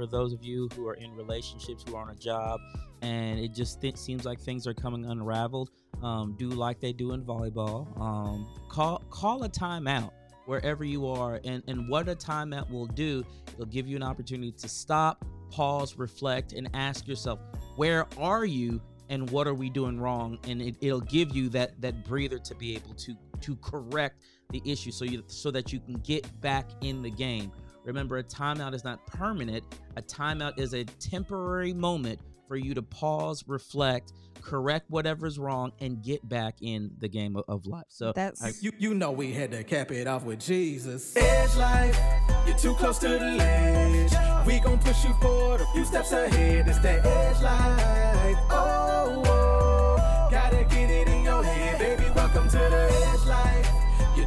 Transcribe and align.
for 0.00 0.06
those 0.06 0.32
of 0.32 0.42
you 0.42 0.66
who 0.74 0.88
are 0.88 0.94
in 0.94 1.14
relationships, 1.14 1.84
who 1.86 1.94
are 1.94 2.02
on 2.02 2.08
a 2.08 2.14
job, 2.14 2.58
and 3.02 3.38
it 3.38 3.52
just 3.52 3.82
th- 3.82 3.98
seems 3.98 4.24
like 4.24 4.40
things 4.40 4.66
are 4.66 4.72
coming 4.72 5.04
unraveled. 5.04 5.68
Um, 6.02 6.34
do 6.38 6.48
like 6.48 6.80
they 6.80 6.94
do 6.94 7.12
in 7.12 7.22
volleyball. 7.22 8.00
Um, 8.00 8.48
call 8.70 9.02
call 9.10 9.42
a 9.44 9.48
timeout 9.50 10.12
wherever 10.46 10.84
you 10.84 11.06
are, 11.06 11.38
and 11.44 11.62
and 11.68 11.86
what 11.86 12.08
a 12.08 12.14
timeout 12.14 12.70
will 12.70 12.86
do, 12.86 13.22
it'll 13.52 13.66
give 13.66 13.86
you 13.86 13.94
an 13.94 14.02
opportunity 14.02 14.52
to 14.52 14.68
stop, 14.70 15.22
pause, 15.50 15.98
reflect, 15.98 16.54
and 16.54 16.70
ask 16.72 17.06
yourself, 17.06 17.38
where 17.76 18.06
are 18.16 18.46
you, 18.46 18.80
and 19.10 19.28
what 19.28 19.46
are 19.46 19.54
we 19.54 19.68
doing 19.68 20.00
wrong, 20.00 20.38
and 20.48 20.62
it, 20.62 20.76
it'll 20.80 21.02
give 21.02 21.36
you 21.36 21.50
that 21.50 21.78
that 21.82 22.06
breather 22.06 22.38
to 22.38 22.54
be 22.54 22.74
able 22.74 22.94
to 22.94 23.14
to 23.42 23.54
correct 23.56 24.22
the 24.48 24.62
issue, 24.64 24.92
so 24.92 25.04
you 25.04 25.22
so 25.26 25.50
that 25.50 25.74
you 25.74 25.78
can 25.78 25.96
get 25.96 26.40
back 26.40 26.70
in 26.80 27.02
the 27.02 27.10
game. 27.10 27.52
Remember, 27.84 28.18
a 28.18 28.22
timeout 28.24 28.74
is 28.74 28.84
not 28.84 29.06
permanent. 29.06 29.64
A 29.96 30.02
timeout 30.02 30.58
is 30.58 30.74
a 30.74 30.84
temporary 30.84 31.72
moment 31.72 32.20
for 32.46 32.56
you 32.56 32.74
to 32.74 32.82
pause, 32.82 33.44
reflect, 33.46 34.12
correct 34.42 34.86
whatever's 34.90 35.38
wrong, 35.38 35.72
and 35.80 36.02
get 36.02 36.26
back 36.28 36.56
in 36.60 36.90
the 36.98 37.08
game 37.08 37.36
of, 37.36 37.44
of 37.48 37.66
life. 37.66 37.84
So 37.88 38.12
That's 38.14 38.42
I- 38.42 38.52
You, 38.60 38.72
you 38.78 38.94
know 38.94 39.12
we 39.12 39.32
had 39.32 39.50
to 39.52 39.62
cap 39.64 39.90
it 39.92 40.06
off 40.06 40.24
with 40.24 40.40
Jesus. 40.40 41.16
Edge 41.16 41.56
life, 41.56 41.98
you're 42.46 42.56
too 42.58 42.74
close 42.74 42.98
to 42.98 43.08
the 43.08 43.18
ledge. 43.18 44.12
We 44.46 44.58
gon' 44.60 44.78
push 44.78 45.04
you 45.04 45.12
forward 45.14 45.60
a 45.60 45.66
few 45.72 45.84
steps 45.84 46.12
ahead. 46.12 46.66
It's 46.68 46.78
that 46.80 47.06
edge 47.06 47.42
life. 47.42 48.36
Oh, 48.50 49.22
oh, 49.24 49.24
oh. 49.26 50.28
gotta 50.30 50.64
get 50.64 50.90
it 50.90 51.08
in 51.08 51.22
your 51.24 51.42
head, 51.44 51.78
baby. 51.78 52.10
Welcome 52.14 52.48
to 52.48 52.56
the 52.58 52.60
edge 52.60 52.68
life. 52.68 52.70
You're 52.70 52.79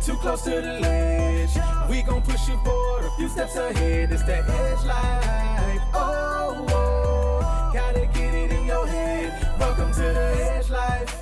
too 0.03 0.16
close 0.17 0.41
to 0.43 0.49
the 0.49 0.80
ledge. 0.81 1.49
We 1.89 2.02
gon' 2.02 2.21
push 2.23 2.49
you 2.49 2.57
forward 2.66 3.05
a 3.05 3.12
few 3.16 3.30
steps 3.30 3.55
ahead. 3.55 4.12
It's 4.12 4.23
that 4.23 4.49
edge 4.49 4.85
life. 4.85 5.82
Oh, 5.93 6.65
oh, 6.70 7.71
gotta 7.73 8.05
get 8.07 8.34
it 8.34 8.51
in 8.51 8.65
your 8.65 8.85
head. 8.85 9.57
Welcome 9.57 9.93
to 9.93 10.01
the 10.01 10.55
edge 10.57 10.70
life. 10.70 11.20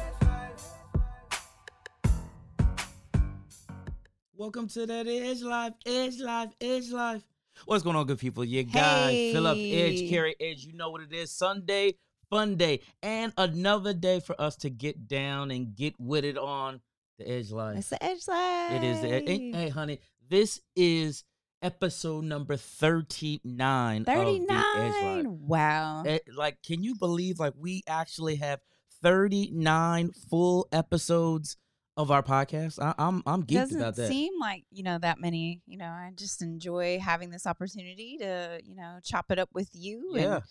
Welcome 4.36 4.68
to 4.70 4.88
that 4.88 5.06
Edge 5.06 5.44
Life, 5.44 5.74
Edge 5.86 6.20
Life, 6.20 6.50
Edge 6.60 6.90
Life. 6.90 7.22
What's 7.66 7.84
going 7.84 7.96
on, 7.96 8.08
good 8.08 8.18
people? 8.18 8.44
You 8.44 8.64
guys, 8.64 9.32
Philip 9.32 9.56
Edge, 9.58 10.00
Hey. 10.00 10.10
Carrie 10.10 10.36
Edge. 10.40 10.66
You 10.66 10.74
know 10.74 10.90
what 10.90 11.02
it 11.02 11.14
is. 11.14 11.32
Sunday, 11.32 11.94
fun 12.32 12.56
day, 12.56 12.80
and 13.04 13.32
another 13.38 13.94
day 13.94 14.20
for 14.20 14.40
us 14.42 14.56
to 14.58 14.72
get 14.72 15.08
down 15.08 15.52
and 15.52 15.76
get 15.76 15.94
with 16.00 16.26
it 16.26 16.40
on 16.40 16.82
the 17.24 17.32
Edge 17.32 17.52
Life. 17.52 17.78
it's 17.78 17.90
the 17.90 18.04
edge 18.04 18.28
life. 18.28 18.72
It 18.74 18.84
is 18.84 19.02
the 19.02 19.08
hey, 19.10 19.52
hey, 19.52 19.70
honey. 19.70 20.00
This 20.30 20.60
is 20.76 21.24
episode 21.62 22.24
number 22.26 22.58
39. 22.58 24.06
39. 24.06 24.42
Of 24.42 24.48
the 24.48 24.80
Edge 24.82 25.04
Life. 25.04 25.26
Wow. 25.28 26.04
Eh, 26.06 26.20
like, 26.36 26.58
can 26.66 26.84
you 26.84 26.96
believe 26.96 27.40
like 27.40 27.54
we 27.58 27.84
actually 27.88 28.36
have 28.38 28.60
thirty-nine 29.04 30.12
full 30.30 30.68
episodes 30.72 31.58
of 31.98 32.10
our 32.12 32.24
podcast? 32.24 32.82
I, 32.82 32.94
I'm 32.98 33.22
I'm 33.26 33.44
geeked 33.44 33.54
Doesn't 33.56 33.80
about 33.80 33.96
that. 33.98 34.08
seem 34.08 34.34
like 34.40 34.64
you 34.72 34.84
know 34.84 34.98
that 35.00 35.20
many. 35.20 35.62
You 35.66 35.78
know, 35.78 35.86
I 35.86 36.12
just 36.16 36.42
enjoy 36.42 37.00
having 37.00 37.30
this 37.30 37.46
opportunity 37.46 38.18
to 38.20 38.60
you 38.64 38.76
know 38.76 39.00
chop 39.04 39.32
it 39.32 39.40
up 39.40 39.50
with 39.54 39.70
you 39.74 40.12
Yeah. 40.16 40.36
and 40.36 40.44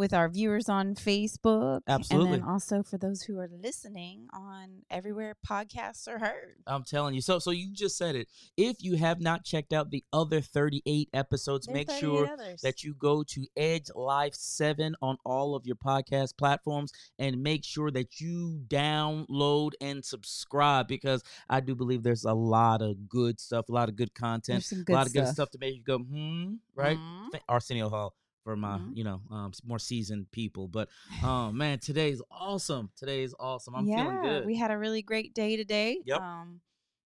with 0.00 0.14
our 0.14 0.30
viewers 0.30 0.66
on 0.70 0.94
Facebook. 0.94 1.82
and 1.86 1.96
Absolutely. 2.00 2.38
then 2.38 2.48
also 2.48 2.82
for 2.82 2.96
those 2.96 3.20
who 3.22 3.38
are 3.38 3.50
listening 3.52 4.26
on 4.32 4.80
everywhere 4.90 5.36
podcasts 5.46 6.08
are 6.08 6.18
heard. 6.18 6.56
I'm 6.66 6.84
telling 6.84 7.14
you. 7.14 7.20
So 7.20 7.38
so 7.38 7.50
you 7.50 7.70
just 7.72 7.98
said 7.98 8.16
it. 8.16 8.26
If 8.56 8.76
you 8.80 8.96
have 8.96 9.20
not 9.20 9.44
checked 9.44 9.74
out 9.74 9.90
the 9.90 10.02
other 10.10 10.40
38 10.40 11.10
episodes, 11.12 11.66
There's 11.66 11.74
make 11.74 11.88
38 11.88 12.00
sure 12.00 12.32
others. 12.32 12.60
that 12.62 12.82
you 12.82 12.94
go 12.94 13.22
to 13.24 13.46
Edge 13.58 13.88
Life 13.94 14.34
7 14.34 14.96
on 15.02 15.18
all 15.26 15.54
of 15.54 15.66
your 15.66 15.76
podcast 15.76 16.38
platforms 16.38 16.92
and 17.18 17.42
make 17.42 17.62
sure 17.62 17.90
that 17.90 18.20
you 18.20 18.62
download 18.68 19.72
and 19.82 20.02
subscribe 20.02 20.88
because 20.88 21.22
I 21.50 21.60
do 21.60 21.74
believe 21.74 22.02
there's 22.02 22.24
a 22.24 22.32
lot 22.32 22.80
of 22.80 23.06
good 23.06 23.38
stuff, 23.38 23.68
a 23.68 23.72
lot 23.72 23.90
of 23.90 23.96
good 23.96 24.14
content, 24.14 24.64
some 24.64 24.80
a 24.80 24.84
good 24.84 24.92
lot 24.94 25.06
of 25.06 25.12
good 25.12 25.28
stuff. 25.28 25.50
to 25.50 25.58
make 25.58 25.76
you 25.76 25.82
go, 25.82 25.98
hmm, 25.98 26.54
right? 26.74 26.96
Mhm. 26.96 27.28
Arsenio 27.50 27.90
Hall 27.90 28.14
for 28.44 28.56
my, 28.56 28.78
Mhm. 28.78 28.96
you 28.96 29.04
know, 29.04 29.20
um, 29.30 29.52
more 29.64 29.78
seasoned 29.78 30.30
people. 30.32 30.68
But 30.68 30.88
um, 31.22 31.56
man, 31.58 31.78
today's 31.78 32.22
awesome. 32.30 32.90
Today's 32.96 33.34
awesome. 33.38 33.74
I'm 33.74 33.86
yeah, 33.86 33.96
feeling 34.02 34.22
good. 34.22 34.46
we 34.46 34.56
had 34.56 34.70
a 34.70 34.78
really 34.78 35.02
great 35.02 35.34
day 35.34 35.56
today. 35.56 36.00
Yep. 36.04 36.20
Um, 36.20 36.60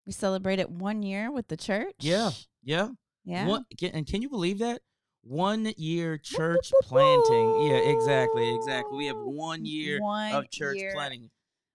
we 0.07 0.13
celebrated 0.13 0.67
one 0.67 1.03
year 1.03 1.31
with 1.33 1.49
the 1.49 1.57
church. 1.57 1.97
yeah, 2.01 2.31
yeah. 2.63 2.89
Yeah. 3.25 3.47
One, 3.47 3.65
can, 3.79 3.91
and 3.93 4.07
can 4.07 4.21
you 4.21 4.29
believe 4.29 4.59
that? 4.59 4.83
One 5.23 5.73
year 5.79 6.19
church 6.19 6.71
planting. 6.83 7.67
Yeah, 7.67 7.77
exactly, 7.79 8.55
exactly. 8.55 8.99
We 8.99 9.07
have 9.07 9.17
one 9.17 9.65
year 9.65 9.99
One 10.01 10.35
of 10.35 10.51
church 10.51 10.77
year. 10.77 10.93
planting. 10.95 11.31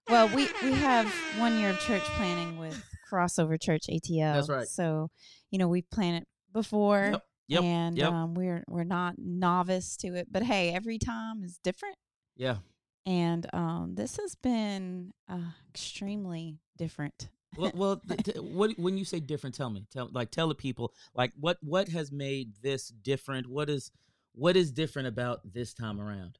Well, 0.08 0.28
we 0.28 0.48
we 0.62 0.72
have 0.72 1.12
one 1.38 1.58
year 1.58 1.70
of 1.70 1.78
church 1.80 2.02
planning 2.02 2.56
with 2.58 2.80
Crossover 3.12 3.60
Church 3.60 3.86
ATL. 3.90 4.34
That's 4.34 4.48
right. 4.48 4.68
So, 4.68 5.10
you 5.50 5.58
know, 5.58 5.66
we 5.66 5.82
planted 5.82 6.26
before, 6.52 7.08
Yep, 7.14 7.24
yep, 7.50 7.62
and 7.62 7.98
yep. 7.98 8.12
um, 8.12 8.34
we're 8.34 8.64
we're 8.68 8.84
not 8.84 9.16
novice 9.18 9.96
to 9.98 10.14
it. 10.14 10.28
But 10.30 10.42
hey, 10.44 10.72
every 10.72 10.98
time 10.98 11.42
is 11.42 11.58
different, 11.62 11.96
Yeah. 12.36 12.58
and 13.04 13.46
um, 13.52 13.94
this 13.94 14.16
has 14.16 14.34
been 14.34 15.12
uh, 15.28 15.52
extremely 15.68 16.58
different. 16.76 17.28
Well, 17.56 17.72
well 17.74 17.96
th- 17.96 18.22
th- 18.24 18.38
what 18.38 18.78
when 18.78 18.98
you 18.98 19.04
say 19.04 19.20
different, 19.20 19.54
tell 19.54 19.70
me. 19.70 19.86
Tell 19.92 20.08
like 20.12 20.30
tell 20.30 20.48
the 20.48 20.54
people 20.54 20.92
like 21.14 21.32
what 21.38 21.58
what 21.60 21.88
has 21.88 22.12
made 22.12 22.54
this 22.62 22.88
different? 22.88 23.46
What 23.48 23.68
is 23.68 23.90
what 24.32 24.56
is 24.56 24.72
different 24.72 25.08
about 25.08 25.52
this 25.52 25.74
time 25.74 26.00
around? 26.00 26.38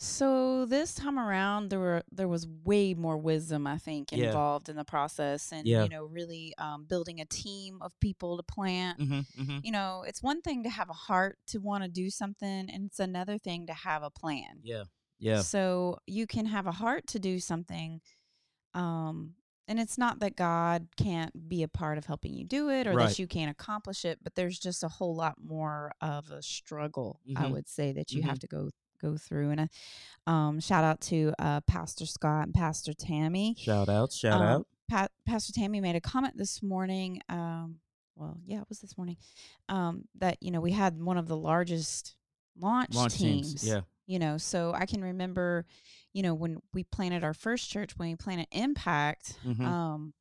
So 0.00 0.64
this 0.64 0.94
time 0.94 1.18
around, 1.18 1.70
there 1.70 1.80
were 1.80 2.04
there 2.12 2.28
was 2.28 2.46
way 2.46 2.94
more 2.94 3.16
wisdom, 3.18 3.66
I 3.66 3.78
think, 3.78 4.12
Yeah. 4.12 4.26
involved 4.26 4.68
in 4.68 4.76
the 4.76 4.84
process, 4.84 5.50
and 5.52 5.66
Yeah. 5.66 5.82
you 5.82 5.88
know, 5.88 6.04
really 6.04 6.54
um, 6.56 6.84
building 6.84 7.20
a 7.20 7.24
team 7.24 7.82
of 7.82 7.98
people 7.98 8.36
to 8.36 8.44
plant. 8.44 9.00
Mm-hmm, 9.00 9.42
mm-hmm. 9.42 9.58
You 9.64 9.72
know, 9.72 10.04
it's 10.06 10.22
one 10.22 10.40
thing 10.40 10.62
to 10.62 10.70
have 10.70 10.88
a 10.88 10.92
heart 10.92 11.38
to 11.48 11.58
want 11.58 11.82
to 11.82 11.88
do 11.90 12.10
something, 12.10 12.70
and 12.70 12.86
it's 12.86 13.00
another 13.00 13.38
thing 13.38 13.66
to 13.66 13.74
have 13.74 14.04
a 14.04 14.10
plan. 14.10 14.60
Yeah. 14.62 14.84
Yeah. 15.18 15.42
So 15.42 15.98
you 16.06 16.28
can 16.28 16.46
have 16.46 16.68
a 16.68 16.72
heart 16.72 17.08
to 17.08 17.18
do 17.18 17.40
something, 17.40 18.00
um, 18.74 19.34
and 19.68 19.80
it's 19.80 19.98
not 19.98 20.20
that 20.20 20.36
God 20.36 20.88
can't 20.96 21.48
be 21.48 21.62
a 21.64 21.68
part 21.68 21.98
of 21.98 22.06
helping 22.06 22.34
you 22.34 22.44
do 22.44 22.70
it 22.70 22.86
or 22.86 22.94
Right. 22.94 23.08
that 23.08 23.18
you 23.18 23.26
can't 23.26 23.50
accomplish 23.50 24.04
it, 24.04 24.20
but 24.22 24.34
there's 24.36 24.58
just 24.60 24.84
a 24.84 24.88
whole 24.88 25.16
lot 25.16 25.40
more 25.42 25.92
of 26.00 26.30
a 26.30 26.42
struggle, 26.42 27.20
I 27.36 27.46
Mhm. 27.46 27.52
would 27.52 27.68
say, 27.68 27.92
that 27.92 28.12
you 28.12 28.22
have 28.22 28.38
to 28.40 28.46
go 28.46 28.70
go 29.00 29.16
through. 29.16 29.50
And 29.50 29.60
uh, 30.26 30.30
um, 30.30 30.60
shout 30.60 30.84
out 30.84 31.00
to 31.02 31.32
uh, 31.38 31.60
Pastor 31.62 32.06
Scott 32.06 32.46
and 32.46 32.54
Pastor 32.54 32.92
Tammy. 32.92 33.54
Shout 33.58 33.88
out, 33.88 34.12
shout 34.12 34.40
Um, 34.40 34.46
out. 34.46 34.66
Pa- 34.90 35.08
Pastor 35.26 35.52
Tammy 35.52 35.80
made 35.80 35.96
a 35.96 36.00
comment 36.00 36.36
this 36.36 36.62
morning. 36.62 37.20
Um, 37.28 37.76
well, 38.16 38.38
yeah, 38.46 38.60
it 38.62 38.68
was 38.68 38.80
this 38.80 38.96
morning. 38.96 39.16
Um, 39.68 40.04
that 40.18 40.38
you 40.40 40.50
know 40.50 40.60
we 40.60 40.72
had 40.72 41.00
one 41.00 41.18
of 41.18 41.28
the 41.28 41.36
largest 41.36 42.16
launch, 42.58 42.94
Launch 42.94 43.14
teams. 43.16 43.48
teams. 43.54 43.68
Yeah. 43.68 43.80
You 44.06 44.18
know, 44.18 44.38
so 44.38 44.72
I 44.74 44.86
can 44.86 45.02
remember, 45.02 45.66
you 46.14 46.22
know, 46.22 46.32
when 46.32 46.60
we 46.72 46.82
planted 46.84 47.22
our 47.22 47.34
first 47.34 47.68
church, 47.70 47.98
when 47.98 48.08
we 48.08 48.16
planted 48.16 48.46
Impact, 48.52 49.36
Mhm. 49.44 49.60
um, 49.60 50.14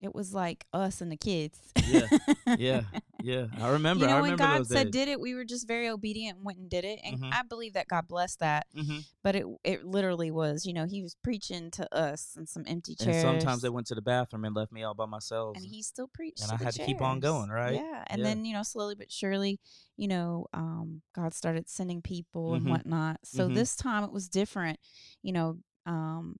it 0.00 0.14
was 0.14 0.32
like 0.34 0.64
us 0.72 1.00
and 1.00 1.10
the 1.12 1.16
kids. 1.16 1.58
Yeah, 1.86 2.06
Yeah. 2.56 2.84
Yeah. 3.22 3.46
I 3.60 3.68
remember. 3.68 4.04
you 4.06 4.10
know, 4.10 4.16
I 4.16 4.20
when 4.22 4.36
God 4.36 4.66
said 4.66 4.84
days. 4.84 4.92
did 4.92 5.08
it, 5.08 5.20
we 5.20 5.34
were 5.34 5.44
just 5.44 5.68
very 5.68 5.88
obedient 5.90 6.36
and 6.38 6.46
went 6.46 6.58
and 6.58 6.70
did 6.70 6.84
it. 6.86 7.00
And 7.04 7.18
Mhm. 7.18 7.28
I 7.32 7.42
believe 7.42 7.74
that 7.74 7.86
God 7.86 8.08
blessed 8.08 8.38
that. 8.40 8.66
Mhm. 8.74 9.04
But 9.22 9.36
it 9.36 9.44
it 9.62 9.84
literally 9.84 10.30
was, 10.30 10.64
you 10.64 10.72
know, 10.72 10.86
he 10.86 11.02
was 11.02 11.14
preaching 11.22 11.70
to 11.72 11.94
us 11.94 12.34
and 12.36 12.48
some 12.48 12.64
empty 12.66 12.96
And 12.98 13.10
chairs. 13.10 13.20
sometimes 13.22 13.60
they 13.60 13.68
went 13.68 13.86
to 13.88 13.94
the 13.94 14.00
bathroom 14.02 14.46
and 14.46 14.54
left 14.56 14.72
me 14.72 14.82
all 14.84 14.94
by 14.94 15.04
myself. 15.06 15.56
and 15.56 15.66
he 15.66 15.82
still 15.82 16.08
preached. 16.08 16.42
and 16.42 16.50
I 16.50 16.56
had 16.56 16.72
to 16.74 16.84
keep 16.86 17.02
on 17.02 17.20
going, 17.20 17.50
right? 17.50 17.74
Yeah, 17.74 18.04
and 18.06 18.20
Yeah. 18.20 18.24
then 18.24 18.44
you 18.46 18.54
know, 18.54 18.62
slowly 18.62 18.94
but 18.94 19.12
surely, 19.12 19.60
you 19.98 20.08
know, 20.08 20.46
um, 20.54 21.02
God 21.14 21.34
started 21.34 21.68
sending 21.68 22.00
people 22.00 22.54
and 22.54 22.64
Mhm. 22.64 22.70
whatnot. 22.70 23.18
So 23.24 23.48
Mhm. 23.50 23.54
this 23.54 23.76
time 23.76 24.04
it 24.04 24.12
was 24.12 24.28
different. 24.30 24.78
You 25.22 25.32
know, 25.32 25.58
um, 25.84 26.36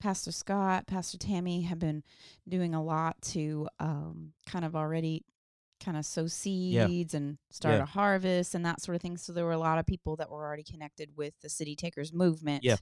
Pastor 0.00 0.32
Scott, 0.32 0.86
Pastor 0.86 1.18
Tammy 1.18 1.62
have 1.62 1.78
been 1.78 2.02
doing 2.48 2.74
a 2.74 2.82
lot 2.82 3.20
to 3.22 3.68
um, 3.80 4.32
kind 4.46 4.64
of 4.64 4.76
already 4.76 5.24
kind 5.84 5.96
of 5.96 6.04
sow 6.04 6.26
seeds 6.26 7.14
and 7.14 7.38
start 7.50 7.76
Yeah. 7.76 7.82
a 7.82 7.86
harvest 7.86 8.54
and 8.54 8.64
that 8.64 8.80
sort 8.80 8.96
of 8.96 9.02
thing. 9.02 9.16
So 9.16 9.32
there 9.32 9.44
were 9.44 9.52
a 9.52 9.58
lot 9.58 9.78
of 9.78 9.86
people 9.86 10.16
that 10.16 10.30
were 10.30 10.44
already 10.44 10.64
connected 10.64 11.16
with 11.16 11.34
the 11.40 11.48
City 11.48 11.76
Takers 11.76 12.12
movement. 12.12 12.64
Yeah. 12.64 12.76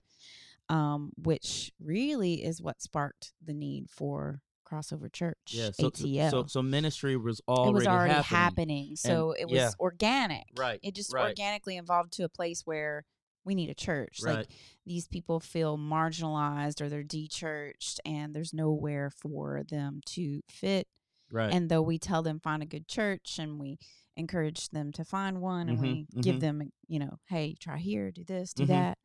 Um, 0.68 1.12
which 1.16 1.72
really 1.78 2.42
is 2.44 2.60
what 2.60 2.82
sparked 2.82 3.32
the 3.44 3.54
need 3.54 3.88
for 3.88 4.40
crossover 4.66 5.12
church 5.12 5.36
yeah. 5.50 5.70
So, 5.72 5.90
ATL. 5.90 6.30
so 6.30 6.46
so 6.46 6.60
ministry 6.60 7.16
was 7.16 7.40
already 7.46 7.70
it 7.70 7.74
was 7.74 7.86
already 7.86 8.14
happening. 8.14 8.26
happening, 8.26 8.96
so 8.96 9.32
it 9.38 9.44
was 9.44 9.54
yeah. 9.54 9.70
organic. 9.78 10.42
Right. 10.56 10.80
It 10.82 10.96
just 10.96 11.12
right. 11.14 11.28
organically 11.28 11.76
evolved 11.76 12.14
to 12.14 12.24
a 12.24 12.28
place 12.28 12.62
where 12.64 13.04
we 13.46 13.54
need 13.54 13.70
a 13.70 13.74
church. 13.74 14.20
Right. 14.22 14.36
Like 14.38 14.48
these 14.84 15.08
people 15.08 15.40
feel 15.40 15.78
marginalized 15.78 16.80
or 16.82 16.88
they're 16.90 17.02
de-churched, 17.02 18.00
and 18.04 18.34
there's 18.34 18.52
nowhere 18.52 19.08
for 19.10 19.62
them 19.68 20.00
to 20.06 20.42
fit 20.48 20.88
Right. 21.32 21.52
And 21.52 21.68
though 21.68 21.82
we 21.82 21.98
tell 21.98 22.22
them 22.22 22.38
find 22.38 22.62
a 22.62 22.66
good 22.66 22.86
church 22.86 23.40
and 23.40 23.58
we 23.58 23.78
encourage 24.16 24.68
them 24.70 24.92
to 24.92 25.04
find 25.04 25.40
one 25.40 25.68
and 25.68 25.80
we 25.80 26.06
Mhm, 26.14 26.22
give 26.22 26.38
them, 26.40 26.70
you 26.86 27.00
know, 27.00 27.18
hey, 27.26 27.56
try 27.58 27.78
here, 27.78 28.12
do 28.12 28.22
this, 28.22 28.52
do 28.54 28.62
Mhm. 28.62 28.68
that. 28.68 28.98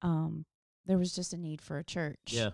Um, 0.00 0.46
there 0.86 0.96
was 0.96 1.14
just 1.14 1.34
a 1.34 1.36
need 1.36 1.60
for 1.60 1.76
a 1.76 1.84
church. 1.84 2.18
yeah. 2.32 2.52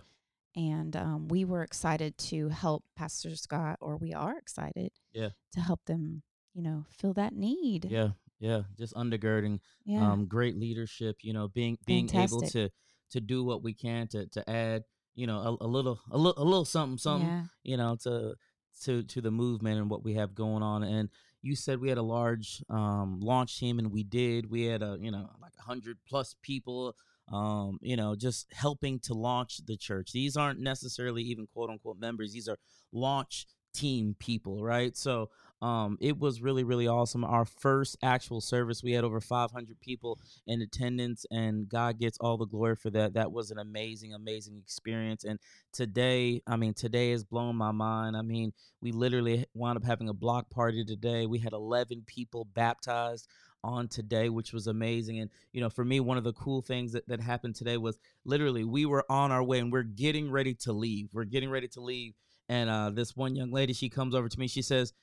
And 0.53 0.97
um, 0.97 1.29
we 1.29 1.45
were 1.45 1.63
excited 1.63 2.17
to 2.29 2.49
help 2.49 2.83
Pastor 2.97 3.33
Scott, 3.37 3.77
or 3.79 3.95
we 3.95 4.13
are 4.13 4.37
excited 4.37 4.91
Yeah. 5.13 5.29
to 5.53 5.61
help 5.61 5.85
them, 5.85 6.23
you 6.53 6.61
know, 6.61 6.85
fill 6.89 7.13
that 7.13 7.33
need. 7.33 7.85
Yeah. 7.85 8.11
Yeah. 8.39 8.63
Just 8.77 8.93
undergirding 8.93 9.59
Yeah. 9.85 10.11
um, 10.11 10.27
great 10.27 10.57
leadership. 10.57 11.17
You 11.21 11.33
know, 11.33 11.47
being 11.47 11.77
being 11.85 12.13
able 12.15 12.41
to 12.41 12.69
to 13.11 13.21
do 13.21 13.43
what 13.43 13.63
we 13.63 13.73
can 13.73 14.07
to 14.09 14.27
to 14.27 14.49
add, 14.49 14.83
you 15.13 15.27
know, 15.27 15.57
a, 15.61 15.65
a 15.65 15.67
little 15.67 15.99
a 16.11 16.17
little 16.17 16.41
a 16.41 16.45
little 16.45 16.65
something 16.65 16.97
something, 16.97 17.27
yeah. 17.27 17.43
you 17.63 17.77
know, 17.77 17.95
to 18.03 18.35
to 18.83 19.03
to 19.03 19.21
the 19.21 19.31
movement 19.31 19.79
and 19.79 19.89
what 19.89 20.03
we 20.03 20.15
have 20.15 20.35
going 20.35 20.63
on. 20.63 20.83
And 20.83 21.09
you 21.41 21.55
said 21.55 21.79
we 21.79 21.89
had 21.89 21.97
a 21.97 22.03
large 22.03 22.63
um, 22.69 23.19
launch 23.21 23.59
team, 23.59 23.79
and 23.79 23.91
we 23.91 24.03
did. 24.03 24.49
We 24.49 24.63
had 24.63 24.81
a 24.81 24.97
you 24.99 25.11
know 25.11 25.29
like 25.41 25.53
a 25.59 25.63
hundred 25.63 25.97
plus 26.07 26.35
people. 26.41 26.95
Um, 27.31 27.79
you 27.81 27.95
know, 27.95 28.15
just 28.15 28.45
helping 28.53 28.99
to 28.99 29.15
launch 29.15 29.65
the 29.65 29.75
church. 29.77 30.11
These 30.11 30.37
aren't 30.37 30.59
necessarily 30.59 31.23
even 31.23 31.47
quote 31.47 31.71
unquote 31.71 31.97
members. 31.99 32.33
These 32.33 32.47
are 32.47 32.57
launch 32.91 33.47
team 33.73 34.15
people, 34.19 34.63
right? 34.63 34.95
So 34.95 35.29
um, 35.61 35.97
it 36.01 36.19
was 36.19 36.41
really, 36.41 36.63
really 36.63 36.87
awesome. 36.87 37.23
Our 37.23 37.45
first 37.45 37.97
actual 38.03 38.41
service, 38.41 38.83
we 38.83 38.91
had 38.91 39.03
over 39.03 39.21
500 39.21 39.79
people 39.79 40.19
in 40.45 40.61
attendance, 40.61 41.25
and 41.31 41.67
God 41.69 41.97
gets 41.97 42.17
all 42.19 42.37
the 42.37 42.45
glory 42.45 42.75
for 42.75 42.89
that. 42.91 43.13
That 43.13 43.31
was 43.31 43.51
an 43.51 43.57
amazing, 43.57 44.13
amazing 44.13 44.57
experience. 44.57 45.23
And 45.23 45.39
today, 45.71 46.41
I 46.45 46.57
mean, 46.57 46.73
today 46.73 47.11
has 47.11 47.23
blown 47.23 47.55
my 47.55 47.71
mind. 47.71 48.17
I 48.17 48.21
mean, 48.21 48.53
we 48.81 48.91
literally 48.91 49.45
wound 49.53 49.77
up 49.77 49.85
having 49.85 50.09
a 50.09 50.13
block 50.13 50.49
party 50.49 50.83
today. 50.83 51.25
We 51.25 51.39
had 51.39 51.53
11 51.53 52.03
people 52.05 52.45
baptized 52.53 53.27
on 53.63 53.87
today, 53.87 54.29
which 54.29 54.53
was 54.53 54.67
amazing. 54.67 55.19
And, 55.19 55.29
you 55.51 55.61
know, 55.61 55.69
for 55.69 55.83
me, 55.83 55.99
one 55.99 56.17
of 56.17 56.23
the 56.23 56.33
cool 56.33 56.61
things 56.61 56.91
that, 56.91 57.07
that 57.07 57.19
happened 57.19 57.55
today 57.55 57.77
was 57.77 57.97
literally 58.23 58.63
we 58.63 58.85
were 58.85 59.05
on 59.09 59.31
our 59.31 59.43
way 59.43 59.59
and 59.59 59.71
we're 59.71 59.83
getting 59.83 60.29
ready 60.29 60.53
to 60.53 60.73
leave. 60.73 61.09
We're 61.13 61.23
getting 61.23 61.49
ready 61.49 61.67
to 61.69 61.81
leave. 61.81 62.13
And 62.47 62.69
uh, 62.69 62.91
this 62.91 63.15
one 63.15 63.35
young 63.35 63.51
lady, 63.51 63.73
she 63.73 63.89
comes 63.89 64.13
over 64.13 64.29
to 64.29 64.39
me. 64.39 64.47
She 64.47 64.61
says, 64.61 64.93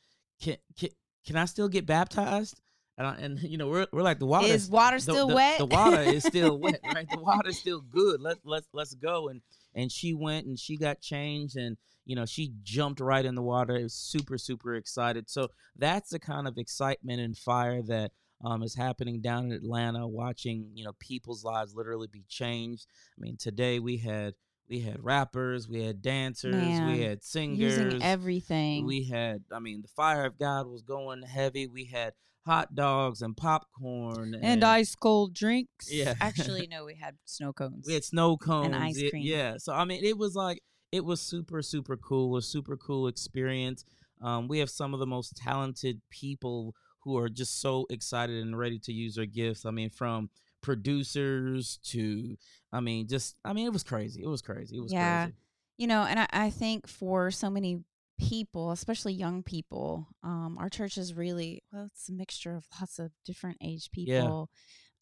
"Can 0.42 0.56
can, 0.76 0.90
can 1.26 1.36
I 1.36 1.46
still 1.46 1.68
get 1.68 1.86
baptized?" 1.86 2.60
And, 2.98 3.06
I, 3.06 3.14
and 3.16 3.38
you 3.42 3.58
know, 3.58 3.68
we're, 3.68 3.86
we're 3.92 4.02
like 4.02 4.18
the 4.18 4.26
water 4.26 4.46
Is 4.46 4.68
water 4.68 4.98
still 4.98 5.28
the, 5.28 5.34
wet? 5.34 5.58
The 5.58 5.66
water 5.66 6.00
is 6.00 6.24
still 6.24 6.58
wet, 6.58 6.80
right? 6.94 7.08
The 7.08 7.20
water 7.20 7.48
is 7.48 7.58
still 7.58 7.80
good. 7.80 8.20
Let's 8.20 8.40
let's 8.44 8.68
let's 8.72 8.94
go. 8.94 9.28
And 9.28 9.40
and 9.74 9.90
she 9.90 10.14
went 10.14 10.46
and 10.46 10.58
she 10.58 10.76
got 10.76 11.00
changed 11.00 11.56
and 11.56 11.76
you 12.04 12.16
know 12.16 12.26
she 12.26 12.52
jumped 12.62 13.00
right 13.00 13.24
in 13.24 13.34
the 13.34 13.42
water. 13.42 13.76
It 13.76 13.84
was 13.84 13.94
super 13.94 14.38
super 14.38 14.74
excited. 14.74 15.30
So 15.30 15.48
that's 15.76 16.10
the 16.10 16.18
kind 16.18 16.46
of 16.46 16.58
excitement 16.58 17.20
and 17.20 17.36
fire 17.36 17.82
that 17.82 18.12
um, 18.44 18.62
is 18.62 18.74
happening 18.74 19.20
down 19.20 19.46
in 19.46 19.52
Atlanta. 19.52 20.06
Watching 20.06 20.70
you 20.74 20.84
know 20.84 20.92
people's 20.98 21.44
lives 21.44 21.74
literally 21.74 22.08
be 22.08 22.24
changed. 22.28 22.86
I 23.16 23.20
mean, 23.20 23.36
today 23.36 23.78
we 23.78 23.98
had 23.98 24.34
we 24.68 24.80
had 24.80 25.02
rappers, 25.04 25.68
we 25.68 25.82
had 25.84 26.00
dancers, 26.02 26.54
Man, 26.54 26.92
we 26.92 27.02
had 27.02 27.22
singers, 27.22 27.76
Using 27.78 28.02
everything. 28.02 28.86
we 28.86 29.04
had, 29.04 29.42
I 29.52 29.58
mean, 29.58 29.82
the 29.82 29.88
fire 29.88 30.24
of 30.24 30.38
God 30.38 30.66
was 30.66 30.82
going 30.82 31.22
heavy. 31.22 31.66
We 31.66 31.84
had 31.84 32.14
hot 32.46 32.74
dogs 32.74 33.22
and 33.22 33.36
popcorn 33.36 34.34
and 34.40 34.64
ice 34.64 34.94
cold 34.94 35.34
drinks. 35.34 35.92
Yeah. 35.92 36.14
Actually, 36.20 36.66
no, 36.68 36.84
we 36.84 36.94
had 36.94 37.16
snow 37.24 37.52
cones. 37.52 37.84
We 37.86 37.94
had 37.94 38.04
snow 38.04 38.36
cones, 38.36 38.66
and 38.66 38.76
ice 38.76 38.96
it- 38.96 39.10
cream. 39.10 39.24
yeah. 39.26 39.54
So 39.58 39.72
I 39.74 39.84
mean, 39.84 40.04
it 40.04 40.16
was 40.18 40.34
like 40.34 40.60
it 40.90 41.04
was 41.04 41.20
super 41.20 41.62
super 41.62 41.96
cool. 41.96 42.36
A 42.36 42.42
super 42.42 42.76
cool 42.76 43.06
experience. 43.08 43.84
Um, 44.20 44.46
we 44.48 44.58
have 44.60 44.70
some 44.70 44.94
of 44.94 45.00
the 45.00 45.06
most 45.06 45.36
talented 45.36 46.00
people 46.10 46.74
who 47.00 47.16
are 47.18 47.28
just 47.28 47.60
so 47.60 47.86
excited 47.90 48.40
and 48.42 48.56
ready 48.56 48.78
to 48.78 48.92
use 48.92 49.16
their 49.16 49.26
gifts. 49.26 49.66
I 49.66 49.70
mean, 49.72 49.90
from 49.90 50.30
producers 50.62 51.78
to, 51.84 52.36
I 52.72 52.80
mean, 52.80 53.06
just 53.08 53.36
I 53.44 53.52
mean, 53.52 53.66
it 53.66 53.72
was 53.72 53.82
crazy. 53.82 54.22
It 54.22 54.26
was 54.28 54.42
crazy. 54.42 54.76
It 54.76 54.80
was 54.82 54.92
Yeah. 54.92 55.24
crazy. 55.26 55.36
you 55.78 55.86
know, 55.86 56.02
and 56.02 56.20
I, 56.20 56.26
I 56.32 56.50
think 56.50 56.86
for 56.86 57.30
so 57.30 57.50
many 57.50 57.82
people, 58.20 58.70
especially 58.70 59.12
young 59.14 59.42
people, 59.42 60.06
um, 60.22 60.56
our 60.58 60.68
church 60.68 60.96
is 60.96 61.14
really 61.14 61.62
well, 61.72 61.86
it's 61.86 62.08
a 62.08 62.12
mixture 62.12 62.54
of 62.54 62.66
lots 62.80 62.98
of 62.98 63.10
different 63.24 63.58
age 63.60 63.88
Yeah. 63.94 64.20
people, 64.20 64.50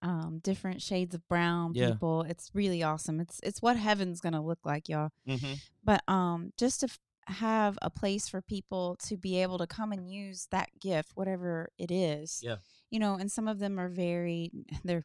um, 0.03 0.41
different 0.43 0.81
shades 0.81 1.15
of 1.15 1.27
brown 1.29 1.73
Yeah. 1.75 1.91
people. 1.91 2.23
It's 2.23 2.51
really 2.55 2.83
awesome. 2.83 3.21
It's 3.21 3.41
it's 3.43 3.61
what 3.61 3.77
heaven's 3.77 4.21
gonna 4.21 4.43
look 4.45 4.61
like, 4.65 4.89
y'all. 4.89 5.11
hmm 5.27 5.55
But 5.85 6.03
um, 6.09 6.53
just 6.56 6.81
to 6.81 6.87
f- 6.87 6.99
have 7.27 7.79
a 7.83 7.91
place 7.91 8.27
for 8.29 8.41
people 8.41 8.97
to 9.09 9.17
be 9.17 9.43
able 9.43 9.59
to 9.59 9.67
come 9.67 9.93
and 9.93 10.11
use 10.11 10.47
that 10.51 10.71
gift, 10.81 11.11
whatever 11.15 11.71
it 11.79 11.91
is. 11.91 12.41
Yeah. 12.43 12.56
You 12.91 12.99
know, 13.01 13.15
and 13.17 13.31
some 13.31 13.47
of 13.49 13.59
them 13.59 13.79
are 13.79 13.89
very 13.91 14.51
they're 14.85 15.05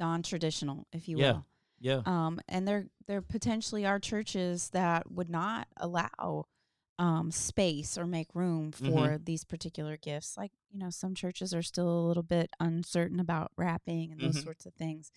non-traditional, 0.00 0.86
if 0.92 1.08
you 1.08 1.18
Yeah. 1.18 1.32
will 1.32 1.46
Yeah. 1.78 2.02
um, 2.06 2.40
and 2.48 2.66
there 2.66 2.86
there 3.06 3.20
potentially 3.22 3.84
are 3.86 3.98
churches 3.98 4.70
that 4.70 5.10
would 5.10 5.28
not 5.28 5.68
allow 5.76 6.46
um, 6.98 7.30
space 7.30 7.98
or 7.98 8.06
make 8.06 8.28
room 8.34 8.72
for 8.72 9.18
these 9.22 9.44
particular 9.44 9.98
gifts. 9.98 10.36
Like 10.36 10.52
you 10.70 10.78
know, 10.78 10.88
some 10.90 11.14
churches 11.14 11.52
are 11.54 11.62
still 11.62 11.88
a 11.88 12.06
little 12.08 12.22
bit 12.22 12.48
uncertain 12.58 13.20
about 13.20 13.52
rapping 13.56 14.12
and 14.12 14.20
those 14.22 14.36
Mhm. 14.40 14.44
sorts 14.44 14.64
of 14.66 14.72
things. 14.74 15.10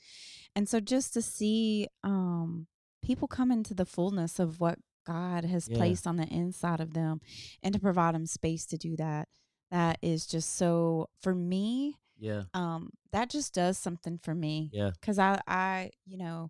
And 0.55 0.67
so, 0.67 0.79
just 0.81 1.13
to 1.13 1.21
see 1.21 1.87
um, 2.03 2.67
people 3.01 3.27
come 3.29 3.49
into 3.51 3.73
the 3.73 3.85
fullness 3.85 4.39
of 4.39 4.59
what 4.59 4.79
God 5.05 5.45
has 5.45 5.69
Yeah. 5.69 5.77
placed 5.77 6.05
on 6.05 6.17
the 6.17 6.27
inside 6.27 6.81
of 6.81 6.93
them, 6.93 7.21
and 7.63 7.73
to 7.73 7.79
provide 7.79 8.13
them 8.13 8.25
space 8.25 8.65
to 8.67 8.77
do 8.77 8.97
that, 8.97 9.29
that 9.71 9.97
is 10.01 10.25
just 10.27 10.53
so 10.55 11.09
for 11.21 11.33
me. 11.33 11.95
Yeah. 12.19 12.43
Um, 12.53 12.89
that 13.11 13.29
just 13.29 13.53
does 13.53 13.77
something 13.77 14.19
for 14.21 14.35
me 14.35 14.69
Yeah. 14.73 14.91
because 14.99 15.17
I, 15.19 15.39
I, 15.47 15.91
you 16.05 16.17
know, 16.17 16.49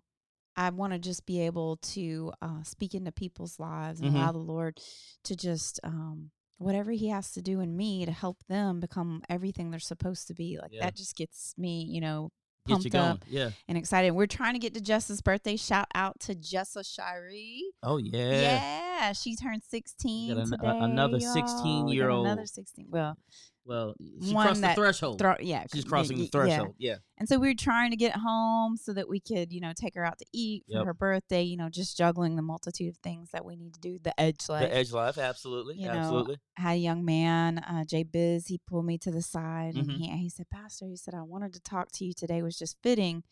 I 0.56 0.70
want 0.70 0.92
to 0.92 0.98
just 0.98 1.24
be 1.26 1.40
able 1.42 1.76
to 1.76 2.32
uh, 2.42 2.62
speak 2.64 2.94
into 2.94 3.12
people's 3.12 3.58
lives 3.58 4.00
and 4.00 4.10
Mhm. 4.10 4.14
allow 4.16 4.32
the 4.32 4.38
Lord 4.38 4.78
to 5.24 5.36
just 5.36 5.80
um, 5.84 6.30
whatever 6.58 6.90
He 6.90 7.08
has 7.08 7.32
to 7.32 7.40
do 7.42 7.60
in 7.60 7.76
me 7.76 8.04
to 8.04 8.12
help 8.12 8.38
them 8.48 8.80
become 8.80 9.22
everything 9.30 9.70
they're 9.70 9.78
supposed 9.80 10.26
to 10.28 10.34
be. 10.34 10.58
Like 10.60 10.72
Yeah. 10.72 10.84
that 10.84 10.96
just 10.96 11.16
gets 11.16 11.54
me, 11.56 11.84
you 11.84 12.00
know, 12.00 12.30
you 12.66 12.74
pumped 12.74 12.90
going. 12.90 13.04
up 13.04 13.24
Yeah. 13.28 13.50
and 13.68 13.78
excited. 13.78 14.10
We're 14.10 14.26
trying 14.26 14.52
to 14.52 14.58
get 14.58 14.74
to 14.74 14.80
Jessa's 14.80 15.22
birthday. 15.22 15.56
Shout 15.56 15.86
out 15.94 16.20
to 16.20 16.34
Jessa 16.34 16.84
Shiree. 16.84 17.60
Oh 17.82 17.96
yeah. 17.96 18.40
Yeah, 19.00 19.12
she 19.12 19.34
turned 19.36 19.62
sixteen 19.62 20.36
an- 20.36 20.50
today. 20.50 20.58
another 20.66 21.16
y'all. 21.16 21.34
16-year-old. 21.34 22.26
Another 22.26 22.44
sixteen. 22.46 22.88
Well, 22.90 23.16
Well, 23.70 23.94
she 24.20 24.34
One 24.34 24.46
crossed 24.46 24.62
the 24.62 24.74
threshold. 24.74 25.18
thro- 25.20 25.36
yeah, 25.40 25.64
She's 25.72 25.84
crossing 25.84 26.18
the 26.18 26.26
threshold. 26.26 26.74
Yeah. 26.76 26.96
And 27.18 27.28
so 27.28 27.38
we 27.38 27.46
were 27.48 27.54
trying 27.54 27.90
to 27.92 27.96
get 27.96 28.16
home 28.16 28.76
so 28.76 28.92
that 28.94 29.08
we 29.08 29.20
could, 29.20 29.52
you 29.52 29.60
know, 29.60 29.72
take 29.74 29.94
her 29.94 30.04
out 30.04 30.18
to 30.18 30.24
eat 30.32 30.64
for 30.66 30.78
Yep. 30.78 30.86
her 30.86 30.94
birthday, 30.94 31.42
you 31.44 31.56
know, 31.56 31.68
just 31.68 31.96
juggling 31.96 32.34
the 32.34 32.42
multitude 32.42 32.88
of 32.88 32.96
things 32.96 33.30
that 33.30 33.44
we 33.44 33.54
need 33.54 33.72
to 33.74 33.80
do. 33.80 34.00
The 34.02 34.18
edge 34.20 34.48
life. 34.48 34.68
The 34.68 34.74
edge 34.74 34.90
life, 34.92 35.18
absolutely, 35.18 35.76
You 35.76 35.86
know, 35.86 35.92
absolutely. 35.92 36.36
had 36.56 36.72
a 36.72 36.76
young 36.78 37.04
man, 37.04 37.58
uh, 37.58 37.84
Jay 37.84 38.02
Biz, 38.02 38.48
he 38.48 38.58
pulled 38.66 38.86
me 38.86 38.98
to 38.98 39.12
the 39.12 39.22
side 39.22 39.76
and 39.76 39.86
Mhm. 39.88 39.96
he, 39.98 40.08
he 40.16 40.28
said, 40.28 40.50
Pastor, 40.50 40.86
he 40.86 40.96
said, 40.96 41.14
I 41.14 41.22
wanted 41.22 41.52
to 41.52 41.60
talk 41.60 41.92
to 41.92 42.04
you 42.04 42.12
today. 42.12 42.38
It 42.38 42.42
was 42.42 42.58
just 42.58 42.76
fitting. 42.82 43.22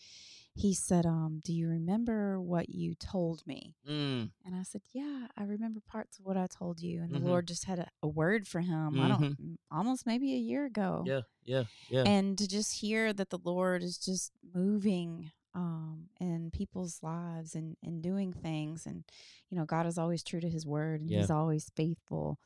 He 0.54 0.74
said, 0.74 1.06
um, 1.06 1.40
do 1.44 1.52
you 1.52 1.68
remember 1.68 2.40
what 2.40 2.68
you 2.70 2.94
told 2.94 3.46
me? 3.46 3.76
Mm, 3.88 4.30
And 4.44 4.54
I 4.56 4.62
said, 4.64 4.82
Yeah, 4.92 5.28
I 5.36 5.44
remember 5.44 5.80
parts 5.86 6.18
of 6.18 6.24
what 6.24 6.36
I 6.36 6.46
told 6.46 6.80
you. 6.80 7.00
And 7.02 7.10
Mhm. 7.10 7.20
the 7.20 7.26
Lord 7.28 7.46
just 7.46 7.64
had 7.64 7.78
a, 7.78 7.88
a 8.02 8.08
word 8.08 8.48
for 8.48 8.60
him. 8.60 8.98
I 9.00 9.08
don't 9.08 9.36
m- 9.38 9.58
almost 9.70 10.04
maybe 10.06 10.34
a 10.34 10.38
year 10.38 10.64
ago. 10.66 11.04
yeah, 11.06 11.20
yeah, 11.44 11.64
yeah. 11.90 12.02
And 12.04 12.36
to 12.38 12.48
just 12.48 12.80
hear 12.80 13.12
that 13.12 13.30
the 13.30 13.38
Lord 13.38 13.82
is 13.82 13.98
just 13.98 14.32
moving 14.54 15.30
um 15.54 16.08
in 16.20 16.50
people's 16.50 17.02
lives 17.02 17.54
and 17.54 17.76
and 17.82 18.02
doing 18.02 18.32
things 18.34 18.84
and 18.86 19.02
you 19.48 19.56
know 19.56 19.64
God 19.64 19.86
is 19.86 19.96
always 19.96 20.22
true 20.22 20.40
to 20.40 20.48
his 20.48 20.66
word 20.66 21.00
and 21.00 21.10
Yeah. 21.10 21.20
he's 21.20 21.30
always 21.30 21.70
faithful. 21.76 22.38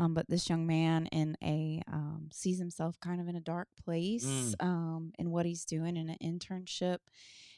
Um, 0.00 0.14
but 0.14 0.28
this 0.28 0.48
young 0.48 0.64
man 0.66 1.06
in 1.06 1.36
a 1.42 1.82
um, 1.88 2.28
sees 2.32 2.58
himself 2.58 2.98
kind 3.00 3.20
of 3.20 3.26
in 3.28 3.34
a 3.36 3.40
dark 3.40 3.68
place 3.84 4.54
Mm. 4.60 4.64
um, 4.64 5.12
in 5.18 5.30
what 5.30 5.44
he's 5.46 5.64
doing 5.64 5.96
in 5.96 6.08
an 6.08 6.16
internship, 6.22 6.98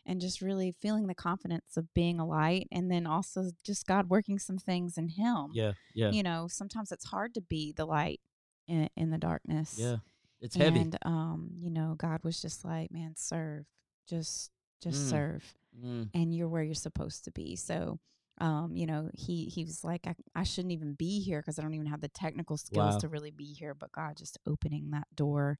and 0.06 0.20
just 0.20 0.40
really 0.40 0.72
feeling 0.80 1.06
the 1.06 1.14
confidence 1.14 1.76
of 1.76 1.92
being 1.94 2.18
a 2.18 2.26
light, 2.26 2.66
and 2.72 2.90
then 2.90 3.06
also 3.06 3.50
just 3.64 3.86
God 3.86 4.08
working 4.08 4.38
some 4.38 4.58
things 4.58 4.96
in 4.98 5.08
him. 5.08 5.50
yeah, 5.52 5.72
yeah, 5.94 6.10
You 6.10 6.22
know, 6.22 6.46
sometimes 6.48 6.90
it's 6.92 7.06
hard 7.06 7.34
to 7.34 7.40
be 7.40 7.72
the 7.72 7.84
light 7.86 8.20
in 8.66 8.88
in 8.96 9.10
the 9.10 9.18
darkness. 9.18 9.74
yeah. 9.78 9.96
It's 10.40 10.56
heavy. 10.56 10.80
And 10.80 10.98
um, 11.04 11.50
you 11.54 11.70
know, 11.70 11.94
God 11.98 12.20
was 12.24 12.40
just 12.40 12.64
like, 12.64 12.90
man, 12.90 13.14
serve, 13.16 13.66
just 14.08 14.50
just 14.82 15.06
Mm. 15.06 15.10
serve, 15.10 15.54
Mm, 15.78 16.08
and 16.14 16.34
you're 16.34 16.48
where 16.48 16.62
you're 16.62 16.74
supposed 16.74 17.24
to 17.24 17.30
be. 17.30 17.54
So, 17.56 17.98
um, 18.40 18.74
you 18.74 18.86
know, 18.86 19.10
he 19.12 19.44
he 19.44 19.64
was 19.64 19.84
like, 19.84 20.06
I, 20.06 20.14
I 20.34 20.42
shouldn't 20.44 20.72
even 20.72 20.94
be 20.94 21.20
here 21.20 21.40
because 21.40 21.58
I 21.58 21.62
don't 21.62 21.74
even 21.74 21.86
have 21.88 22.00
the 22.00 22.08
technical 22.08 22.56
skills 22.56 22.94
Wow. 22.94 22.98
to 23.00 23.08
really 23.08 23.30
be 23.30 23.52
here. 23.52 23.74
But 23.74 23.92
God 23.92 24.16
just 24.16 24.38
opening 24.46 24.90
that 24.92 25.08
door, 25.14 25.58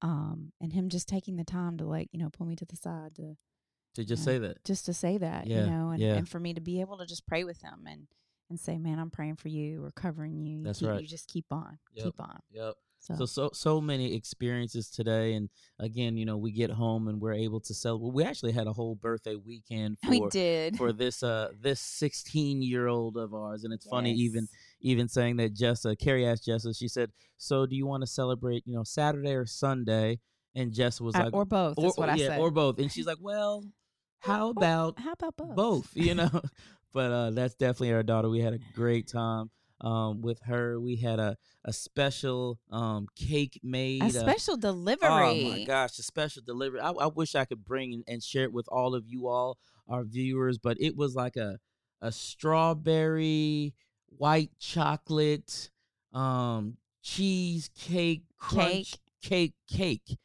um, 0.00 0.52
and 0.60 0.72
him 0.72 0.88
just 0.88 1.08
taking 1.08 1.36
the 1.36 1.44
time 1.44 1.76
to 1.78 1.84
like, 1.84 2.08
you 2.12 2.18
know, 2.20 2.30
pull 2.30 2.46
me 2.46 2.56
to 2.56 2.64
the 2.64 2.76
side 2.76 3.16
to 3.16 3.36
to 3.94 4.04
just 4.04 4.24
say 4.24 4.38
that. 4.38 4.64
just 4.64 4.86
to 4.86 4.94
say 4.94 5.18
that, 5.18 5.46
Yeah, 5.46 5.64
you 5.64 5.70
know, 5.70 5.90
and, 5.90 6.00
yeah. 6.00 6.14
and 6.14 6.28
for 6.28 6.40
me 6.40 6.54
to 6.54 6.60
be 6.60 6.80
able 6.80 6.98
to 6.98 7.06
just 7.06 7.26
pray 7.26 7.44
with 7.44 7.60
him 7.62 7.86
and 7.86 8.06
and 8.50 8.60
say, 8.60 8.76
"Man, 8.76 8.98
I'm 8.98 9.10
praying 9.10 9.36
for 9.36 9.48
you. 9.48 9.80
We're 9.80 9.90
covering 9.92 10.36
you." 10.36 10.58
you 10.58 10.64
That's 10.64 10.80
keep, 10.80 10.88
right. 10.88 11.00
You 11.00 11.06
just 11.06 11.26
keep 11.28 11.46
on, 11.50 11.78
Yep. 11.94 12.04
keep 12.04 12.20
on. 12.20 12.38
Yep. 12.50 12.74
So, 12.98 13.14
So 13.16 13.26
so 13.26 13.50
so 13.54 13.80
many 13.80 14.14
experiences 14.14 14.88
today, 14.90 15.34
and 15.34 15.48
again, 15.80 16.16
you 16.16 16.24
know, 16.24 16.36
we 16.36 16.52
get 16.52 16.70
home 16.70 17.08
and 17.08 17.20
we're 17.20 17.32
able 17.32 17.60
to 17.60 17.74
celebrate. 17.74 18.12
We 18.12 18.22
actually 18.24 18.52
had 18.52 18.66
a 18.68 18.72
whole 18.72 18.94
birthday 18.94 19.34
weekend 19.36 19.96
for 20.04 20.10
we 20.10 20.22
did. 20.30 20.76
for 20.76 20.92
this 20.92 21.22
uh 21.22 21.48
this 21.60 21.80
16 21.80 22.62
year 22.62 22.86
old 22.88 23.16
of 23.16 23.34
ours, 23.34 23.64
and 23.64 23.72
it's 23.72 23.86
funny 23.86 24.12
even 24.12 24.46
even 24.80 25.08
saying 25.08 25.36
that 25.38 25.54
Jessa 25.54 25.98
Carrie 25.98 26.26
asked 26.26 26.46
Jessa. 26.46 26.76
She 26.78 26.88
said, 26.88 27.10
"So 27.38 27.64
do 27.66 27.74
you 27.74 27.86
want 27.86 28.02
to 28.02 28.06
celebrate, 28.06 28.62
you 28.66 28.74
know, 28.74 28.84
Saturday 28.84 29.32
or 29.34 29.46
Sunday?" 29.46 30.20
And 30.54 30.72
Jessa 30.72 31.00
was 31.00 31.14
Uh, 31.16 31.24
like, 31.24 31.32
or 31.34 31.46
both. 31.46 31.78
or, 31.78 31.84
That's 31.84 31.96
what 31.98 32.08
or- 32.10 32.12
I 32.12 32.16
yeah, 32.16 32.26
said. 32.28 32.40
or 32.40 32.50
both. 32.50 32.78
And 32.78 32.92
she's 32.92 33.06
like, 33.12 33.18
"Well, 33.20 33.64
how 34.22 34.48
about 34.50 34.98
how 34.98 35.12
about 35.12 35.36
both? 35.36 35.56
both 35.56 35.96
you 35.96 36.14
know? 36.14 36.30
But 36.94 37.10
uh 37.10 37.30
that's 37.30 37.54
definitely 37.54 37.92
our 37.94 38.02
daughter. 38.02 38.28
We 38.28 38.40
had 38.40 38.52
a 38.52 38.58
great 38.74 39.08
time 39.08 39.50
um 39.80 40.20
with 40.20 40.40
her. 40.42 40.78
We 40.78 40.96
had 40.96 41.18
a 41.18 41.36
a 41.64 41.72
special 41.72 42.58
um 42.70 43.06
cake 43.16 43.58
made 43.62 44.02
A 44.02 44.06
uh, 44.08 44.10
special 44.10 44.56
delivery. 44.58 45.08
oh 45.08 45.34
my 45.36 45.64
gosh 45.64 45.98
a 45.98 46.02
special 46.02 46.42
delivery. 46.44 46.80
I, 46.80 46.90
I 46.90 47.06
wish 47.06 47.34
i 47.34 47.44
could 47.46 47.64
bring 47.64 47.94
and, 47.94 48.04
and 48.06 48.22
share 48.22 48.44
it 48.44 48.52
with 48.52 48.66
all 48.68 48.94
of 48.94 49.04
you 49.08 49.26
all 49.26 49.58
our 49.88 50.04
viewers 50.04 50.58
but 50.58 50.76
it 50.80 50.96
was 50.96 51.14
like 51.14 51.36
a 51.36 51.58
a 52.02 52.12
strawberry 52.12 53.74
white 54.18 54.50
chocolate 54.58 55.70
um 56.12 56.76
cheesecake 57.02 58.24
crunch 58.38 58.96
cake 59.22 59.54
cake 59.68 60.18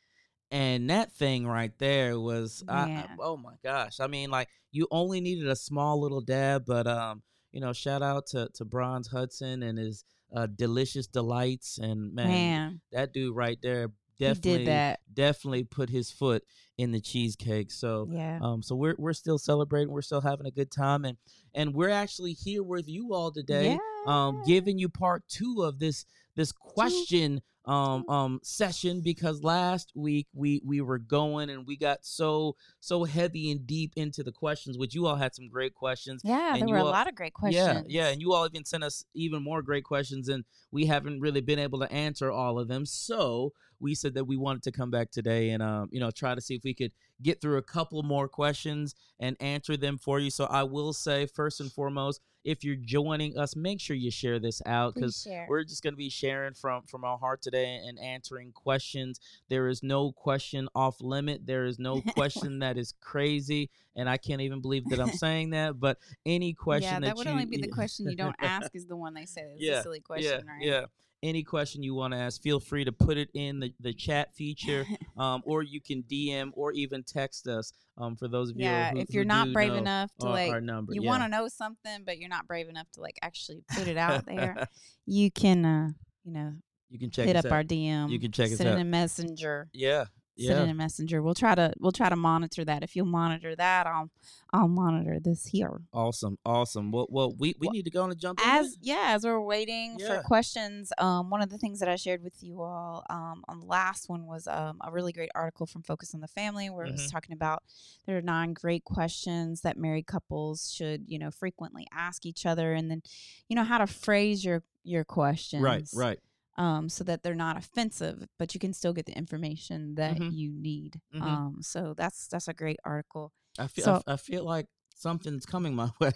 and 0.51 0.89
that 0.89 1.12
thing 1.12 1.46
right 1.46 1.77
there 1.77 2.20
was 2.20 2.63
I, 2.68 2.84
I- 2.96 3.08
oh 3.20 3.38
my 3.38 3.54
gosh 3.63 4.00
i 4.00 4.08
mean 4.08 4.30
like 4.32 4.48
you 4.72 4.88
only 4.92 5.20
needed 5.22 5.48
a 5.48 5.56
small 5.56 6.00
little 6.01 6.22
dab 6.22 6.66
but 6.66 6.88
um 6.88 7.22
you 7.51 7.60
know 7.60 7.74
shout 7.74 8.01
out 8.01 8.27
to 8.27 8.50
to 8.54 8.66
bronze 8.66 9.08
hudson 9.08 9.63
and 9.63 9.77
his 9.77 10.04
uh 10.36 10.46
delicious 10.48 11.08
delights 11.08 11.77
and 11.77 12.13
man, 12.13 12.27
Man, 12.27 12.82
that 12.92 13.13
dude 13.13 13.36
right 13.36 13.58
there 13.62 13.92
definitely 14.20 14.66
definitely 15.13 15.63
put 15.63 15.89
his 15.89 16.12
foot 16.12 16.44
in 16.77 16.92
the 16.92 17.00
cheesecake 17.01 17.72
so 17.72 18.08
Yeah. 18.12 18.39
um 18.42 18.62
so 18.63 18.75
we're 18.75 18.96
we're 18.98 19.13
still 19.13 19.38
celebrating 19.38 19.92
we're 19.92 20.01
still 20.01 20.22
having 20.22 20.46
a 20.48 20.51
good 20.51 20.72
time 20.72 21.06
and 21.06 21.18
and 21.54 21.74
we're 21.74 21.89
actually 21.89 22.34
here 22.34 22.63
with 22.63 22.88
you 22.88 23.13
all 23.13 23.32
today 23.32 23.77
um 24.06 24.42
giving 24.46 24.77
you 24.80 24.89
part 24.89 25.24
two 25.27 25.63
of 25.63 25.80
this 25.80 26.06
this 26.36 26.51
question 26.51 27.42
um 27.67 28.07
um 28.09 28.39
session 28.43 29.01
because 29.01 29.43
last 29.43 29.91
week 29.93 30.25
we 30.33 30.62
we 30.65 30.79
were 30.81 30.97
going 30.97 31.50
and 31.50 31.67
we 31.67 31.75
got 31.75 32.00
so 32.05 32.55
so 32.79 33.03
heavy 33.03 33.51
and 33.51 33.67
deep 33.67 33.91
into 33.97 34.24
the 34.24 34.31
questions 34.31 34.77
which 34.77 34.95
you 34.95 35.05
all 35.05 35.17
had 35.17 35.36
some 35.36 35.50
great 35.50 35.75
questions 35.75 36.21
Yeah, 36.24 36.53
and 36.55 36.62
there 36.62 36.69
were 36.69 36.77
a 36.77 36.83
lot 36.86 37.07
of 37.09 37.15
great 37.15 37.33
questions. 37.33 37.83
yeah 37.88 38.03
yeah 38.05 38.07
and 38.09 38.21
you 38.21 38.31
all 38.33 38.45
even 38.45 38.63
sent 38.65 38.83
us 38.86 39.03
even 39.13 39.43
more 39.43 39.62
great 39.62 39.83
questions 39.83 40.29
and 40.29 40.45
we 40.71 40.86
haven't 40.86 41.19
really 41.19 41.41
been 41.41 41.59
able 41.59 41.79
to 41.79 41.91
answer 41.91 42.31
all 42.31 42.57
of 42.57 42.67
them 42.69 42.86
so 42.86 43.51
we 43.79 43.96
said 43.96 44.13
that 44.15 44.25
we 44.25 44.38
wanted 44.38 44.63
to 44.63 44.72
come 44.72 44.91
back 44.91 45.12
today 45.12 45.50
and 45.51 45.62
um 45.63 45.89
you 45.91 46.00
know 46.00 46.12
try 46.12 46.36
to 46.36 46.41
see 46.41 46.55
if 46.55 46.63
we 46.63 46.74
could 46.74 46.91
get 47.22 47.41
through 47.41 47.57
a 47.57 47.62
couple 47.62 48.03
more 48.03 48.27
questions 48.27 48.96
and 49.19 49.36
answer 49.39 49.75
them 49.75 49.98
for 49.98 50.19
you. 50.19 50.29
So 50.29 50.46
i 50.46 50.63
will 50.63 50.93
say 50.93 51.25
first 51.25 51.60
and 51.60 51.72
foremost 51.72 52.22
if 52.43 52.63
you're 52.63 52.75
joining 52.75 53.38
us 53.38 53.55
make 53.55 53.79
sure 53.79 53.96
you 53.96 54.12
share 54.12 54.39
this 54.39 54.62
out 54.65 54.96
because 54.96 55.27
we're 55.50 55.63
just 55.63 55.84
going 55.84 55.93
to 55.93 55.98
be 55.98 56.10
sharing 56.10 56.53
from 56.53 56.84
from 56.84 57.03
our 57.03 57.17
heart 57.17 57.41
today 57.41 57.81
and 57.88 58.00
answering 58.00 58.51
questions. 58.51 59.19
There 59.50 59.67
is 59.67 59.84
no 59.84 60.12
question 60.12 60.69
off 60.75 61.01
limit. 61.01 61.46
There 61.46 61.65
is 61.65 61.79
no 61.79 62.01
question 62.15 62.60
that 62.60 62.77
is 62.77 62.93
crazy 63.01 63.69
and 63.98 64.10
i 64.10 64.15
can't 64.15 64.41
even 64.41 64.62
believe 64.62 64.88
that 64.89 65.00
i'm 65.00 65.12
saying 65.12 65.50
that 65.50 65.79
but 65.79 65.98
any 66.25 66.53
question 66.67 66.84
yeah, 66.84 67.00
that, 67.00 67.05
that 67.07 67.17
would 67.17 67.25
you, 67.25 67.31
only 67.31 67.46
be 67.46 67.57
the 67.57 67.67
question 67.67 68.10
you 68.10 68.15
don't 68.15 68.36
ask 68.41 68.74
is 68.75 68.86
the 68.86 68.96
one 68.96 69.13
they 69.13 69.25
say. 69.25 69.41
Is 69.60 69.79
a 69.79 69.81
silly 69.84 70.00
question, 70.00 70.43
yeah, 70.46 70.51
right? 70.51 70.62
yeah 70.62 70.86
any 71.24 71.43
question 71.43 71.83
you 71.83 71.95
want 71.95 72.13
to 72.13 72.19
ask 72.19 72.41
feel 72.41 72.59
free 72.59 72.83
to 72.83 72.91
put 72.91 73.17
it 73.17 73.29
in 73.33 73.59
the, 73.59 73.74
the 73.79 73.93
chat 73.93 74.33
feature 74.36 74.86
um, 75.17 75.41
or 75.45 75.63
you 75.63 75.81
can 75.81 76.03
dm 76.03 76.51
or 76.53 76.71
even 76.71 77.03
text 77.03 77.47
us 77.47 77.74
um, 77.97 78.15
for 78.15 78.27
those 78.27 78.51
of 78.51 78.57
you 78.57 78.65
yeah, 78.65 78.93
if 78.95 79.09
you're 79.09 79.25
not 79.25 79.51
brave 79.51 79.74
enough 79.74 80.12
to 80.19 80.27
our, 80.27 80.33
like 80.33 80.51
our 80.51 80.62
number 80.62 80.93
you 80.93 81.01
yeah. 81.01 81.09
want 81.09 81.24
to 81.24 81.29
know 81.29 81.47
something 81.47 82.03
but 82.05 82.19
you're 82.19 82.29
not 82.29 82.47
brave 82.47 82.69
enough 82.69 82.88
to 82.93 83.01
like 83.01 83.17
actually 83.21 83.63
put 83.75 83.88
it 83.88 83.97
out 83.97 84.25
there, 84.27 84.67
you 85.05 85.31
can 85.31 85.65
uh, 85.65 85.89
you 86.24 86.33
know, 86.33 86.53
you 86.89 87.00
can 87.00 87.09
check 87.09 87.25
hit 87.25 87.36
us 87.36 87.45
up 87.45 87.51
out. 87.51 87.55
our 87.55 87.63
DM. 87.63 88.09
You 88.09 88.19
can 88.19 88.31
check 88.31 88.51
us 88.51 88.57
send 88.57 88.69
out. 88.69 88.77
it 88.77 88.81
in 88.81 88.89
Messenger. 88.89 89.69
yeah 89.74 90.05
Send 90.39 90.50
yeah 90.60 90.63
it 90.65 90.70
in 90.70 90.77
Messenger. 90.77 91.22
We'll 91.24 91.34
try 91.34 91.56
to 91.56 91.74
we'll 91.79 91.91
try 91.91 92.10
to 92.10 92.15
monitor 92.15 92.63
that. 92.65 92.84
If 92.84 92.96
you'll 92.96 93.06
monitor 93.08 93.56
that, 93.56 93.88
I'll 93.88 94.10
I'll 94.53 94.67
monitor 94.67 95.20
this 95.20 95.48
here. 95.48 95.82
awesome 95.94 96.38
awesome 96.46 96.91
well, 96.91 97.08
well 97.10 97.34
we, 97.38 97.56
we 97.60 97.67
Well, 97.67 97.74
need 97.74 97.86
to 97.86 97.91
go 97.91 98.03
on 98.03 98.12
and 98.12 98.20
jump 98.20 98.39
as 98.46 98.72
then? 98.72 98.79
yeah 98.82 99.06
as 99.15 99.24
we're 99.25 99.41
waiting 99.41 99.98
Yeah. 100.00 100.17
for 100.17 100.22
questions 100.24 100.91
um 101.00 101.29
one 101.29 101.41
of 101.41 101.50
the 101.50 101.58
things 101.58 101.79
that 101.79 101.89
i 101.89 101.96
shared 101.96 102.24
with 102.24 102.41
you 102.44 102.62
all 102.62 103.03
um 103.10 103.44
on 103.50 103.60
the 103.60 103.65
last 103.65 104.08
one 104.10 104.25
was 104.25 104.48
um 104.48 104.77
a 104.86 104.91
really 104.91 105.12
great 105.12 105.29
article 105.36 105.65
from 105.65 105.82
focus 105.84 106.13
on 106.13 106.22
the 106.22 106.27
family 106.27 106.70
where 106.70 106.86
it 106.86 106.91
was 106.91 107.08
Mhm. 107.08 107.12
talking 107.12 107.34
about 107.34 107.63
there 108.06 108.17
are 108.17 108.22
nine 108.22 108.53
great 108.53 108.84
questions 108.86 109.62
that 109.62 109.77
married 109.77 110.08
couples 110.08 110.72
should 110.72 111.03
you 111.08 111.20
know 111.20 111.32
frequently 111.32 111.86
ask 111.91 112.25
each 112.25 112.46
other 112.46 112.74
and 112.74 112.89
then 112.91 113.01
you 113.50 113.56
know 113.56 113.63
how 113.65 113.77
to 113.79 113.88
phrase 113.88 114.46
your 114.46 114.63
your 114.84 115.03
questions 115.03 115.62
right 115.63 115.84
right 115.94 116.20
um 116.58 116.90
so 116.90 117.04
that 117.04 117.22
they're 117.24 117.36
not 117.36 117.58
offensive 117.58 118.28
but 118.40 118.54
you 118.54 118.60
can 118.60 118.74
still 118.74 118.94
get 118.94 119.06
the 119.06 119.18
information 119.18 119.96
that 119.96 120.18
Mhm. 120.18 120.34
you 120.34 120.52
need 120.52 121.00
Mhm. 121.14 121.22
um 121.22 121.58
so 121.62 121.94
that's 121.96 122.28
that's 122.28 122.48
a 122.48 122.54
great 122.54 122.80
article 122.84 123.32
I 123.60 123.68
feel 123.68 123.86
So- 123.86 124.04
I 124.08 124.14
I, 124.14 124.18
feel 124.18 124.44
like 124.44 124.68
something's 124.96 125.46
coming 125.46 125.76
my 125.76 125.90
way. 126.00 126.14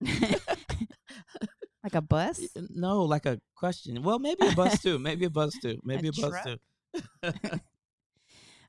like 1.84 1.94
a 1.94 2.00
bus 2.02 2.40
no, 2.70 3.02
like 3.04 3.26
a 3.26 3.40
question. 3.56 4.02
Well, 4.02 4.18
maybe 4.18 4.46
a 4.46 4.52
bus 4.52 4.80
too. 4.82 4.98
Maybe 4.98 5.24
a 5.26 5.30
bus 5.30 5.52
too. 5.62 5.78
Maybe 5.84 6.08
a, 6.08 6.12
bus 6.12 6.34
too. 6.44 6.58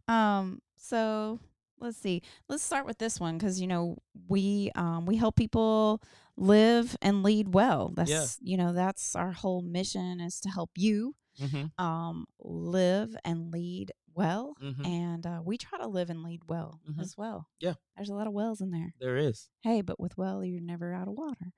Um, 0.07 0.61
so 0.77 1.39
let's 1.79 1.97
see. 1.97 2.21
Let's 2.49 2.63
start 2.63 2.85
with 2.85 2.97
this 2.97 3.19
one 3.19 3.37
because 3.37 3.59
you 3.61 3.67
know 3.67 3.97
we 4.27 4.71
um 4.75 5.05
we 5.05 5.15
help 5.15 5.35
people 5.35 6.01
live 6.37 6.95
and 7.01 7.23
lead 7.23 7.53
well. 7.53 7.91
That's 7.95 8.37
you 8.41 8.57
know 8.57 8.73
that's 8.73 9.15
our 9.15 9.31
whole 9.31 9.61
mission 9.61 10.19
is 10.19 10.39
to 10.41 10.49
help 10.49 10.71
you 10.75 11.15
hmm 11.39 11.65
um 11.79 12.25
live 12.39 13.15
and 13.25 13.51
lead 13.51 13.91
well, 14.15 14.55
hmm 14.59 14.85
and 14.85 15.25
uh, 15.25 15.41
we 15.43 15.57
try 15.57 15.79
to 15.79 15.87
live 15.87 16.09
and 16.11 16.21
lead 16.23 16.41
well 16.47 16.79
Mhm. 16.87 17.01
as 17.01 17.17
well. 17.17 17.47
Yeah. 17.59 17.73
there's 17.95 18.09
a 18.09 18.13
lot 18.13 18.27
of 18.27 18.33
wells 18.33 18.61
in 18.61 18.69
there. 18.71 18.93
There 18.99 19.17
is. 19.17 19.49
Hey, 19.61 19.81
but 19.81 19.99
with 19.99 20.15
well, 20.17 20.43
you're 20.43 20.61
never 20.61 20.93
out 20.93 21.07
of 21.07 21.15
water. 21.15 21.51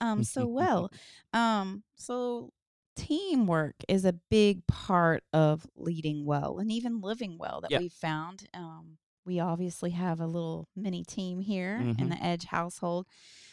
Um, 0.00 0.22
so 0.24 0.46
well, 0.60 0.90
um, 1.34 1.82
so 1.96 2.52
teamwork 2.96 3.76
is 3.88 4.04
a 4.06 4.12
big 4.30 4.66
part 4.66 5.22
of 5.32 5.66
leading 5.76 6.24
well 6.24 6.58
and 6.58 6.72
even 6.72 7.00
living 7.00 7.36
well 7.38 7.60
that 7.60 7.70
Yeah. 7.70 7.78
we've 7.78 7.92
found. 7.92 8.48
Um, 8.54 8.96
we 9.28 9.38
obviously 9.38 9.90
have 9.90 10.20
a 10.20 10.26
little 10.26 10.68
mini 10.74 11.04
team 11.04 11.40
here 11.40 11.76
in 11.76 11.94
Mhm. 11.96 12.08
the 12.10 12.24
Edge 12.24 12.46
household. 12.46 13.06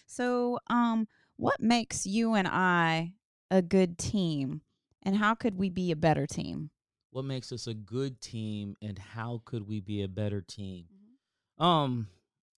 So, 0.08 0.58
um, 0.68 1.08
what 1.36 1.60
makes 1.60 2.06
you 2.06 2.34
and 2.34 2.48
I 2.48 3.14
a 3.52 3.62
good 3.62 3.98
team, 3.98 4.62
and 5.04 5.18
how 5.18 5.36
could 5.36 5.56
we 5.58 5.70
be 5.70 5.92
a 5.92 5.96
better 5.96 6.26
team? 6.26 6.72
What 7.12 7.26
makes 7.26 7.52
us 7.52 7.68
a 7.68 7.74
good 7.74 8.22
team, 8.22 8.76
and 8.82 8.98
how 8.98 9.42
could 9.46 9.68
we 9.68 9.82
be 9.82 10.02
a 10.02 10.08
better 10.08 10.42
team? 10.42 10.88
Mm-hmm. 11.60 11.64
Um, 11.64 12.08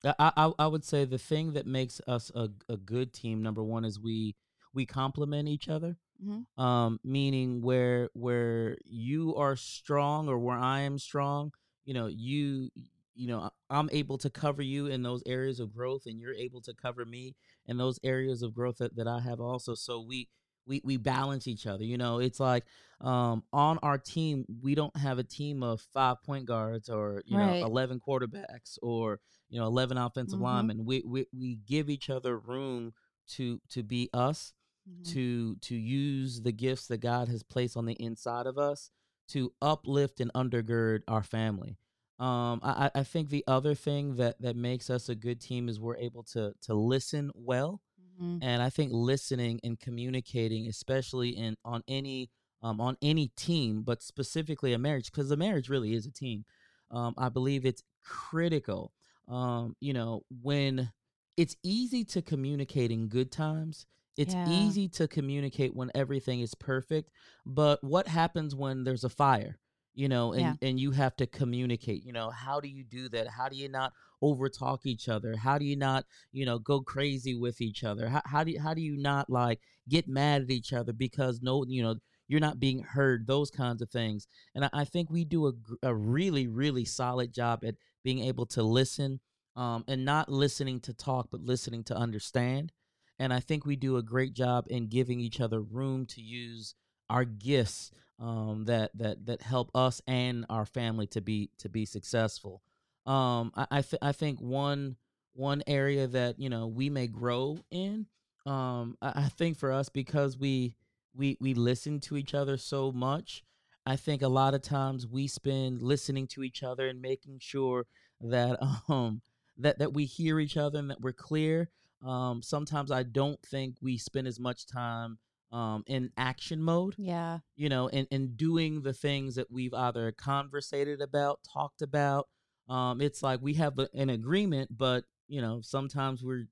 I 0.04 0.32
I, 0.38 0.52
I 0.60 0.68
would 0.68 0.84
say 0.86 1.06
the 1.06 1.18
thing 1.18 1.54
that 1.54 1.66
makes 1.66 2.00
us 2.08 2.32
a 2.36 2.50
a 2.70 2.78
good 2.78 3.14
team, 3.14 3.42
number 3.42 3.64
one, 3.64 3.84
is 3.84 4.00
we 4.00 4.36
we 4.74 4.86
complement 4.86 5.48
each 5.50 5.68
other. 5.70 5.98
Mhm. 6.24 6.46
Um, 6.58 7.00
meaning 7.04 7.62
where 7.62 8.10
where 8.14 8.78
you 8.86 9.36
are 9.36 9.56
strong 9.56 10.28
or 10.30 10.38
where 10.40 10.58
I 10.58 10.82
am 10.82 10.98
strong, 11.00 11.54
you 11.86 11.94
know, 11.94 12.08
you 12.08 12.70
you 13.18 13.28
know, 13.28 13.50
I'm 13.70 13.90
able 13.92 14.18
to 14.20 14.30
cover 14.30 14.62
you 14.62 14.88
in 14.88 15.04
those 15.04 15.24
areas 15.26 15.60
of 15.60 15.74
growth, 15.74 16.04
and 16.06 16.20
you're 16.20 16.34
able 16.36 16.62
to 16.62 16.74
cover 16.74 17.06
me 17.06 17.36
in 17.68 17.78
those 17.78 18.00
areas 18.04 18.44
of 18.44 18.54
growth 18.54 18.78
that, 18.80 18.96
that 18.96 19.08
I 19.08 19.20
have 19.22 19.42
also. 19.42 19.76
So 19.76 20.02
we 20.02 20.30
we 20.68 20.82
we 20.84 20.98
balance 20.98 21.48
each 21.48 21.68
other. 21.68 21.84
You 21.84 21.98
know, 21.98 22.20
it's 22.20 22.40
like 22.40 22.66
um 23.02 23.44
on 23.54 23.80
our 23.84 23.98
team, 23.98 24.46
we 24.62 24.76
don't 24.76 24.96
have 24.98 25.20
a 25.20 25.24
team 25.24 25.64
of 25.64 25.82
five 25.94 26.22
point 26.24 26.46
guards 26.46 26.90
or 26.90 27.24
you 27.26 27.38
Right. 27.38 27.40
know 27.40 27.58
eleven 27.62 28.00
quarterbacks 28.00 28.78
or 28.82 29.20
you 29.50 29.60
know 29.60 29.68
eleven 29.68 29.98
offensive 29.98 30.40
Mhm. 30.40 30.42
linemen. 30.42 30.86
We, 30.86 31.04
we 31.06 31.26
we 31.34 31.56
give 31.66 31.90
each 31.90 32.10
other 32.10 32.38
room 32.38 32.94
to 33.36 33.62
to 33.70 33.84
be 33.84 34.10
us 34.14 34.54
Mhm. 34.86 35.14
to 35.14 35.56
to 35.58 35.76
use 35.76 36.42
the 36.42 36.52
gifts 36.52 36.88
that 36.88 36.98
God 37.00 37.28
has 37.30 37.44
placed 37.44 37.78
on 37.78 37.86
the 37.86 37.94
inside 37.94 38.46
of 38.48 38.58
us 38.58 38.92
to 39.30 39.54
uplift 39.62 40.20
and 40.20 40.32
undergird 40.34 41.02
our 41.08 41.24
family. 41.24 41.78
Um, 42.20 42.60
I, 42.64 42.90
I 42.96 43.04
think 43.04 43.30
the 43.30 43.44
other 43.48 43.76
thing 43.76 44.16
that 44.16 44.42
that 44.42 44.56
makes 44.56 44.90
us 44.90 45.10
a 45.10 45.16
good 45.16 45.40
team 45.40 45.70
is 45.70 45.80
we're 45.80 45.98
able 45.98 46.24
to 46.24 46.54
to 46.64 46.74
listen 46.74 47.32
well, 47.36 47.82
Mhm. 47.98 48.42
and 48.42 48.62
I 48.62 48.70
think 48.70 48.92
listening 48.94 49.60
and 49.64 49.80
communicating, 49.80 50.68
especially 50.68 51.30
in 51.30 51.58
on 51.66 51.84
any 51.88 52.32
um, 52.64 52.82
on 52.82 52.98
any 53.02 53.30
team, 53.30 53.84
but 53.84 54.02
specifically 54.02 54.74
a 54.74 54.80
marriage, 54.80 55.12
because 55.12 55.30
the 55.30 55.38
marriage 55.38 55.70
really 55.70 55.94
is 55.94 56.06
a 56.08 56.12
team. 56.12 56.46
Um, 56.92 57.14
I 57.18 57.30
believe 57.30 57.66
it's 57.66 57.84
critical. 58.04 58.94
Um, 59.28 59.76
you 59.80 59.94
know, 59.94 60.24
when 60.42 60.92
it's 61.38 61.56
easy 61.64 62.04
to 62.06 62.22
communicate 62.22 62.92
in 62.92 63.08
good 63.10 63.32
times, 63.32 63.86
it's 64.18 64.36
Yeah. 64.36 64.44
easy 64.46 64.88
to 64.90 65.08
communicate 65.08 65.76
when 65.76 65.92
everything 65.94 66.40
is 66.42 66.56
perfect, 66.56 67.12
but 67.46 67.84
what 67.84 68.08
happens 68.08 68.56
when 68.56 68.84
there's 68.84 69.04
a 69.04 69.10
fire? 69.10 69.60
You 69.98 70.08
know, 70.08 70.32
and 70.34 70.42
Yeah. 70.62 70.68
and 70.68 70.80
you 70.80 70.92
have 70.92 71.16
to 71.16 71.26
communicate. 71.26 72.04
You 72.06 72.14
know, 72.14 72.30
how 72.30 72.60
do 72.60 72.68
you 72.68 72.84
do 72.84 73.10
that? 73.10 73.28
How 73.28 73.50
do 73.50 73.56
you 73.56 73.68
not 73.68 73.94
overtalk 74.22 74.86
each 74.86 75.10
other? 75.10 75.36
How 75.36 75.58
do 75.58 75.66
you 75.66 75.76
not, 75.76 76.06
you 76.32 76.46
know, 76.46 76.60
go 76.60 76.82
crazy 76.82 77.34
with 77.34 77.62
each 77.62 77.84
other? 77.84 78.08
How, 78.08 78.22
how 78.26 78.44
do 78.44 78.52
you, 78.52 78.60
how 78.60 78.76
do 78.76 78.82
you 78.82 78.96
not 78.96 79.28
like 79.28 79.60
get 79.90 80.08
mad 80.08 80.44
at 80.44 80.52
each 80.52 80.72
other 80.72 80.94
because 80.94 81.42
no, 81.42 81.66
you 81.68 81.82
know, 81.82 81.96
you're 82.28 82.40
not 82.40 82.60
being 82.60 82.84
heard? 82.84 83.26
Those 83.26 83.50
kinds 83.50 83.82
of 83.82 83.90
things. 83.90 84.28
And 84.54 84.66
I, 84.66 84.70
I 84.72 84.86
think 84.86 85.10
we 85.10 85.26
do 85.26 85.48
a, 85.48 85.54
a 85.82 85.96
really 85.96 86.46
really 86.48 86.86
solid 86.86 87.34
job 87.34 87.64
at 87.66 87.76
being 88.04 88.20
able 88.20 88.46
to 88.46 88.62
listen, 88.62 89.20
um, 89.56 89.84
and 89.88 90.06
not 90.06 90.30
listening 90.30 90.80
to 90.82 90.94
talk, 90.94 91.30
but 91.32 91.42
listening 91.42 91.84
to 91.86 91.98
understand. 91.98 92.72
And 93.18 93.34
I 93.34 93.40
think 93.40 93.66
we 93.66 93.76
do 93.76 93.98
a 93.98 94.04
great 94.04 94.36
job 94.36 94.66
in 94.70 94.90
giving 94.90 95.20
each 95.20 95.42
other 95.42 95.60
room 95.60 96.06
to 96.08 96.22
use 96.22 96.76
our 97.10 97.26
gifts 97.26 97.90
um, 98.20 98.66
that 98.66 98.92
that 98.98 99.26
that 99.26 99.42
help 99.42 99.70
us 99.76 100.02
and 100.08 100.46
our 100.50 100.66
family 100.66 101.08
to 101.08 101.22
be 101.22 101.52
to 101.60 101.70
be 101.70 101.86
successful. 101.86 102.62
Um, 103.06 103.52
I 103.56 103.68
I, 103.72 103.82
th- 103.82 104.02
I 104.02 104.12
think 104.12 104.40
one 104.40 104.98
one 105.34 105.64
area 105.68 106.08
that 106.08 106.40
you 106.40 106.50
know 106.50 106.68
we 106.68 106.90
may 106.90 107.08
grow 107.08 107.60
in. 107.72 108.08
Um, 108.46 108.98
I, 109.02 109.14
I 109.16 109.30
think 109.30 109.58
for 109.58 109.72
us 109.72 109.90
because 109.90 110.38
we 110.38 110.76
we 111.14 111.38
we 111.40 111.54
listen 111.54 112.00
to 112.02 112.18
each 112.18 112.34
other 112.34 112.58
so 112.58 112.92
much. 112.92 113.44
I 113.86 113.96
think 113.96 114.22
a 114.22 114.28
lot 114.28 114.54
of 114.54 114.62
times 114.62 115.08
we 115.08 115.28
spend 115.28 115.82
listening 115.82 116.28
to 116.28 116.44
each 116.44 116.62
other 116.62 116.88
and 116.88 117.02
making 117.02 117.40
sure 117.40 117.86
that 118.20 118.60
um 118.90 119.22
that 119.58 119.80
that 119.80 119.94
we 119.94 120.06
hear 120.06 120.40
each 120.40 120.58
other 120.58 120.80
and 120.80 120.90
that 120.90 121.02
we're 121.02 121.14
clear. 121.14 121.70
Um, 122.06 122.42
sometimes 122.44 122.92
I 122.92 123.04
don't 123.04 123.42
think 123.42 123.76
we 123.82 123.98
spend 123.98 124.28
as 124.28 124.40
much 124.40 124.68
time 124.68 125.18
um 125.52 125.84
in 125.88 126.12
action 126.18 126.62
mode 126.62 126.96
Yeah. 126.98 127.40
you 127.56 127.70
know, 127.70 127.88
and, 127.90 128.08
and 128.12 128.36
doing 128.38 128.82
the 128.82 128.94
things 128.94 129.36
that 129.36 129.50
we've 129.50 129.74
either 129.74 130.12
conversated 130.12 131.02
about, 131.02 131.40
talked 131.54 131.82
about. 131.82 132.28
Um, 132.70 133.00
it's 133.02 133.24
like 133.24 133.40
we 133.42 133.54
have 133.54 133.80
a- 133.80 133.90
an 133.94 134.10
agreement, 134.10 134.76
but 134.78 135.06
you 135.28 135.42
know, 135.42 135.62
sometimes 135.62 136.24
we're 136.24 136.48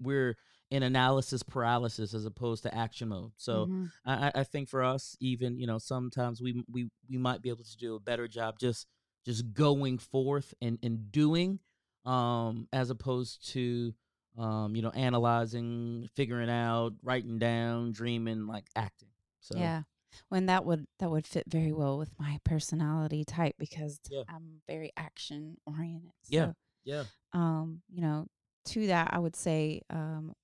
we're 0.00 0.36
in 0.70 0.82
analysis 0.82 1.42
paralysis 1.42 2.14
as 2.14 2.24
opposed 2.24 2.62
to 2.64 2.74
action 2.74 3.08
mode. 3.08 3.32
So 3.36 3.66
Mhm. 3.66 3.90
I, 4.04 4.26
I- 4.28 4.32
I 4.40 4.44
think 4.44 4.68
for 4.68 4.82
us, 4.82 5.16
even 5.20 5.58
you 5.58 5.66
know, 5.66 5.78
sometimes 5.78 6.40
we 6.42 6.62
we 6.70 6.90
we 7.08 7.16
might 7.18 7.40
be 7.42 7.48
able 7.48 7.64
to 7.64 7.76
do 7.78 7.94
a 7.94 8.00
better 8.00 8.28
job 8.28 8.58
just 8.58 8.86
just 9.24 9.52
going 9.54 9.96
forth 9.98 10.52
and 10.60 10.78
and 10.82 11.10
doing, 11.10 11.60
um, 12.04 12.68
as 12.72 12.90
opposed 12.90 13.46
to 13.52 13.94
um, 14.38 14.74
you 14.76 14.82
know, 14.82 14.90
analyzing, 14.90 16.08
figuring 16.14 16.50
out, 16.50 16.92
writing 17.02 17.38
down, 17.38 17.92
dreaming, 17.92 18.46
like 18.46 18.66
acting. 18.76 19.08
So 19.40 19.58
Yeah. 19.58 19.82
When 20.28 20.46
that 20.46 20.64
would 20.64 20.86
that 21.00 21.10
would 21.10 21.26
fit 21.26 21.44
very 21.48 21.72
well 21.72 21.98
with 21.98 22.10
my 22.18 22.38
personality 22.44 23.24
type 23.24 23.56
because 23.58 23.98
Yeah. 24.10 24.22
I'm 24.28 24.60
very 24.68 24.92
action 24.96 25.56
oriented. 25.66 26.12
Yeah. 26.28 26.52
Yeah. 26.84 27.04
um, 27.32 27.82
you 27.88 28.00
know, 28.02 28.26
to 28.66 28.86
that 28.88 29.10
I 29.12 29.18
would 29.18 29.34
say, 29.36 29.82
um, 29.90 30.34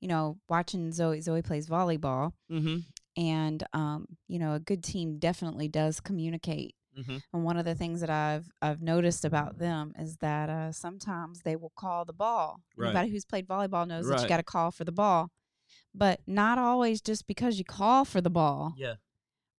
you 0.00 0.08
know, 0.08 0.38
watching 0.48 0.92
Zoe 0.92 1.20
Zoe 1.20 1.42
plays 1.42 1.68
volleyball 1.68 2.32
Mm-hmm. 2.50 2.78
and 3.16 3.62
um, 3.72 4.06
you 4.28 4.38
know, 4.38 4.54
a 4.54 4.60
good 4.60 4.82
team 4.82 5.18
definitely 5.18 5.68
does 5.68 6.00
communicate. 6.00 6.74
Mm-hmm. 6.98 7.16
And 7.32 7.44
one 7.44 7.56
of 7.56 7.64
the 7.64 7.74
things 7.74 8.00
that 8.00 8.10
I've 8.10 8.50
I've 8.60 8.82
noticed 8.82 9.24
about 9.24 9.58
them 9.58 9.92
is 9.98 10.16
that 10.18 10.48
uh, 10.50 10.72
sometimes 10.72 11.42
they 11.42 11.56
will 11.56 11.72
call 11.76 12.04
the 12.04 12.12
ball. 12.12 12.60
Right. 12.76 12.88
Anybody 12.88 13.10
who's 13.10 13.24
played 13.24 13.46
volleyball 13.46 13.86
knows 13.86 14.08
that 14.08 14.22
you 14.22 14.28
got 14.28 14.38
to 14.38 14.42
call 14.42 14.70
for 14.70 14.84
the 14.84 14.92
ball, 14.92 15.30
but 15.94 16.20
not 16.26 16.58
always 16.58 17.00
just 17.00 17.26
because 17.26 17.58
you 17.58 17.64
call 17.64 18.04
for 18.04 18.20
the 18.20 18.30
ball 18.30 18.74
Yeah. 18.76 18.94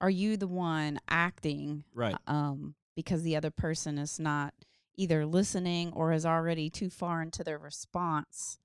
are 0.01 0.11
you 0.11 0.37
the 0.37 0.49
one 0.49 0.99
acting 1.09 1.85
Right. 1.95 2.17
um 2.27 2.75
because 2.97 3.23
the 3.23 3.37
other 3.37 3.51
person 3.51 3.97
is 3.99 4.19
not 4.19 4.53
either 4.97 5.25
listening 5.25 5.93
or 5.93 6.13
is 6.13 6.27
already 6.27 6.69
too 6.69 6.91
far 6.91 7.23
into 7.23 7.43
their 7.45 7.59
response 7.59 8.59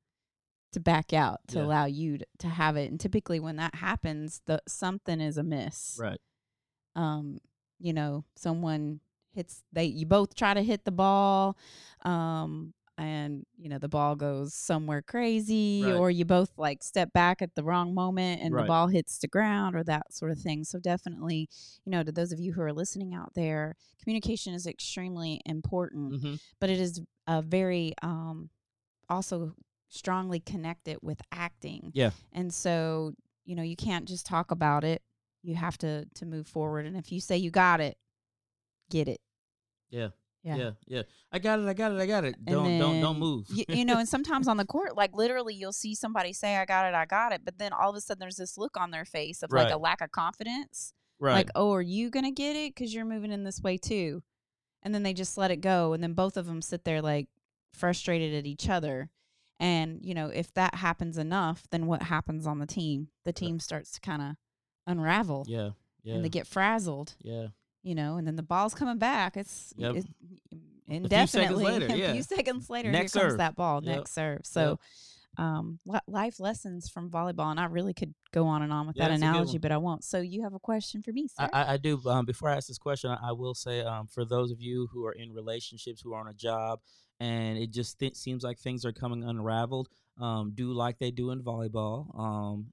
to 0.73 0.79
back 0.79 1.13
out 1.13 1.39
to 1.47 1.59
Yeah. 1.59 1.65
allow 1.65 1.85
you 1.85 2.17
to, 2.17 2.25
to 2.39 2.47
have 2.49 2.75
it 2.75 2.89
and 2.91 2.99
typically 2.99 3.39
when 3.39 3.55
that 3.57 3.75
happens 3.75 4.41
the 4.45 4.61
something 4.67 5.21
is 5.21 5.37
amiss 5.37 5.97
Right. 6.01 6.19
um 6.95 7.39
you 7.79 7.93
know 7.93 8.23
someone 8.35 8.99
hits 9.33 9.63
they 9.73 9.83
you 9.85 10.05
both 10.05 10.33
try 10.35 10.53
to 10.53 10.61
hit 10.61 10.85
the 10.85 10.91
ball 10.91 11.57
um 12.03 12.73
and 12.97 13.45
you 13.57 13.67
know 13.67 13.77
the 13.77 13.89
ball 13.89 14.15
goes 14.15 14.53
somewhere 14.53 15.01
crazy 15.01 15.83
Right. 15.83 15.93
or 15.93 16.09
you 16.09 16.23
both 16.23 16.51
like 16.57 16.81
step 16.81 17.11
back 17.11 17.41
at 17.41 17.53
the 17.55 17.63
wrong 17.63 17.93
moment 17.93 18.41
and 18.41 18.53
Right. 18.53 18.61
the 18.63 18.67
ball 18.67 18.87
hits 18.87 19.17
the 19.17 19.27
ground 19.27 19.75
or 19.75 19.83
that 19.83 20.13
sort 20.13 20.31
of 20.31 20.39
thing 20.39 20.63
so 20.63 20.79
definitely 20.79 21.49
you 21.83 21.91
know 21.91 22.03
to 22.03 22.11
those 22.13 22.31
of 22.31 22.39
you 22.39 22.53
who 22.53 22.61
are 22.61 22.71
listening 22.71 23.13
out 23.13 23.33
there 23.35 23.75
communication 24.01 24.53
is 24.53 24.65
extremely 24.65 25.41
important 25.45 26.13
Mm-hmm. 26.13 26.35
but 26.61 26.69
it 26.69 26.79
is 26.79 27.01
a 27.27 27.41
very 27.41 27.93
um 28.01 28.49
also 29.09 29.53
strongly 29.89 30.39
connected 30.39 30.97
with 31.01 31.21
acting 31.33 31.91
Yeah. 31.93 32.11
and 32.31 32.53
so 32.53 33.13
you 33.43 33.55
know 33.55 33.63
you 33.63 33.75
can't 33.75 34.07
just 34.07 34.25
talk 34.25 34.51
about 34.51 34.83
it 34.85 35.01
you 35.45 35.55
have 35.55 35.77
to 35.77 36.05
to 36.15 36.25
move 36.25 36.47
forward 36.47 36.85
and 36.85 36.97
if 36.97 37.11
you 37.11 37.19
say 37.19 37.37
you 37.37 37.51
got 37.51 37.79
it 37.79 37.97
get 38.89 39.07
it 39.07 39.19
Yeah. 39.89 40.09
yeah, 40.43 40.55
Yeah. 40.55 40.71
Yeah. 40.87 41.01
I 41.31 41.39
got 41.39 41.59
it. 41.59 41.67
I 41.67 41.73
got 41.73 41.91
it. 41.91 41.99
I 41.99 42.05
got 42.05 42.23
it. 42.23 42.35
And 42.37 42.45
Don't 42.45 42.79
don't 42.79 43.01
don't 43.01 43.19
move. 43.19 43.47
you, 43.49 43.65
you 43.67 43.85
know 43.89 43.97
and 43.97 44.07
sometimes 44.07 44.47
on 44.47 44.57
the 44.57 44.65
court 44.65 44.95
like 44.95 45.11
literally 45.13 45.53
you'll 45.53 45.73
see 45.73 45.95
somebody 45.95 46.33
say 46.33 46.55
i 46.57 46.65
got 46.65 46.85
it 46.85 46.93
i 46.93 47.05
got 47.05 47.33
it 47.33 47.41
but 47.43 47.57
then 47.57 47.73
all 47.73 47.89
of 47.89 47.95
a 47.95 48.01
sudden 48.01 48.19
there's 48.19 48.37
this 48.37 48.57
look 48.57 48.77
on 48.77 48.91
their 48.91 49.05
face 49.05 49.43
of 49.43 49.51
like 49.51 49.71
a 49.71 49.77
lack 49.77 50.01
of 50.01 50.11
confidence 50.11 50.93
right. 51.19 51.33
like 51.33 51.49
oh 51.55 51.73
are 51.73 51.81
you 51.81 52.09
gonna 52.09 52.31
get 52.31 52.55
it 52.55 52.73
because 52.73 52.93
you're 52.93 53.05
moving 53.05 53.31
in 53.31 53.43
this 53.43 53.61
way 53.61 53.77
too 53.77 54.21
and 54.83 54.93
then 54.93 55.03
they 55.03 55.13
just 55.13 55.37
let 55.37 55.51
it 55.51 55.61
go 55.61 55.93
and 55.93 56.03
then 56.03 56.13
both 56.13 56.37
of 56.37 56.45
them 56.45 56.61
sit 56.61 56.83
there 56.85 57.01
like 57.01 57.27
frustrated 57.73 58.33
at 58.33 58.45
each 58.45 58.69
other 58.69 59.09
and 59.59 59.99
you 60.03 60.13
know 60.13 60.27
if 60.27 60.53
that 60.53 60.75
happens 60.75 61.17
enough 61.17 61.63
then 61.71 61.85
what 61.87 62.03
happens 62.03 62.45
on 62.47 62.59
the 62.59 62.65
team 62.67 63.07
the 63.25 63.33
team 63.33 63.59
starts 63.59 63.91
to 63.91 63.99
kind 63.99 64.21
of 64.21 64.35
unravel 64.87 65.45
yeah. 65.47 65.69
Yeah. 66.03 66.15
and 66.15 66.25
they 66.25 66.29
get 66.29 66.47
frazzled 66.47 67.15
yeah. 67.21 67.47
you 67.83 67.95
know 67.95 68.17
and 68.17 68.25
then 68.27 68.35
the 68.35 68.43
ball's 68.43 68.73
coming 68.75 68.97
back 68.97 69.35
it's, 69.37 69.73
Yep. 69.77 69.95
it's 69.95 70.05
seconds 70.07 70.63
indefinitely 70.87 71.65
later, 71.79 71.87
a 71.93 71.97
yeah. 71.97 72.13
few 72.13 72.21
seconds 72.23 72.69
later 72.69 72.91
Next 72.91 73.13
here 73.13 73.21
comes 73.23 73.31
serve. 73.33 73.37
that 73.39 73.55
ball 73.55 73.83
Yep. 73.83 73.95
next 73.97 74.13
serve 74.13 74.41
so 74.43 74.79
um 75.37 75.79
life 76.07 76.39
lessons 76.39 76.87
from 76.87 77.09
volleyball 77.09 77.51
and 77.51 77.59
i 77.59 77.65
really 77.65 77.93
could 77.93 78.13
go 78.31 78.45
on 78.47 78.61
and 78.61 78.71
on 78.71 78.87
with 78.87 78.95
Yeah, 78.95 79.05
that 79.05 79.09
that's 79.09 79.21
a 79.21 79.25
good 79.25 79.29
analogy 79.31 79.57
but 79.57 79.71
i 79.71 79.77
won't 79.77 80.03
so 80.03 80.21
you 80.21 80.43
have 80.43 80.53
a 80.53 80.59
question 80.59 81.01
for 81.03 81.11
me 81.11 81.27
sir 81.27 81.49
I, 81.51 81.61
I, 81.63 81.73
I 81.73 81.77
do. 81.77 81.99
Um, 82.05 82.25
before 82.25 82.49
I 82.49 82.55
ask 82.55 82.67
this 82.67 82.77
question, 82.77 83.09
I, 83.11 83.29
I 83.29 83.31
will 83.33 83.53
say, 83.53 83.81
um, 83.81 84.07
for 84.07 84.23
those 84.23 84.51
of 84.51 84.61
you 84.61 84.87
who 84.93 85.05
are 85.05 85.11
in 85.11 85.33
relationships, 85.33 86.01
who 86.01 86.13
are 86.13 86.19
on 86.21 86.27
a 86.29 86.33
job, 86.33 86.79
and 87.19 87.57
it 87.57 87.71
just 87.71 87.99
th- 87.99 88.15
seems 88.15 88.43
like 88.43 88.57
things 88.59 88.85
are 88.85 88.91
coming 88.93 89.23
unraveled, 89.23 89.89
um, 90.21 90.51
do 90.55 90.71
like 90.71 90.99
they 90.99 91.11
do 91.11 91.31
in 91.31 91.41
volleyball. 91.43 92.17
Um, 92.17 92.67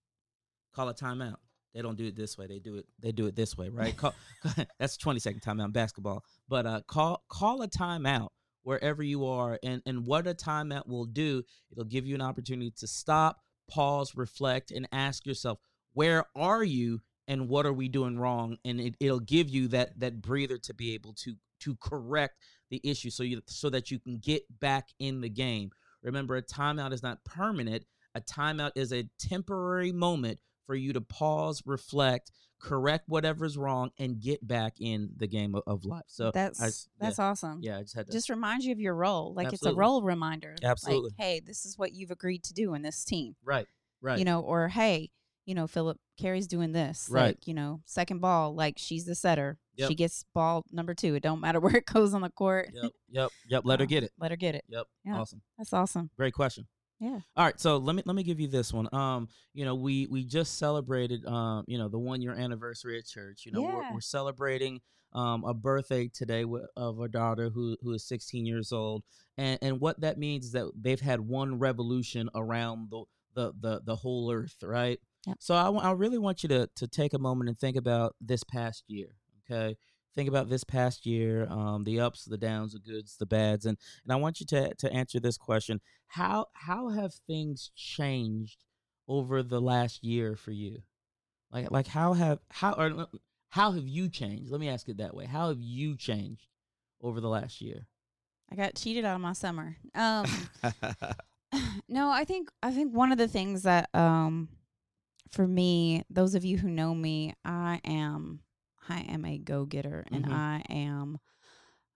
call 0.75 0.89
a 0.89 0.95
timeout. 0.95 1.37
They 1.75 1.83
don't 1.83 1.97
do 1.97 2.07
it 2.07 2.17
this 2.17 2.37
way. 2.37 2.47
They 2.47 2.59
do 2.59 2.77
it. 2.77 2.87
They 3.01 3.13
do 3.13 3.27
it 3.27 3.37
this 3.37 3.57
way, 3.57 3.69
right? 3.69 3.97
call, 3.97 4.15
that's 4.79 4.97
twenty 4.97 5.21
second 5.21 5.41
timeout 5.41 5.67
in 5.67 5.71
basketball. 5.73 6.25
But 6.49 6.67
uh, 6.67 6.81
call 6.87 7.25
call 7.29 7.63
a 7.63 7.69
timeout 7.69 8.29
wherever 8.63 9.03
you 9.03 9.27
are, 9.27 9.59
and 9.63 9.83
and 9.87 10.07
what 10.07 10.27
a 10.27 10.35
timeout 10.35 10.87
will 10.87 11.07
do, 11.07 11.43
it'll 11.71 11.85
give 11.85 12.07
you 12.07 12.15
an 12.15 12.21
opportunity 12.23 12.73
to 12.79 12.87
stop, 12.87 13.39
pause, 13.71 14.15
reflect, 14.15 14.71
and 14.71 14.87
ask 14.93 15.27
yourself, 15.27 15.59
where 15.95 16.25
are 16.35 16.63
you 16.63 17.01
and 17.29 17.49
what 17.49 17.67
are 17.67 17.73
we 17.73 17.89
doing 17.89 18.19
wrong 18.19 18.57
and 18.65 18.81
it, 18.81 18.95
it'll 19.01 19.21
give 19.21 19.49
you 19.49 19.69
that 19.69 19.99
that 19.99 20.21
breather 20.21 20.59
to 20.59 20.75
be 20.75 20.95
able 20.95 21.13
to 21.13 21.35
to 21.61 21.77
correct 21.77 22.37
the 22.71 22.81
issue 22.85 23.11
so 23.11 23.23
you 23.23 23.41
so 23.47 23.71
that 23.71 23.91
you 23.91 23.99
can 23.99 24.19
get 24.19 24.43
back 24.61 24.89
in 24.99 25.21
the 25.21 25.29
game 25.29 25.71
remember 26.03 26.37
a 26.37 26.43
timeout 26.43 26.93
is 26.93 27.03
not 27.03 27.25
permanent 27.25 27.85
a 28.15 28.21
timeout 28.21 28.73
is 28.75 28.93
a 28.93 29.09
temporary 29.19 29.93
moment 29.93 30.39
for 30.67 30.75
you 30.75 30.93
to 30.93 31.01
pause 31.01 31.63
reflect 31.67 32.31
correct 32.63 33.09
whatever's 33.09 33.59
wrong 33.59 33.91
and 33.99 34.21
get 34.21 34.47
back 34.47 34.75
in 34.81 35.11
the 35.17 35.27
game 35.27 35.55
of, 35.55 35.63
of 35.67 35.85
life. 35.85 36.05
So 36.07 36.31
that's 36.31 36.63
I 36.63 36.71
that's 37.05 37.19
awesome. 37.19 37.59
Yeah, 37.61 37.73
yeah 37.73 37.79
i 37.79 37.83
just 37.83 37.95
had 37.97 38.07
to 38.07 38.13
just 38.13 38.31
reminds 38.31 38.65
you 38.65 38.73
of 38.73 38.79
your 38.81 38.95
role 38.95 39.35
like 39.35 39.53
it's 39.53 39.67
a 39.67 39.75
role 39.75 40.01
reminder 40.03 40.55
Absolutely. 40.63 41.11
like 41.19 41.27
hey 41.27 41.41
this 41.45 41.65
is 41.67 41.77
what 41.77 41.93
you've 41.93 42.13
agreed 42.13 42.45
to 42.45 42.55
do 42.55 42.75
in 42.75 42.83
this 42.83 43.05
team. 43.05 43.35
Right 43.45 43.67
right. 44.01 44.19
you 44.19 44.25
know 44.25 44.41
or 44.41 44.69
hey 44.69 45.11
you 45.45 45.55
know 45.57 45.67
philip 45.67 45.99
Carey's 46.21 46.47
doing 46.47 46.71
this 46.73 47.09
Right. 47.11 47.27
like 47.29 47.47
you 47.49 47.55
know 47.55 47.81
second 47.85 48.21
ball 48.21 48.55
like 48.55 48.75
she's 48.79 49.05
the 49.07 49.15
setter. 49.17 49.59
Yep. 49.77 49.89
she 49.89 49.95
gets 49.97 50.25
ball 50.35 50.63
number 50.71 50.95
two. 50.95 51.15
It 51.17 51.23
don't 51.23 51.41
matter 51.41 51.59
where 51.61 51.77
it 51.77 51.87
goes 51.87 52.15
on 52.15 52.21
the 52.21 52.31
court. 52.31 52.71
Yep 52.73 52.93
yep 53.11 53.31
yep 53.49 53.63
let 53.67 53.81
her 53.81 53.87
get 53.87 54.05
it. 54.05 54.13
let 54.21 54.31
her 54.31 54.37
get 54.37 54.55
it. 54.55 54.65
Yep 54.69 54.87
Yeah. 55.05 55.17
awesome. 55.19 55.43
that's 55.59 55.73
awesome. 55.73 56.11
Great 56.17 56.35
question. 56.35 56.69
Yeah. 57.03 57.19
All 57.37 57.45
right, 57.45 57.59
so 57.59 57.79
let 57.79 57.97
me 57.97 58.03
let 58.07 58.15
me 58.15 58.23
give 58.23 58.39
you 58.39 58.47
this 58.47 58.73
one. 58.73 58.89
Um, 58.95 59.27
you 59.55 59.65
know, 59.65 59.75
we 59.75 60.07
we 60.07 60.25
just 60.25 60.57
celebrated 60.57 61.27
um, 61.27 61.65
you 61.67 61.77
know, 61.77 61.89
the 61.89 61.99
one 61.99 62.23
year 62.23 62.33
anniversary 62.33 62.97
at 62.97 63.07
church. 63.07 63.43
You 63.45 63.51
know, 63.51 63.63
we're, 63.63 63.95
we're 63.95 64.01
celebrating 64.01 64.81
um 65.13 65.43
a 65.45 65.53
birthday 65.53 66.09
today 66.09 66.45
of 66.77 67.01
our 67.01 67.09
daughter 67.09 67.51
who 67.51 67.77
who 67.83 67.93
is 67.93 68.07
16 68.07 68.47
years 68.47 68.71
old, 68.71 69.03
and 69.37 69.59
and 69.63 69.81
what 69.81 70.01
that 70.03 70.17
means 70.17 70.47
is 70.47 70.53
that 70.53 70.71
they've 70.81 71.01
had 71.01 71.19
one 71.21 71.59
revolution 71.59 72.31
around 72.37 72.91
the 72.91 73.03
the 73.35 73.53
the, 73.61 73.81
the 73.85 73.97
whole 73.97 74.31
earth, 74.31 74.59
right? 74.63 75.01
Yep. 75.27 75.37
So 75.41 75.57
I, 75.57 75.71
I 75.71 75.91
really 75.91 76.19
want 76.19 76.45
you 76.45 76.49
to 76.51 76.69
to 76.77 76.87
take 76.87 77.15
a 77.15 77.19
moment 77.19 77.49
and 77.49 77.59
think 77.59 77.77
about 77.77 78.15
this 78.21 78.45
past 78.45 78.85
year. 78.87 79.17
Okay. 79.51 79.77
Think 80.15 80.29
about 80.29 80.49
this 80.49 80.65
past 80.65 81.07
year, 81.07 81.47
um, 81.51 81.85
the 81.85 82.01
ups, 82.01 82.25
the 82.25 82.37
downs, 82.37 82.73
the 82.73 82.79
goods, 82.79 83.17
the 83.19 83.27
bads, 83.27 83.65
and 83.65 83.79
and 84.05 84.13
I 84.13 84.17
want 84.17 84.41
you 84.41 84.47
to 84.47 84.75
to 84.75 84.93
answer 84.93 85.19
this 85.21 85.39
question: 85.39 85.81
How 86.09 86.47
how 86.53 86.89
have 86.91 87.15
things 87.27 87.71
changed 87.75 88.65
over 89.09 89.43
the 89.43 89.61
last 89.61 90.05
year 90.05 90.37
for 90.37 90.51
you? 90.51 90.83
Like 91.51 91.71
like 91.71 91.87
how 91.87 92.13
have 92.13 92.41
how 92.51 92.73
or 92.73 93.07
how 93.51 93.73
have 93.73 93.87
you 93.87 94.09
changed? 94.09 94.51
Let 94.51 94.61
me 94.61 94.69
ask 94.69 94.89
it 94.89 94.99
that 94.99 95.15
way. 95.15 95.27
How 95.27 95.49
have 95.49 95.61
you 95.61 95.97
changed 95.97 96.47
over 97.03 97.21
the 97.21 97.29
last 97.29 97.61
year? 97.61 97.87
I 98.51 98.55
got 98.55 98.75
cheated 98.75 99.05
out 99.05 99.15
of 99.15 99.21
my 99.23 99.33
summer. 99.33 99.77
Um, 99.95 100.27
no, 101.89 102.11
I 102.11 102.25
think 102.25 102.51
I 102.63 102.71
think 102.71 102.95
one 102.95 103.13
of 103.13 103.19
the 103.19 103.29
things 103.29 103.63
that 103.63 103.89
um 103.95 104.49
for 105.31 105.47
me, 105.47 106.05
those 106.11 106.35
of 106.35 106.45
you 106.45 106.59
who 106.59 106.69
know 106.69 106.95
me, 106.95 107.35
I 107.45 107.81
am 107.85 108.41
I 108.89 109.01
am 109.01 109.25
a 109.25 109.39
go 109.39 109.65
getter 109.65 110.05
and 110.11 110.25
Mhm. 110.27 110.33
I 110.33 110.63
am 110.69 111.19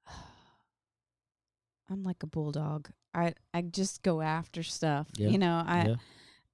I'm 1.89 2.03
like 2.03 2.23
a 2.23 2.27
bulldog. 2.27 2.91
I 3.15 3.35
I 3.55 3.63
just 3.63 4.03
go 4.03 4.21
after 4.21 4.63
stuff. 4.63 5.09
Yeah. 5.17 5.29
You 5.29 5.39
know, 5.39 5.63
I 5.67 5.87
yeah. 5.89 5.97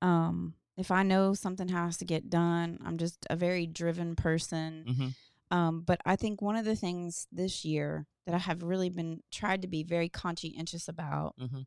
um 0.03 0.55
if 0.77 0.91
I 0.91 1.03
know 1.03 1.35
something 1.35 1.69
has 1.69 1.99
to 1.99 2.05
get 2.05 2.31
done, 2.31 2.79
I'm 2.85 2.97
just 2.99 3.27
a 3.31 3.37
very 3.37 3.67
driven 3.67 4.17
person. 4.17 4.85
Mm-hmm. 4.89 5.09
Um, 5.57 5.83
but 5.83 6.01
I 6.07 6.17
think 6.17 6.41
one 6.41 6.57
of 6.57 6.65
the 6.65 6.75
things 6.77 7.27
this 7.31 7.63
year 7.65 8.07
that 8.27 8.35
I 8.35 8.39
have 8.39 8.63
really 8.63 8.89
been 8.89 9.21
tried 9.31 9.63
to 9.63 9.69
be 9.69 9.83
very 9.85 10.09
conscientious 10.09 10.89
about 10.89 11.35
Mhm. 11.39 11.67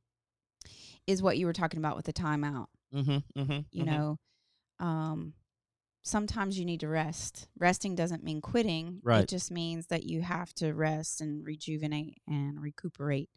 is 1.06 1.22
what 1.22 1.38
you 1.38 1.46
were 1.46 1.54
talking 1.54 1.78
about 1.78 1.96
with 1.96 2.06
the 2.06 2.14
timeout. 2.14 2.68
Mm-hmm. 2.94 3.40
Mm-hmm. 3.40 3.60
You 3.72 3.86
know, 3.86 4.18
um, 4.80 5.34
sometimes 6.06 6.58
you 6.58 6.66
need 6.66 6.80
to 6.82 6.88
rest. 6.88 7.48
Resting 7.58 7.96
doesn't 7.96 8.24
mean 8.24 8.40
quitting. 8.40 9.00
Right. 9.04 9.24
It 9.24 9.30
just 9.30 9.50
means 9.52 9.88
that 9.88 10.04
you 10.04 10.22
have 10.22 10.54
to 10.56 10.72
rest 10.74 11.20
and 11.20 11.44
rejuvenate 11.46 12.20
and 12.28 12.62
recuperate. 12.62 13.30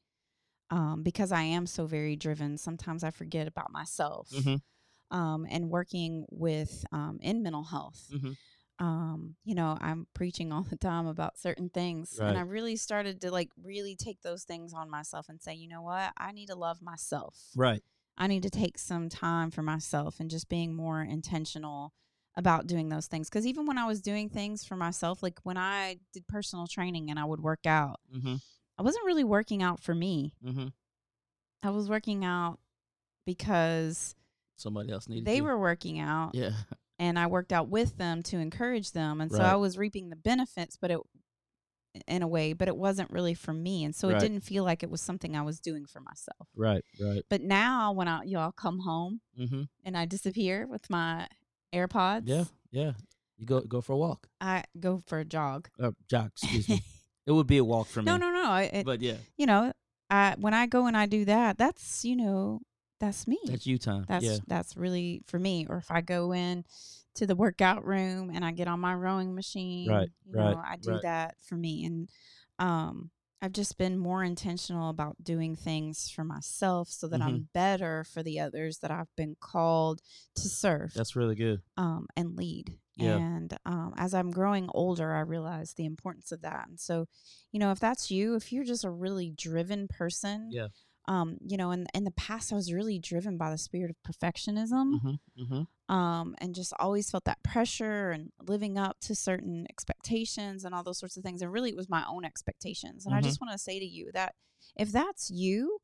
Um, 0.70 1.02
because 1.02 1.32
I 1.32 1.42
am 1.42 1.66
so 1.66 1.86
very 1.86 2.14
driven, 2.14 2.58
sometimes 2.58 3.02
I 3.02 3.10
forget 3.10 3.48
about 3.48 3.72
myself. 3.72 4.28
Mhm. 4.30 4.60
Um, 5.10 5.46
and 5.48 5.70
working 5.70 6.26
with 6.30 6.84
um, 6.92 7.18
in 7.22 7.42
mental 7.42 7.64
health, 7.64 8.10
Mhm. 8.12 8.36
um, 8.78 9.36
you 9.42 9.54
know, 9.54 9.78
I'm 9.80 10.06
preaching 10.12 10.52
all 10.52 10.62
the 10.64 10.76
time 10.76 11.06
about 11.06 11.38
certain 11.38 11.70
things. 11.70 12.18
And 12.18 12.36
I 12.36 12.42
really 12.42 12.76
started 12.76 13.22
to 13.22 13.30
like 13.30 13.50
really 13.56 13.96
take 13.96 14.20
those 14.20 14.44
things 14.44 14.74
on 14.74 14.90
myself 14.90 15.30
and 15.30 15.40
say, 15.40 15.54
you 15.54 15.68
know 15.68 15.80
what? 15.80 16.12
I 16.18 16.32
need 16.32 16.48
to 16.48 16.54
love 16.54 16.82
myself. 16.82 17.50
Right. 17.56 17.82
I 18.18 18.26
need 18.26 18.42
to 18.42 18.50
take 18.50 18.76
some 18.78 19.08
time 19.08 19.50
for 19.50 19.62
myself 19.62 20.20
and 20.20 20.28
just 20.28 20.50
being 20.50 20.74
more 20.74 21.02
intentional 21.02 21.94
about 22.38 22.66
doing 22.66 22.88
those 22.88 23.06
things. 23.08 23.28
Because 23.28 23.46
even 23.46 23.66
when 23.66 23.76
I 23.76 23.86
was 23.86 24.00
doing 24.00 24.30
things 24.30 24.64
for 24.64 24.76
myself, 24.76 25.22
like 25.22 25.38
when 25.42 25.58
I 25.58 25.96
did 26.14 26.26
personal 26.26 26.66
training 26.66 27.10
and 27.10 27.18
I 27.18 27.24
would 27.26 27.40
work 27.40 27.66
out, 27.66 28.00
Mm-hmm. 28.16 28.36
I 28.78 28.82
wasn't 28.82 29.04
really 29.06 29.24
working 29.24 29.60
out 29.62 29.80
for 29.80 29.92
me. 29.94 30.32
Mm-hmm. 30.42 30.68
I 31.64 31.70
was 31.70 31.88
working 31.90 32.24
out 32.24 32.60
because 33.26 34.14
Somebody 34.56 34.92
else 34.92 35.08
needed 35.08 35.24
they 35.24 35.36
you. 35.36 35.44
were 35.44 35.58
working 35.58 35.98
out 35.98 36.30
Yeah. 36.34 36.50
and 36.98 37.18
I 37.18 37.26
worked 37.26 37.52
out 37.52 37.68
with 37.68 37.96
them 37.98 38.22
to 38.24 38.38
encourage 38.38 38.92
them. 38.92 39.20
And 39.20 39.30
so 39.30 39.42
I 39.42 39.56
was 39.56 39.76
reaping 39.78 40.10
the 40.10 40.16
benefits, 40.16 40.76
but 40.76 40.90
it, 40.90 41.00
in 42.06 42.22
a 42.22 42.28
way, 42.28 42.52
but 42.52 42.68
it 42.68 42.76
wasn't 42.76 43.10
really 43.10 43.34
for 43.34 43.52
me. 43.52 43.82
And 43.84 43.94
so 43.94 44.08
Right. 44.08 44.16
it 44.16 44.20
didn't 44.20 44.40
feel 44.42 44.62
like 44.62 44.82
it 44.84 44.90
was 44.90 45.00
something 45.00 45.36
I 45.36 45.42
was 45.42 45.58
doing 45.58 45.84
for 45.86 46.00
myself. 46.00 46.48
Right. 46.56 46.84
Right. 47.00 47.24
But 47.28 47.40
now 47.42 47.92
when 47.92 48.06
I, 48.08 48.22
y'all 48.24 48.52
come 48.52 48.80
home 48.80 49.20
Mm-hmm. 49.38 49.62
and 49.84 49.96
I 49.96 50.04
disappear 50.06 50.66
with 50.68 50.88
my 50.90 51.26
AirPods, 51.72 52.22
Yeah. 52.26 52.44
Yeah. 52.70 52.92
You 53.36 53.46
go 53.46 53.60
go 53.60 53.80
for 53.80 53.92
a 53.92 53.96
walk. 53.96 54.28
I 54.40 54.64
go 54.78 55.00
for 55.06 55.20
a 55.20 55.24
jog. 55.24 55.68
Uh, 55.80 55.92
jog. 56.08 56.32
Excuse 56.36 56.68
me. 56.68 56.82
it 57.26 57.32
would 57.32 57.46
be 57.46 57.58
a 57.58 57.64
walk 57.64 57.86
for 57.86 58.00
me. 58.00 58.06
no, 58.06 58.16
no, 58.16 58.30
no. 58.32 58.54
It, 58.56 58.84
But 58.84 59.00
yeah, 59.00 59.16
you 59.36 59.46
know, 59.46 59.72
I 60.10 60.34
when 60.38 60.54
I 60.54 60.66
go 60.66 60.86
and 60.86 60.96
I 60.96 61.06
do 61.06 61.24
that, 61.26 61.56
that's 61.56 62.04
you 62.04 62.16
know, 62.16 62.60
that's 62.98 63.28
me. 63.28 63.38
that's 63.44 63.66
you 63.66 63.78
time. 63.78 64.06
That's 64.08 64.24
yeah. 64.24 64.38
that's 64.48 64.76
really 64.76 65.22
for 65.26 65.38
me. 65.38 65.66
Or 65.68 65.76
if 65.76 65.90
I 65.90 66.00
go 66.00 66.32
in 66.32 66.64
to 67.14 67.26
the 67.26 67.36
workout 67.36 67.84
room 67.84 68.30
and 68.34 68.44
I 68.44 68.50
get 68.50 68.66
on 68.66 68.80
my 68.80 68.94
rowing 68.94 69.34
machine, 69.36 69.88
Right, 69.88 70.08
you 70.26 70.34
right, 70.34 70.50
know, 70.50 70.62
I 70.64 70.76
do 70.76 70.90
right. 70.92 71.02
that 71.02 71.36
for 71.40 71.54
me. 71.54 71.84
And 71.84 72.08
um 72.58 73.10
I've 73.40 73.52
just 73.52 73.78
been 73.78 73.96
more 73.98 74.24
intentional 74.24 74.90
about 74.90 75.22
doing 75.22 75.54
things 75.54 76.10
for 76.10 76.24
myself 76.24 76.88
so 76.88 77.06
that 77.08 77.20
Mm-hmm. 77.20 77.28
I'm 77.28 77.48
better 77.54 78.04
for 78.04 78.22
the 78.22 78.40
others 78.40 78.78
that 78.78 78.90
I've 78.90 79.14
been 79.16 79.36
called 79.40 80.00
to 80.36 80.48
serve 80.48 80.92
That's 80.94 81.14
really 81.16 81.36
good. 81.36 81.60
um, 81.76 82.06
and 82.16 82.36
lead. 82.36 82.76
Yeah. 82.96 83.16
And 83.16 83.56
um, 83.64 83.94
as 83.96 84.12
I'm 84.12 84.32
growing 84.32 84.68
older, 84.74 85.14
I 85.14 85.20
realize 85.20 85.74
the 85.74 85.84
importance 85.84 86.32
of 86.32 86.42
that. 86.42 86.66
And 86.68 86.80
so, 86.80 87.06
you 87.52 87.60
know, 87.60 87.70
if 87.70 87.78
that's 87.78 88.10
you, 88.10 88.34
if 88.34 88.52
you're 88.52 88.64
just 88.64 88.84
a 88.84 88.90
really 88.90 89.30
driven 89.30 89.86
person, 89.86 90.48
Yeah. 90.50 90.66
Um, 91.08 91.38
you 91.44 91.56
know, 91.56 91.70
in 91.72 91.86
in 91.94 92.04
the 92.04 92.12
past, 92.12 92.52
I 92.52 92.56
was 92.56 92.72
really 92.72 92.98
driven 93.00 93.36
by 93.36 93.50
the 93.50 93.58
spirit 93.58 93.90
of 93.90 93.96
perfectionism, 94.08 95.00
Mm-hmm. 95.00 95.42
Mm-hmm. 95.42 95.94
um, 95.94 96.34
and 96.38 96.54
just 96.54 96.72
always 96.78 97.10
felt 97.10 97.24
that 97.24 97.42
pressure 97.42 98.10
and 98.10 98.30
living 98.46 98.78
up 98.78 99.00
to 99.00 99.14
certain 99.14 99.66
expectations 99.70 100.64
and 100.64 100.74
all 100.74 100.82
those 100.84 100.98
sorts 100.98 101.16
of 101.16 101.22
things. 101.24 101.42
And 101.42 101.52
really, 101.52 101.70
it 101.70 101.76
was 101.76 101.88
my 101.88 102.04
own 102.08 102.24
expectations. 102.24 103.06
And 103.06 103.14
I 103.14 103.20
Mhm. 103.20 103.24
just 103.24 103.40
want 103.40 103.52
to 103.52 103.58
say 103.58 103.78
to 103.80 103.86
you 103.86 104.10
that 104.12 104.34
if 104.76 104.92
that's 104.92 105.30
you, 105.30 105.80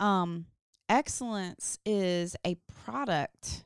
um, 0.00 0.46
excellence 0.88 1.78
is 1.86 2.36
a 2.44 2.56
product 2.84 3.64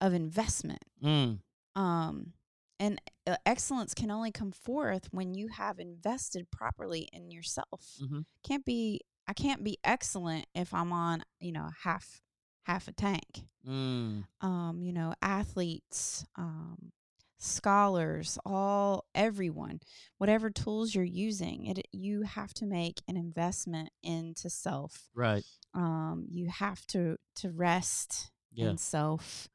of 0.00 0.12
investment 0.12 0.82
Mm. 1.02 1.40
um 1.76 2.32
and 2.80 3.00
uh, 3.26 3.36
excellence 3.46 3.94
can 3.94 4.10
only 4.10 4.32
come 4.32 4.50
forth 4.52 5.08
when 5.12 5.34
you 5.34 5.48
have 5.48 5.78
invested 5.78 6.50
properly 6.50 7.08
in 7.12 7.30
yourself 7.30 7.98
Mhm. 8.02 8.24
can't 8.42 8.64
be 8.64 9.00
i 9.28 9.32
can't 9.32 9.62
be 9.64 9.78
excellent 9.84 10.46
if 10.54 10.72
i'm 10.74 10.92
on 10.92 11.22
you 11.40 11.52
know 11.52 11.68
half 11.84 12.20
half 12.64 12.88
a 12.88 12.92
tank 12.92 13.42
Mm. 13.66 14.24
um 14.40 14.82
you 14.82 14.92
know 14.92 15.14
athletes 15.22 16.24
um 16.36 16.90
scholars 17.38 18.38
all 18.44 19.04
everyone 19.14 19.78
whatever 20.18 20.50
tools 20.50 20.94
you're 20.94 21.04
using 21.04 21.66
it 21.66 21.86
you 21.92 22.22
have 22.22 22.52
to 22.54 22.66
make 22.66 23.00
an 23.08 23.16
investment 23.16 23.90
into 24.02 24.48
self 24.50 25.08
Right. 25.14 25.44
um 25.74 26.26
you 26.28 26.48
have 26.48 26.84
to 26.88 27.16
to 27.36 27.50
rest 27.50 28.30
Yeah. 28.52 28.70
in 28.70 28.78
self 28.78 29.48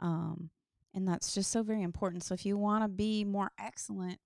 um 0.00 0.50
and 0.94 1.06
that's 1.08 1.34
just 1.34 1.50
so 1.50 1.62
very 1.62 1.82
important 1.82 2.22
so 2.22 2.32
if 2.34 2.44
you 2.46 2.56
want 2.58 2.84
to 2.84 2.88
be 2.88 3.24
more 3.24 3.50
excellent 3.58 4.18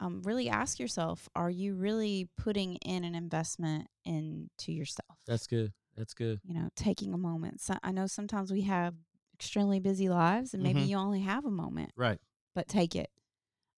um 0.00 0.22
really 0.24 0.48
ask 0.48 0.78
yourself 0.78 1.28
are 1.34 1.50
you 1.50 1.74
really 1.74 2.28
putting 2.36 2.76
in 2.76 3.04
an 3.04 3.14
investment 3.14 3.88
into 4.04 4.72
yourself 4.72 5.18
That's 5.26 5.46
good. 5.46 5.72
That's 5.96 6.14
good. 6.14 6.40
you 6.44 6.54
know 6.54 6.68
taking 6.76 7.12
a 7.14 7.18
moment 7.18 7.60
so 7.60 7.74
i 7.82 7.92
know 7.92 8.06
sometimes 8.06 8.50
we 8.52 8.62
have 8.62 8.94
extremely 9.34 9.80
busy 9.80 10.08
lives 10.08 10.54
and 10.54 10.62
maybe 10.62 10.80
Mhm. 10.80 10.88
you 10.88 10.96
only 10.96 11.20
have 11.20 11.44
a 11.44 11.50
moment 11.50 11.92
Right. 11.96 12.20
but 12.54 12.68
take 12.68 12.94
it 12.96 13.10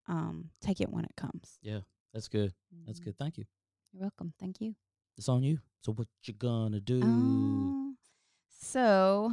um 0.07 0.51
take 0.61 0.81
it 0.81 0.91
when 0.91 1.05
it 1.05 1.17
comes 1.17 1.59
Yeah. 1.63 1.81
That's 2.13 2.29
good. 2.29 2.55
That's 2.87 3.01
Mhm. 3.01 3.05
good. 3.07 3.19
Thank 3.19 3.39
you. 3.39 3.45
you're 3.93 4.03
welcome 4.03 4.33
thank 4.39 4.61
you 4.61 4.75
It's 5.17 5.29
on 5.29 5.43
you. 5.43 5.59
So 5.83 5.93
what 5.93 6.09
you 6.25 6.35
gonna 6.35 6.81
do? 6.81 7.03
Um, 7.03 7.97
so, 8.49 9.33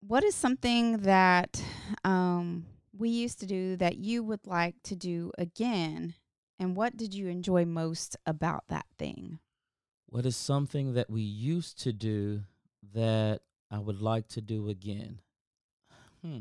what 0.00 0.22
is 0.24 0.34
something 0.34 0.98
that 0.98 1.62
um, 2.04 2.66
we 2.98 3.08
used 3.08 3.40
to 3.40 3.46
do 3.46 3.76
that 3.76 3.96
you 3.96 4.22
would 4.22 4.46
like 4.46 4.76
to 4.84 4.96
do 4.96 5.32
again? 5.38 6.14
And 6.58 6.76
what 6.76 6.96
did 6.96 7.14
you 7.14 7.28
enjoy 7.28 7.64
most 7.64 8.16
about 8.26 8.64
that 8.68 8.86
thing? 8.98 9.38
What 10.06 10.26
is 10.26 10.36
something 10.36 10.94
that 10.94 11.10
we 11.10 11.20
used 11.20 11.80
to 11.82 11.92
do 11.92 12.42
that 12.94 13.40
I 13.70 13.78
would 13.78 14.00
like 14.00 14.28
to 14.28 14.40
do 14.40 14.68
again? 14.68 15.20
Hmm. 16.22 16.38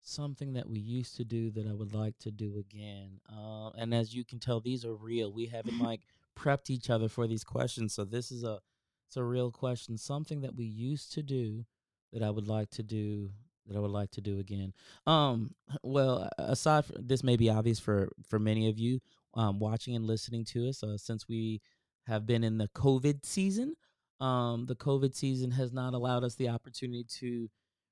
Something 0.00 0.54
that 0.54 0.68
we 0.68 0.78
used 0.78 1.16
to 1.16 1.24
do 1.24 1.50
that 1.50 1.66
I 1.66 1.74
would 1.74 1.92
like 1.92 2.18
to 2.20 2.30
do 2.30 2.58
again. 2.58 3.20
Uh, 3.30 3.70
and 3.70 3.92
as 3.92 4.14
you 4.14 4.24
can 4.24 4.38
tell, 4.38 4.60
these 4.60 4.84
are 4.84 4.94
real. 4.94 5.32
We 5.32 5.46
haven't 5.46 5.78
like 5.82 6.00
prepped 6.38 6.70
each 6.70 6.88
other 6.88 7.08
for 7.08 7.26
these 7.26 7.44
questions, 7.44 7.92
so 7.92 8.04
this 8.04 8.30
is 8.30 8.44
a 8.44 8.60
it's 9.06 9.16
a 9.16 9.24
real 9.24 9.50
question. 9.50 9.98
Something 9.98 10.42
that 10.42 10.54
we 10.54 10.64
used 10.64 11.12
to 11.14 11.22
do 11.22 11.64
that 12.12 12.22
I 12.22 12.30
would 12.30 12.46
like 12.46 12.70
to 12.70 12.82
do 12.82 13.30
that 13.68 13.76
I 13.76 13.80
would 13.80 13.90
like 13.90 14.10
to 14.12 14.20
do 14.20 14.38
again. 14.38 14.72
Um, 15.06 15.54
well, 15.82 16.28
aside 16.38 16.86
from 16.86 17.06
this, 17.06 17.22
may 17.22 17.36
be 17.36 17.50
obvious 17.50 17.78
for 17.78 18.10
for 18.26 18.38
many 18.38 18.68
of 18.68 18.78
you 18.78 19.00
um, 19.34 19.58
watching 19.58 19.94
and 19.94 20.06
listening 20.06 20.44
to 20.46 20.68
us, 20.68 20.82
uh, 20.82 20.96
since 20.98 21.28
we 21.28 21.60
have 22.06 22.26
been 22.26 22.44
in 22.44 22.58
the 22.58 22.68
COVID 22.68 23.24
season. 23.24 23.74
Um, 24.20 24.66
the 24.66 24.74
COVID 24.74 25.14
season 25.14 25.52
has 25.52 25.72
not 25.72 25.94
allowed 25.94 26.24
us 26.24 26.34
the 26.34 26.48
opportunity 26.48 27.04
to 27.20 27.48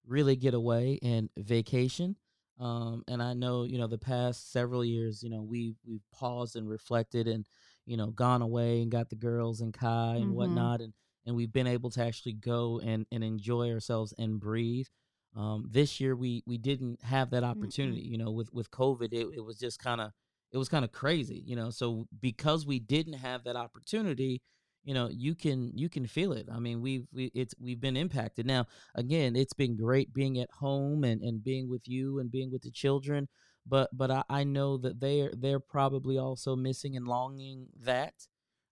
really 0.07 0.37
get 0.37 0.55
away 0.55 0.99
and 1.03 1.29
vacation. 1.37 2.17
Um, 2.59 3.05
and 3.07 3.23
I 3.23 3.35
know, 3.35 3.65
you 3.65 3.79
know, 3.79 3.87
the 3.87 3.99
past 3.99 4.51
several 4.51 4.85
years, 4.85 5.23
you 5.23 5.29
know, 5.31 5.43
we 5.43 5.75
we've 5.87 6.05
paused 6.13 6.57
and 6.57 6.69
reflected 6.69 7.29
and, 7.29 7.47
you 7.85 7.97
know, 7.97 8.07
gone 8.09 8.41
away 8.43 8.81
and 8.83 8.91
got 8.91 9.11
the 9.11 9.17
girls 9.17 9.61
and 9.61 9.75
Kai 9.75 10.17
and 10.17 10.33
Mhm. 10.33 10.35
whatnot, 10.35 10.81
and 10.81 10.95
and 11.27 11.37
we've 11.37 11.53
been 11.53 11.67
able 11.67 11.91
to 11.91 12.03
actually 12.03 12.33
go 12.33 12.81
and 12.81 13.07
and 13.13 13.23
enjoy 13.23 13.71
ourselves 13.71 14.15
and 14.19 14.41
breathe. 14.41 14.87
Um, 15.35 15.69
this 15.71 16.01
year 16.01 16.17
we 16.17 16.43
we 16.47 16.59
didn't 16.59 17.03
have 17.03 17.31
that 17.31 17.45
Mm-mm. 17.55 17.73
opportunity. 17.73 18.01
You 18.01 18.19
know, 18.19 18.31
with 18.31 18.53
with 18.53 18.71
COVID, 18.71 19.13
it, 19.13 19.27
it 19.37 19.41
was 19.45 19.59
just 19.59 19.79
kind 19.79 20.01
of 20.01 20.13
it 20.53 20.59
was 20.59 20.69
kind 20.69 20.85
of 20.85 20.93
crazy. 20.93 21.43
You 21.45 21.57
know, 21.57 21.71
so 21.71 22.07
because 22.21 22.67
we 22.67 22.79
didn't 22.79 23.15
have 23.15 23.45
that 23.45 23.57
opportunity, 23.57 24.41
you 24.85 24.95
know, 24.95 25.09
you 25.11 25.35
can 25.35 25.73
you 25.75 25.89
can 25.89 26.07
feel 26.07 26.33
it. 26.33 26.49
I 26.51 26.59
mean, 26.59 26.81
we've 26.81 27.07
we, 27.13 27.31
it's 27.35 27.55
we've 27.61 27.81
been 27.81 27.97
impacted. 27.97 28.47
Now, 28.47 28.67
again, 28.95 29.37
it's 29.37 29.53
been 29.55 29.77
great 29.77 30.13
being 30.13 30.39
at 30.39 30.51
home 30.51 31.05
and 31.05 31.21
and 31.23 31.43
being 31.45 31.69
with 31.69 31.87
you 31.89 32.19
and 32.19 32.31
being 32.31 32.51
with 32.51 32.63
the 32.63 32.71
children. 32.71 33.29
But 33.67 33.91
but 33.93 34.11
I, 34.11 34.23
I 34.29 34.45
know 34.45 34.77
that 34.79 35.01
they're 35.01 35.33
they're 35.37 35.61
probably 35.61 36.19
also 36.19 36.57
missing 36.57 36.97
and 36.97 37.07
longing 37.07 37.67
that 37.83 38.15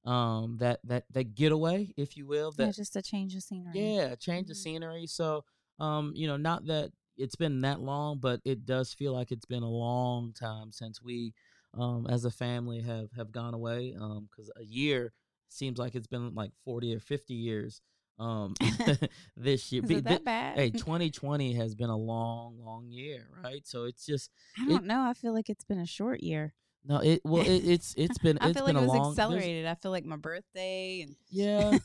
um 0.04 0.56
that 0.58 0.80
that 0.84 1.04
that 1.10 1.34
getaway, 1.34 1.92
if 1.96 2.16
you 2.16 2.26
will. 2.26 2.52
That 2.52 2.66
yeah, 2.66 2.72
just 2.72 2.96
a 2.96 3.02
change 3.02 3.34
of 3.34 3.42
scenery. 3.42 3.74
yeah, 3.74 4.14
change 4.14 4.48
the 4.48 4.54
Mhm. 4.54 4.58
scenery. 4.58 5.06
So, 5.06 5.44
um, 5.78 6.12
you 6.14 6.26
know, 6.26 6.36
not 6.36 6.66
that 6.66 6.90
it's 7.16 7.36
been 7.36 7.60
that 7.62 7.80
long, 7.80 8.18
but 8.18 8.40
it 8.44 8.66
does 8.66 8.92
feel 8.92 9.12
like 9.12 9.30
it's 9.30 9.44
been 9.44 9.62
a 9.62 9.70
long 9.70 10.32
time 10.32 10.72
since 10.72 11.02
we, 11.02 11.32
um, 11.74 12.06
as 12.08 12.24
a 12.24 12.30
family 12.30 12.80
have 12.82 13.10
have 13.16 13.32
gone 13.32 13.54
away. 13.54 13.94
Um, 14.00 14.28
because 14.30 14.50
a 14.56 14.64
year 14.64 15.12
seems 15.48 15.78
like 15.78 15.94
it's 15.94 16.06
been 16.06 16.34
like 16.34 16.50
forty 16.64 16.94
or 16.94 17.00
fifty 17.00 17.34
years. 17.34 17.80
Um, 18.18 18.54
this 19.36 19.72
year. 19.72 19.82
Is 19.82 19.88
Be- 19.88 19.96
it 19.96 20.04
that 20.04 20.24
bad? 20.24 20.56
Hey, 20.58 20.70
2020 20.76 21.54
has 21.54 21.74
been 21.74 21.90
a 21.90 21.96
long, 21.96 22.58
long 22.64 22.88
year, 22.90 23.26
right? 23.42 23.66
So 23.66 23.84
it's 23.84 24.06
just 24.06 24.30
I 24.58 24.68
don't 24.68 24.84
know. 24.86 25.02
I 25.02 25.14
feel 25.14 25.32
like 25.34 25.50
it's 25.50 25.64
been 25.64 25.80
a 25.80 25.86
short 25.86 26.22
year. 26.22 26.54
no, 26.86 26.98
it 26.98 27.20
well, 27.24 27.42
it, 27.42 27.66
it's 27.66 27.94
it's 27.96 28.18
been 28.18 28.38
I 28.40 28.46
it's 28.46 28.54
feel 28.54 28.64
been 28.64 28.74
like 28.76 28.82
it 28.84 28.86
was 28.86 28.94
long. 28.94 29.10
accelerated. 29.12 29.66
I 29.66 29.74
feel 29.74 29.90
like 29.90 30.04
my 30.04 30.16
birthday 30.16 31.00
and 31.02 31.16
Yeah, 31.30 31.78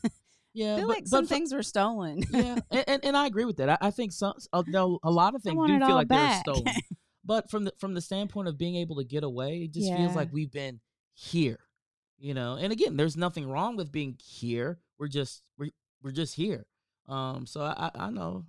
yeah. 0.60 0.74
I 0.74 0.78
feel 0.78 0.88
but, 0.88 0.96
like 0.96 1.08
some 1.08 1.24
but 1.24 1.30
things 1.30 1.54
were 1.54 1.64
stolen. 1.64 2.22
yeah, 2.32 2.60
and, 2.72 2.84
and, 2.88 3.06
and 3.06 3.18
I 3.18 3.28
agree 3.28 3.46
with 3.46 3.58
that. 3.58 3.70
I, 3.70 3.78
I 3.82 3.92
think 3.92 4.12
some 4.12 4.34
uh, 4.52 4.64
no, 4.68 5.00
a 5.04 5.12
lot 5.12 5.36
of 5.36 5.42
things 5.42 5.56
do 5.56 5.80
feel 5.80 5.96
like 5.96 6.08
back. 6.08 6.46
they're 6.46 6.56
stolen. 6.56 6.76
but 7.24 7.50
from 7.50 7.64
the 7.66 7.74
from 7.80 7.94
the 7.94 8.02
standpoint 8.02 8.48
of 8.48 8.58
being 8.58 8.76
able 8.76 8.98
to 8.98 9.04
get 9.04 9.24
away, 9.24 9.60
it 9.60 9.74
just 9.74 9.94
feels 9.94 10.16
like 10.16 10.34
we've 10.34 10.52
been 10.52 10.80
here, 11.14 11.60
you 12.18 12.34
know. 12.34 12.56
And 12.56 12.74
again, 12.74 12.98
there's 12.98 13.16
nothing 13.16 13.50
wrong 13.50 13.78
with 13.78 13.92
being 13.92 14.18
here. 14.22 14.80
We're 14.98 15.08
just 15.08 15.44
we're 15.58 15.72
we're 16.04 16.12
just 16.12 16.36
here. 16.36 16.66
Um, 17.08 17.46
so 17.46 17.62
I 17.62 17.92
I 17.96 18.08
I 18.08 18.10
know 18.10 18.46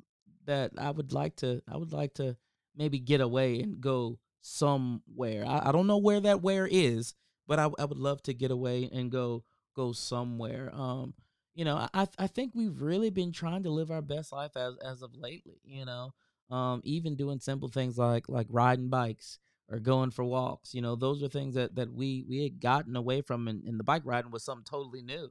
that 0.46 0.72
I 0.78 0.90
would 0.90 1.12
like 1.12 1.36
to 1.36 1.62
I 1.70 1.76
would 1.76 1.92
like 1.92 2.14
to 2.14 2.36
maybe 2.76 2.98
get 2.98 3.20
away 3.20 3.60
and 3.60 3.80
go 3.80 4.18
somewhere. 4.40 5.44
I, 5.46 5.68
I 5.68 5.72
don't 5.72 5.86
know 5.86 5.98
where 5.98 6.20
that 6.20 6.42
where 6.42 6.66
is, 6.66 7.14
but 7.46 7.58
I 7.58 7.70
I 7.78 7.84
would 7.84 7.98
love 7.98 8.22
to 8.24 8.34
get 8.34 8.50
away 8.50 8.90
and 8.92 9.12
go 9.12 9.44
go 9.76 9.92
somewhere. 9.92 10.70
Um, 10.74 11.14
you 11.60 11.66
know, 11.66 11.86
I 11.92 12.06
I 12.18 12.26
think 12.26 12.52
we've 12.54 12.80
really 12.80 13.10
been 13.10 13.32
trying 13.32 13.64
to 13.64 13.70
live 13.70 13.90
our 13.90 14.00
best 14.00 14.32
life 14.32 14.56
as 14.56 14.78
as 14.78 15.02
of 15.02 15.14
lately. 15.14 15.60
You 15.62 15.84
know, 15.84 16.14
um, 16.50 16.80
even 16.84 17.16
doing 17.16 17.38
simple 17.38 17.68
things 17.68 17.98
like 17.98 18.30
like 18.30 18.46
riding 18.48 18.88
bikes 18.88 19.38
or 19.68 19.78
going 19.78 20.10
for 20.10 20.24
walks. 20.24 20.72
You 20.72 20.80
know, 20.80 20.96
those 20.96 21.22
are 21.22 21.28
things 21.28 21.56
that 21.56 21.74
that 21.74 21.92
we 21.92 22.24
we 22.26 22.42
had 22.44 22.60
gotten 22.60 22.96
away 22.96 23.20
from, 23.20 23.46
and, 23.46 23.62
and 23.64 23.78
the 23.78 23.84
bike 23.84 24.00
riding 24.06 24.30
was 24.30 24.42
something 24.42 24.64
totally 24.64 25.02
new. 25.02 25.28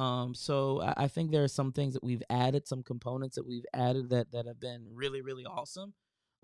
Um, 0.00 0.32
so 0.32 0.80
I, 0.80 0.94
I 0.96 1.08
think 1.08 1.32
there 1.32 1.42
are 1.42 1.48
some 1.48 1.72
things 1.72 1.94
that 1.94 2.04
we've 2.04 2.22
added, 2.30 2.68
some 2.68 2.84
components 2.84 3.34
that 3.34 3.44
we've 3.44 3.66
added 3.74 4.10
that 4.10 4.30
that 4.30 4.46
have 4.46 4.60
been 4.60 4.86
really 4.92 5.22
really 5.22 5.44
awesome. 5.44 5.92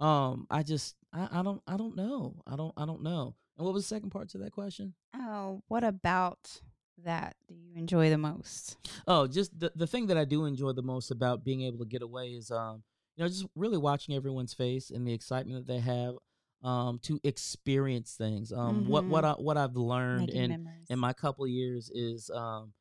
Um, 0.01 0.49
I 0.51 0.65
just 0.65 0.97
I, 1.13 1.29
I 1.31 1.43
don't 1.45 1.63
I 1.69 1.77
don't 1.77 1.95
know 1.95 2.43
I 2.49 2.57
don't 2.57 2.75
I 2.77 2.85
don't 2.85 3.05
know. 3.05 3.37
And 3.57 3.65
what 3.65 3.75
was 3.75 3.85
the 3.85 3.95
second 3.95 4.11
part 4.11 4.29
to 4.31 4.39
that 4.39 4.51
question? 4.51 4.95
oh, 5.15 5.63
what 5.69 5.85
about 5.85 6.61
that 7.05 7.37
do 7.49 7.55
you 7.55 7.73
enjoy 7.75 8.11
the 8.11 8.19
most? 8.19 8.77
Oh, 9.07 9.27
just 9.27 9.59
the 9.59 9.73
the 9.75 9.87
thing 9.87 10.07
that 10.09 10.17
I 10.19 10.25
do 10.25 10.45
enjoy 10.45 10.73
the 10.73 10.83
most 10.83 11.11
about 11.11 11.45
being 11.45 11.63
able 11.63 11.79
to 11.79 11.85
get 11.85 12.03
away 12.03 12.29
is 12.31 12.51
um 12.51 12.83
you 13.17 13.25
know 13.25 13.29
just 13.29 13.47
really 13.55 13.79
watching 13.79 14.15
everyone's 14.15 14.55
face 14.55 14.91
and 14.91 15.07
the 15.07 15.13
excitement 15.13 15.67
that 15.67 15.73
they 15.73 15.81
have 15.81 16.15
um 16.63 16.99
to 17.03 17.19
experience 17.25 18.15
things. 18.17 18.53
Um 18.53 18.87
what 18.87 19.09
what 19.09 19.25
I 19.25 19.33
what 19.33 19.57
I've 19.57 19.77
learned 19.77 20.29
Making 20.29 20.43
in 20.43 20.51
memories. 20.51 20.87
in 20.91 20.99
my 20.99 21.13
couple 21.13 21.47
years 21.47 21.91
is 21.95 22.31
um 22.31 22.73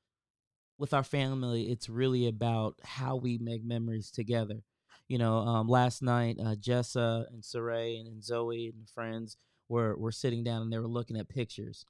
with 0.78 0.94
our 0.94 1.04
family 1.04 1.64
it's 1.72 1.90
really 1.90 2.28
about 2.28 2.76
how 2.84 3.16
we 3.16 3.38
make 3.38 3.64
memories 3.64 4.12
together. 4.12 4.64
You 5.08 5.18
know, 5.18 5.38
um 5.40 5.68
last 5.68 6.02
night 6.02 6.38
uh 6.40 6.56
Jessa 6.56 7.26
and 7.32 7.42
Saray 7.42 8.00
and, 8.00 8.08
and 8.08 8.24
Zoe 8.24 8.72
and 8.76 8.90
friends 8.90 9.38
were 9.68 9.96
were 9.98 10.12
sitting 10.12 10.44
down 10.44 10.62
and 10.64 10.74
they 10.74 10.80
were 10.80 10.88
looking 10.88 11.18
at 11.18 11.30
pictures 11.30 11.86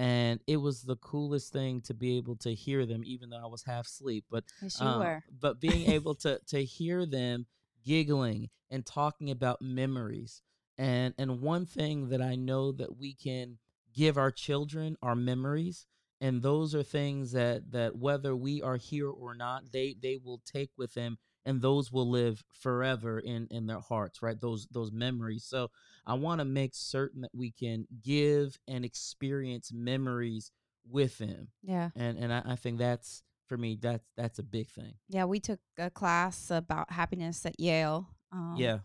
and 0.00 0.40
it 0.46 0.56
was 0.56 0.82
the 0.82 0.96
coolest 0.96 1.52
thing 1.52 1.82
to 1.82 1.92
be 1.92 2.16
able 2.16 2.34
to 2.34 2.54
hear 2.54 2.86
them 2.86 3.02
even 3.04 3.28
though 3.28 3.42
i 3.42 3.46
was 3.46 3.62
half 3.62 3.86
asleep 3.86 4.24
but 4.30 4.44
yes, 4.62 4.80
um, 4.80 4.98
but 5.40 5.60
being 5.60 5.90
able 5.90 6.14
to 6.14 6.40
to 6.46 6.64
hear 6.64 7.04
them 7.04 7.46
giggling 7.84 8.48
and 8.70 8.86
talking 8.86 9.30
about 9.30 9.60
memories 9.60 10.40
and 10.78 11.12
and 11.18 11.40
one 11.42 11.66
thing 11.66 12.08
that 12.08 12.22
i 12.22 12.34
know 12.34 12.72
that 12.72 12.96
we 12.96 13.12
can 13.14 13.58
give 13.94 14.16
our 14.16 14.30
children 14.30 14.96
are 15.02 15.14
memories 15.14 15.86
and 16.20 16.42
those 16.42 16.74
are 16.74 16.82
things 16.82 17.32
that 17.32 17.70
that 17.70 17.96
whether 17.96 18.34
we 18.34 18.62
are 18.62 18.76
here 18.76 19.08
or 19.08 19.34
not 19.34 19.64
they 19.72 19.94
they 20.02 20.18
will 20.22 20.40
take 20.46 20.70
with 20.78 20.94
them 20.94 21.18
and 21.46 21.60
those 21.62 21.90
will 21.92 22.08
live 22.08 22.42
forever 22.52 23.18
in 23.18 23.46
in 23.50 23.66
their 23.66 23.80
hearts 23.80 24.22
right 24.22 24.40
those 24.40 24.66
those 24.70 24.92
memories 24.92 25.44
so 25.44 25.70
i 26.06 26.14
want 26.14 26.38
to 26.40 26.44
make 26.44 26.74
certain 26.74 27.22
that 27.22 27.30
we 27.34 27.50
can 27.50 27.86
give 28.02 28.58
and 28.68 28.84
experience 28.84 29.70
memories 29.72 30.50
with 30.88 31.18
them 31.18 31.48
Yeah. 31.62 31.90
and 31.96 32.18
and 32.18 32.32
i, 32.32 32.42
I 32.44 32.56
think 32.56 32.78
that's 32.78 33.22
for 33.46 33.56
me 33.56 33.78
that's 33.80 34.04
that's 34.16 34.38
a 34.38 34.42
big 34.44 34.68
thing 34.70 34.94
Yeah, 35.08 35.24
we 35.24 35.40
took 35.40 35.58
a 35.78 35.90
class 35.90 36.50
about 36.50 36.92
happiness 36.92 37.44
at 37.44 37.58
Yale. 37.58 38.06
Um, 38.32 38.54
yeah 38.56 38.78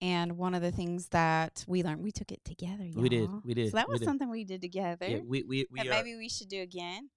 And 0.00 0.38
one 0.38 0.54
of 0.54 0.62
the 0.62 0.70
things 0.72 1.08
that 1.08 1.64
we 1.68 1.82
learned, 1.82 2.02
we 2.02 2.12
took 2.12 2.30
it 2.32 2.42
together. 2.44 2.84
We 2.94 3.08
did, 3.10 3.28
y'all. 3.28 3.42
we 3.44 3.52
did, 3.54 3.70
So 3.72 3.76
that 3.76 3.88
was 3.88 3.98
did. 4.00 4.06
something 4.06 4.30
we 4.30 4.44
did 4.44 4.62
together. 4.62 5.06
yeah 5.06 5.18
we 5.26 5.42
we, 5.42 5.66
we 5.70 5.82
that 5.82 5.90
maybe 5.90 6.16
we 6.16 6.28
should 6.30 6.48
do 6.48 6.62
again. 6.62 7.10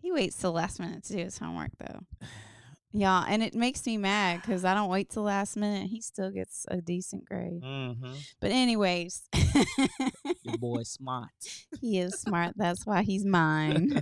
He 0.00 0.10
waits 0.10 0.36
till 0.38 0.50
the 0.52 0.56
last 0.56 0.80
minute 0.80 1.04
to 1.04 1.12
do 1.12 1.18
his 1.24 1.38
homework, 1.38 1.70
though. 1.78 2.00
Yeah, 2.92 3.24
and 3.28 3.42
it 3.42 3.54
makes 3.54 3.84
me 3.84 3.98
mad 3.98 4.40
because 4.40 4.64
I 4.64 4.72
don't 4.74 4.88
wait 4.88 5.10
till 5.10 5.24
last 5.24 5.56
minute. 5.56 5.88
He 5.88 6.00
still 6.00 6.30
gets 6.30 6.64
a 6.68 6.78
decent 6.78 7.26
grade. 7.26 7.62
mm-hmm. 7.62 8.14
But 8.40 8.50
anyways, 8.50 9.28
your 10.42 10.58
boy 10.58 10.84
smart 10.84 11.28
he 11.80 11.98
is 11.98 12.20
smart. 12.20 12.54
That's 12.56 12.86
why 12.86 13.02
he's 13.02 13.24
mine. 13.26 14.00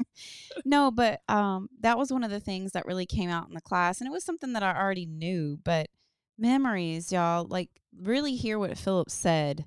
no, 0.64 0.90
but 0.90 1.22
um, 1.28 1.68
that 1.80 1.96
was 1.96 2.12
one 2.12 2.24
of 2.24 2.30
the 2.30 2.40
things 2.40 2.72
that 2.72 2.86
really 2.86 3.06
came 3.06 3.30
out 3.30 3.48
in 3.48 3.54
the 3.54 3.60
class, 3.60 4.00
and 4.00 4.06
it 4.08 4.12
was 4.12 4.24
something 4.24 4.52
that 4.52 4.62
I 4.62 4.76
already 4.76 5.06
knew. 5.06 5.58
But 5.64 5.88
memories, 6.36 7.10
y'all, 7.10 7.46
like 7.46 7.70
really 7.98 8.36
hear 8.36 8.58
what 8.58 8.76
Philip 8.76 9.10
said. 9.10 9.64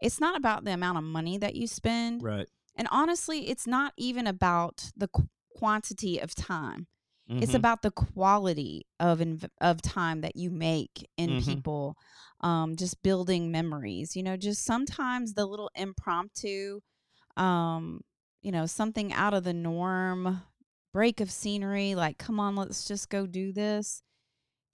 It's 0.00 0.20
not 0.20 0.36
about 0.36 0.64
the 0.64 0.72
amount 0.72 0.98
of 0.98 1.04
money 1.04 1.36
that 1.38 1.56
you 1.56 1.66
spend, 1.66 2.22
right 2.22 2.46
and 2.76 2.88
honestly, 2.90 3.48
it's 3.48 3.66
not 3.66 3.92
even 3.96 4.26
about 4.26 4.90
the 4.96 5.08
qu- 5.08 5.28
quantity 5.54 6.18
of 6.18 6.34
time. 6.34 6.86
It's 7.28 7.52
Mhm. 7.52 7.56
about 7.56 7.82
the 7.82 7.90
quality 7.90 8.86
of 9.00 9.18
inv- 9.20 9.50
of 9.60 9.82
time 9.82 10.20
that 10.22 10.36
you 10.36 10.50
make 10.50 11.08
in 11.16 11.30
Mhm. 11.30 11.44
people. 11.44 11.96
Um, 12.40 12.76
just 12.76 13.02
building 13.02 13.50
memories. 13.50 14.14
You 14.16 14.22
know, 14.22 14.36
just 14.36 14.64
sometimes 14.64 15.34
the 15.34 15.46
little 15.46 15.70
impromptu, 15.74 16.80
um, 17.36 18.02
you 18.42 18.52
know, 18.52 18.66
something 18.66 19.12
out 19.12 19.34
of 19.34 19.44
the 19.44 19.54
norm, 19.54 20.42
break 20.92 21.20
of 21.20 21.30
scenery. 21.30 21.94
Like, 21.94 22.18
come 22.18 22.38
on, 22.40 22.56
let's 22.56 22.86
just 22.86 23.08
go 23.10 23.26
do 23.26 23.52
this. 23.52 24.02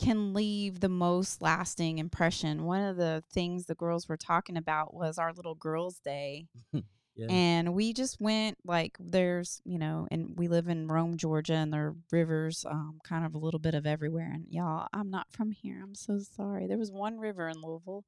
Can 0.01 0.33
leave 0.35 0.81
the 0.81 0.89
most 0.89 1.43
lasting 1.43 1.99
impression. 1.99 2.65
One 2.65 2.83
of 2.83 2.97
the 2.97 3.23
things 3.33 3.67
the 3.67 3.75
girls 3.75 4.09
were 4.09 4.17
talking 4.17 4.57
about 4.57 4.95
was 4.95 5.19
our 5.19 5.33
little 5.33 5.55
girls' 5.55 5.99
day 6.01 6.47
yeah 7.21 7.27
and 7.29 7.75
we 7.75 7.93
just 7.93 8.21
went 8.21 8.57
like 8.65 8.97
there's 8.99 9.61
you 9.65 9.79
know 9.79 10.09
and 10.11 10.35
we 10.37 10.49
live 10.49 10.69
in 10.69 10.89
rome 10.89 11.17
georgia 11.17 11.55
and 11.55 11.73
there 11.73 11.87
are 11.89 11.97
rivers 12.11 12.65
um 12.69 12.99
kind 13.05 13.25
of 13.27 13.35
a 13.35 13.39
little 13.39 13.61
bit 13.61 13.75
of 13.75 13.87
everywhere 13.87 14.31
and 14.33 14.47
y'all 14.51 14.87
i'm 14.93 15.11
not 15.11 15.27
from 15.31 15.51
here 15.53 15.81
i'm 15.83 15.95
so 15.95 16.19
sorry 16.19 16.67
there 16.67 16.79
was 16.79 16.91
one 16.91 17.19
river 17.19 17.49
in 17.49 17.61
louisville 17.63 18.05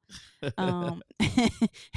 um 0.59 1.03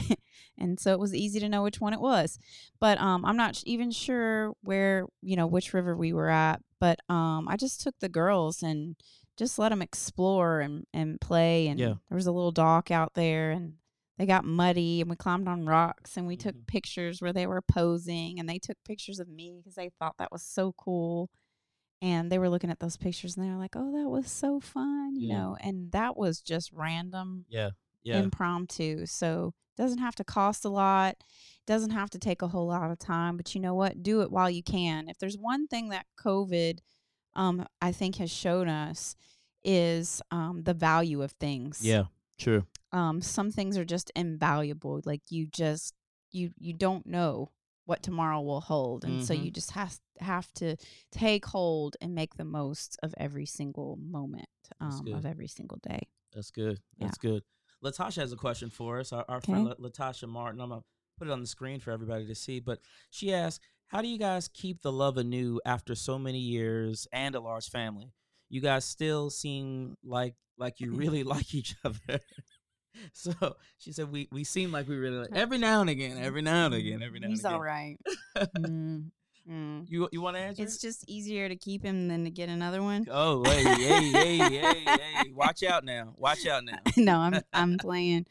and 0.58 0.80
so 0.80 0.92
it 0.92 1.00
was 1.00 1.14
easy 1.14 1.40
to 1.40 1.50
know 1.50 1.64
which 1.64 1.80
one 1.82 1.94
it 1.94 2.00
was 2.02 2.38
but 2.80 3.00
um 3.00 3.26
i'm 3.26 3.38
not 3.38 3.62
even 3.66 3.92
sure 3.92 4.54
where 4.62 5.06
you 5.22 5.36
know 5.36 5.48
which 5.48 5.74
river 5.74 5.96
we 5.96 6.14
were 6.14 6.30
at 6.30 6.62
but 6.80 7.00
um 7.10 7.48
i 7.48 7.56
just 7.56 7.82
took 7.82 7.96
the 8.00 8.10
girls 8.10 8.62
and 8.64 8.96
just 9.38 9.60
let 9.60 9.70
them 9.70 9.82
explore 9.82 10.60
and 10.62 10.86
and 10.94 11.20
play 11.20 11.68
and 11.68 11.80
Yeah. 11.80 11.96
there 12.10 12.16
was 12.16 12.28
a 12.28 12.32
little 12.32 12.52
dock 12.52 12.90
out 12.92 13.14
there 13.16 13.52
and 13.52 13.74
they 14.18 14.26
got 14.26 14.46
muddy 14.46 15.02
and 15.02 15.10
we 15.10 15.16
climbed 15.16 15.48
on 15.48 15.66
rocks 15.66 16.18
and 16.18 16.26
we 16.28 16.38
took 16.38 16.56
Mhm. 16.56 16.68
pictures 16.68 17.22
where 17.22 17.34
they 17.34 17.48
were 17.48 17.62
posing 17.62 18.40
and 18.40 18.48
they 18.48 18.60
took 18.60 18.78
pictures 18.86 19.20
of 19.20 19.28
me 19.28 19.54
because 19.58 19.76
they 19.76 19.90
thought 20.00 20.16
that 20.18 20.32
was 20.32 20.44
so 20.44 20.74
cool 20.74 21.30
and 22.02 22.32
they 22.32 22.38
were 22.40 22.50
looking 22.50 22.70
at 22.70 22.80
those 22.80 22.98
pictures 22.98 23.36
and 23.36 23.46
they 23.46 23.50
were 23.50 23.58
like 23.60 23.76
oh 23.76 23.92
that 23.92 24.10
was 24.10 24.30
so 24.32 24.60
fun 24.60 25.16
you 25.16 25.28
Yeah. 25.30 25.36
know 25.40 25.58
and 25.62 25.92
that 25.92 26.16
was 26.18 26.42
just 26.42 26.72
random 26.74 27.46
yeah 27.50 27.72
yeah 28.04 28.20
impromptu 28.20 29.06
so 29.06 29.54
doesn't 29.78 29.98
have 30.00 30.16
to 30.16 30.24
cost 30.24 30.64
a 30.66 30.70
lot 30.70 31.16
doesn't 31.66 31.90
have 31.92 32.10
to 32.10 32.20
take 32.20 32.42
a 32.42 32.48
whole 32.48 32.68
lot 32.68 32.92
of 32.92 33.00
time 33.00 33.36
but 33.38 33.54
you 33.56 33.60
know 33.62 33.74
what 33.74 34.02
do 34.04 34.22
it 34.22 34.32
while 34.32 34.50
you 34.50 34.64
can 34.64 35.08
if 35.10 35.18
there's 35.18 35.38
one 35.38 35.68
thing 35.68 35.90
that 35.90 36.06
covid 36.18 36.80
um 37.36 37.66
i 37.82 37.92
think 37.92 38.16
has 38.18 38.32
shown 38.32 38.68
us 38.70 39.16
is 39.68 40.22
um, 40.30 40.62
the 40.62 40.76
value 40.76 41.24
of 41.24 41.32
things. 41.32 41.82
Yeah, 41.84 42.04
true. 42.38 42.68
Um, 42.96 43.22
some 43.22 43.52
things 43.52 43.78
are 43.78 43.86
just 43.86 44.12
invaluable. 44.16 45.02
Like 45.06 45.22
you 45.30 45.48
just 45.48 45.94
you 46.32 46.52
you 46.58 46.74
don't 46.74 47.06
know 47.06 47.52
what 47.86 48.02
tomorrow 48.02 48.42
will 48.42 48.62
hold, 48.62 49.04
and 49.06 49.24
so 49.24 49.34
Mhm. 49.34 49.46
you 49.46 49.52
just 49.52 49.72
have 49.72 50.00
have 50.20 50.52
to 50.54 50.76
take 51.12 51.46
hold 51.46 51.98
and 52.02 52.16
make 52.16 52.36
the 52.36 52.46
most 52.46 52.98
of 53.04 53.14
every 53.18 53.46
single 53.46 53.98
moment 53.98 54.48
um, 54.80 55.06
of 55.14 55.26
every 55.26 55.48
single 55.48 55.78
day. 55.84 56.08
That's 56.34 56.52
good. 56.52 56.80
That's 56.98 57.18
good. 57.18 57.44
Latasha 57.84 58.16
has 58.22 58.32
a 58.32 58.38
question 58.38 58.70
for 58.70 59.00
us. 59.00 59.12
Our, 59.14 59.26
our 59.28 59.42
friend 59.42 59.66
La- 59.66 59.76
Latasha 59.76 60.28
Martin. 60.28 60.62
I'm 60.62 60.70
gonna 60.70 60.82
put 61.18 61.28
it 61.28 61.32
on 61.32 61.42
the 61.42 61.48
screen 61.48 61.80
for 61.80 61.92
everybody 61.92 62.26
to 62.28 62.36
see. 62.36 62.60
But 62.60 62.80
she 63.12 63.34
asked, 63.34 63.60
"How 63.88 64.02
do 64.02 64.08
you 64.08 64.18
guys 64.18 64.48
keep 64.48 64.82
the 64.82 64.92
love 64.92 65.18
anew 65.18 65.60
after 65.66 65.96
so 65.96 66.18
many 66.18 66.40
years 66.40 67.08
and 67.12 67.36
a 67.36 67.40
large 67.42 67.70
family? 67.70 68.14
You 68.50 68.62
guys 68.62 68.86
still 68.86 69.30
seem 69.30 69.98
like 70.04 70.36
like 70.58 70.80
you 70.80 70.94
really 71.04 71.24
like 71.36 71.54
each 71.54 71.76
other." 71.84 72.20
so 73.14 73.56
she 73.78 73.92
said, 73.92 74.12
"We 74.12 74.28
we 74.32 74.44
seem 74.44 74.72
like 74.72 74.88
we 74.88 74.96
really 74.98 75.18
like 75.18 75.30
every 75.34 75.58
now 75.58 75.82
and 75.82 75.90
again, 75.90 76.18
every 76.18 76.42
now 76.42 76.66
and 76.68 76.76
again, 76.76 77.02
every 77.04 77.20
now 77.20 77.28
He's 77.28 77.40
and 77.46 77.48
again." 77.48 77.56
all 77.56 77.64
right. 77.64 77.98
Mm, 78.58 79.12
mm. 79.50 79.86
You 79.90 80.10
you 80.12 80.22
want 80.22 80.36
to 80.38 80.42
answer? 80.42 80.64
It's 80.64 80.80
just 80.80 81.08
easier 81.10 81.48
to 81.50 81.56
keep 81.56 81.84
him 81.84 82.08
than 82.08 82.24
to 82.24 82.30
get 82.32 82.50
another 82.50 82.82
one. 82.82 83.06
Oh, 83.12 83.44
hey, 83.44 83.64
hey, 83.64 84.10
hey, 84.12 84.38
hey, 84.38 84.84
hey! 84.86 85.32
Watch 85.32 85.62
out 85.64 85.84
now! 85.84 86.14
Watch 86.18 86.46
out 86.48 86.64
now! 86.64 86.80
no, 86.98 87.18
I'm 87.20 87.42
I'm 87.54 87.78
playing. 87.78 88.26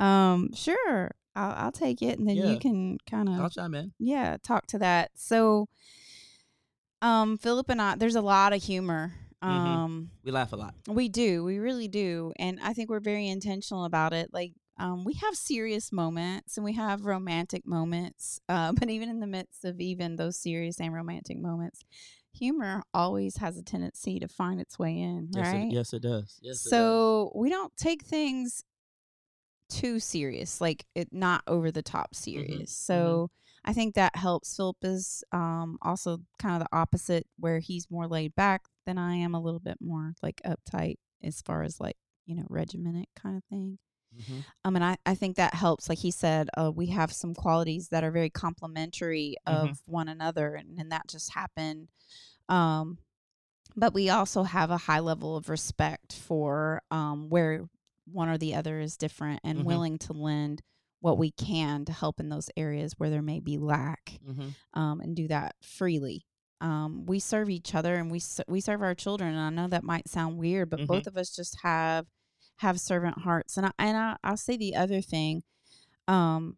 Um, 0.00 0.52
sure, 0.54 1.10
I'll 1.36 1.52
I'll 1.66 1.72
take 1.72 2.00
it, 2.02 2.18
and 2.18 2.26
then 2.28 2.36
Yeah. 2.36 2.46
you 2.46 2.58
can 2.58 2.98
kind 3.08 3.28
I'll 3.28 3.46
of 3.46 3.52
chime 3.52 3.74
in. 3.74 3.92
yeah 3.98 4.38
talk 4.42 4.66
to 4.68 4.78
that. 4.78 5.10
So, 5.16 5.68
um, 7.02 7.36
Philip 7.36 7.68
and 7.68 7.80
I, 7.82 7.96
there's 7.96 8.16
a 8.16 8.22
lot 8.22 8.52
of 8.52 8.62
humor. 8.62 9.12
Mhm. 9.44 9.50
Um, 9.50 10.10
We 10.24 10.30
laugh 10.32 10.52
a 10.52 10.56
lot. 10.56 10.74
we 10.88 11.08
do, 11.08 11.44
we 11.44 11.58
really 11.58 11.88
do, 11.88 12.32
and 12.36 12.58
I 12.62 12.72
think 12.72 12.90
we're 12.90 13.00
very 13.00 13.28
intentional 13.28 13.84
about 13.84 14.12
it. 14.12 14.30
Like, 14.32 14.52
um, 14.78 15.04
we 15.04 15.14
have 15.14 15.34
serious 15.36 15.92
moments 15.92 16.56
and 16.56 16.64
we 16.64 16.72
have 16.72 17.04
romantic 17.04 17.66
moments, 17.66 18.40
uh, 18.48 18.72
but 18.72 18.90
even 18.90 19.08
in 19.08 19.20
the 19.20 19.26
midst 19.26 19.64
of 19.64 19.80
even 19.80 20.16
those 20.16 20.36
serious 20.36 20.80
and 20.80 20.92
romantic 20.92 21.38
moments, 21.38 21.80
humor 22.32 22.82
always 22.92 23.36
has 23.36 23.56
a 23.56 23.62
tendency 23.62 24.18
to 24.18 24.28
find 24.28 24.60
its 24.60 24.78
way 24.78 24.98
in, 24.98 25.28
Yes, 25.32 25.52
right? 25.52 25.66
it, 25.68 25.72
yes, 25.74 25.92
it 25.92 26.00
does. 26.02 26.38
Yes, 26.42 26.66
it 26.66 26.70
does. 26.70 26.70
so 26.70 27.32
we 27.34 27.50
don't 27.50 27.76
take 27.76 28.02
things 28.02 28.64
too 29.70 29.98
serious, 29.98 30.60
like 30.60 30.84
it 30.94 31.08
not 31.12 31.42
over 31.46 31.70
the 31.70 31.82
top 31.82 32.14
serious. 32.14 32.70
So 32.70 33.30
I 33.64 33.72
think 33.72 33.94
that 33.94 34.14
helps. 34.16 34.54
Philip 34.56 34.76
is 34.82 35.24
um, 35.32 35.78
also 35.82 36.18
kind 36.38 36.54
of 36.60 36.68
the 36.68 36.76
opposite, 36.76 37.26
where 37.38 37.58
he's 37.60 37.90
more 37.90 38.06
laid 38.06 38.34
back 38.34 38.62
than 38.86 38.98
I 38.98 39.14
am, 39.16 39.34
a 39.34 39.40
little 39.40 39.60
bit 39.60 39.78
more 39.80 40.14
like 40.22 40.40
uptight 40.46 40.96
as 41.22 41.42
far 41.42 41.62
as 41.62 41.80
like 41.80 41.96
you 42.26 42.34
know 42.36 42.46
regimented 42.48 43.06
kind 43.16 43.36
of 43.36 43.44
thing. 43.44 43.78
Mhm. 44.16 44.44
Um, 44.64 44.76
and 44.76 44.84
I, 44.84 44.96
I 45.06 45.14
think 45.14 45.36
that 45.36 45.54
helps. 45.54 45.88
Like 45.88 45.98
he 45.98 46.10
said, 46.12 46.48
uh, 46.56 46.70
we 46.74 46.86
have 46.86 47.12
some 47.12 47.34
qualities 47.34 47.88
that 47.90 48.04
are 48.04 48.10
very 48.12 48.30
complementary 48.30 49.36
of 49.46 49.70
Mhm. 49.70 49.78
one 49.86 50.08
another, 50.08 50.54
and, 50.54 50.78
and 50.78 50.92
that 50.92 51.08
just 51.08 51.32
happened. 51.34 51.88
Um, 52.48 52.98
but 53.76 53.94
we 53.94 54.10
also 54.10 54.44
have 54.44 54.70
a 54.70 54.76
high 54.78 55.00
level 55.00 55.36
of 55.36 55.48
respect 55.48 56.12
for 56.12 56.82
um, 56.90 57.28
where 57.28 57.68
one 58.06 58.28
or 58.28 58.38
the 58.38 58.54
other 58.54 58.78
is 58.80 58.96
different 58.96 59.40
and 59.44 59.58
Mhm. 59.58 59.66
willing 59.66 59.98
to 59.98 60.12
lend 60.12 60.62
what 61.00 61.18
we 61.18 61.32
can 61.32 61.84
to 61.86 61.92
help 61.92 62.20
in 62.20 62.28
those 62.28 62.50
areas 62.56 62.94
where 62.98 63.10
there 63.10 63.22
may 63.22 63.40
be 63.40 63.58
lack 63.58 64.20
Mhm. 64.20 64.54
um, 64.74 65.00
and 65.00 65.16
do 65.16 65.28
that 65.28 65.56
freely. 65.62 66.26
Um, 66.64 67.04
we 67.06 67.18
serve 67.18 67.50
each 67.50 67.74
other 67.74 67.94
and 67.96 68.10
we 68.10 68.20
we 68.48 68.60
serve 68.60 68.82
our 68.82 68.94
children. 68.94 69.34
And 69.34 69.40
I 69.40 69.50
know 69.50 69.68
that 69.68 69.84
might 69.84 70.08
sound 70.08 70.38
weird, 70.38 70.70
but 70.70 70.80
Mhm. 70.80 70.86
both 70.86 71.06
of 71.06 71.16
us 71.16 71.34
just 71.34 71.58
have 71.62 72.06
have 72.58 72.80
servant 72.80 73.18
hearts. 73.18 73.56
And 73.56 73.66
I, 73.66 73.72
and 73.78 73.96
I, 73.96 74.16
I'll 74.24 74.36
say 74.36 74.56
the 74.56 74.74
other 74.76 75.00
thing. 75.02 75.42
Um, 76.08 76.56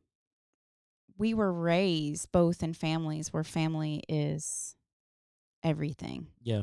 we 1.19 1.35
were 1.35 1.53
raised 1.53 2.31
both 2.33 2.63
in 2.63 2.75
families 2.75 3.33
where 3.33 3.45
family 3.45 4.03
is 4.09 4.77
everything. 5.63 6.29
Yeah. 6.43 6.63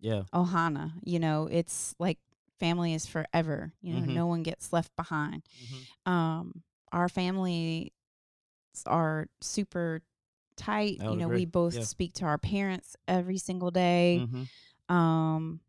Yeah. 0.00 0.24
Ohana, 0.34 0.92
you 1.04 1.18
know, 1.18 1.48
it's 1.50 1.94
like 1.98 2.18
family 2.58 2.94
is 2.94 3.06
forever. 3.06 3.72
You 3.80 3.94
know, 3.94 4.00
Mhm. 4.00 4.14
no 4.14 4.26
one 4.26 4.42
gets 4.42 4.72
left 4.72 4.94
behind. 4.96 5.44
Mhm. 5.64 6.12
Um, 6.12 6.62
our 6.92 7.08
families 7.08 7.90
are 8.86 9.28
super 9.40 10.02
tight. 10.56 10.98
You 11.02 11.16
know, 11.16 11.26
agree. 11.26 11.38
we 11.40 11.44
both 11.46 11.74
Yeah. 11.74 11.82
speak 11.84 12.14
to 12.14 12.24
our 12.24 12.38
parents 12.38 12.96
every 13.06 13.38
single 13.38 13.70
day. 13.70 14.26
Mhm. 14.26 14.94
Um, 14.94 15.60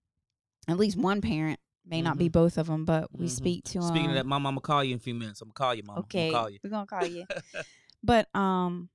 at 0.67 0.77
least 0.77 0.97
one 0.97 1.21
parent 1.21 1.59
may 1.85 2.01
not 2.01 2.17
be 2.17 2.27
both 2.29 2.57
of 2.57 2.67
them, 2.67 2.83
but 2.85 3.13
we 3.17 3.27
Mhm. 3.27 3.29
speak 3.31 3.63
to 3.65 3.79
them. 3.79 3.87
Speaking 3.89 4.09
of 4.09 4.15
that, 4.15 4.25
mom, 4.25 4.45
I'm 4.45 4.53
gonna 4.55 4.61
call 4.61 4.83
you 4.83 4.91
in 4.91 4.97
a 4.97 4.99
few 4.99 5.15
minutes. 5.15 5.41
I'm 5.41 5.47
gonna 5.47 5.53
call 5.53 5.73
you, 5.75 5.83
mom. 5.83 5.99
okay, 5.99 6.31
call 6.31 6.49
you. 6.49 6.59
we're 6.63 6.69
gonna 6.69 6.85
call 6.85 7.05
you. 7.05 7.25
but 8.03 8.33
um, 8.35 8.89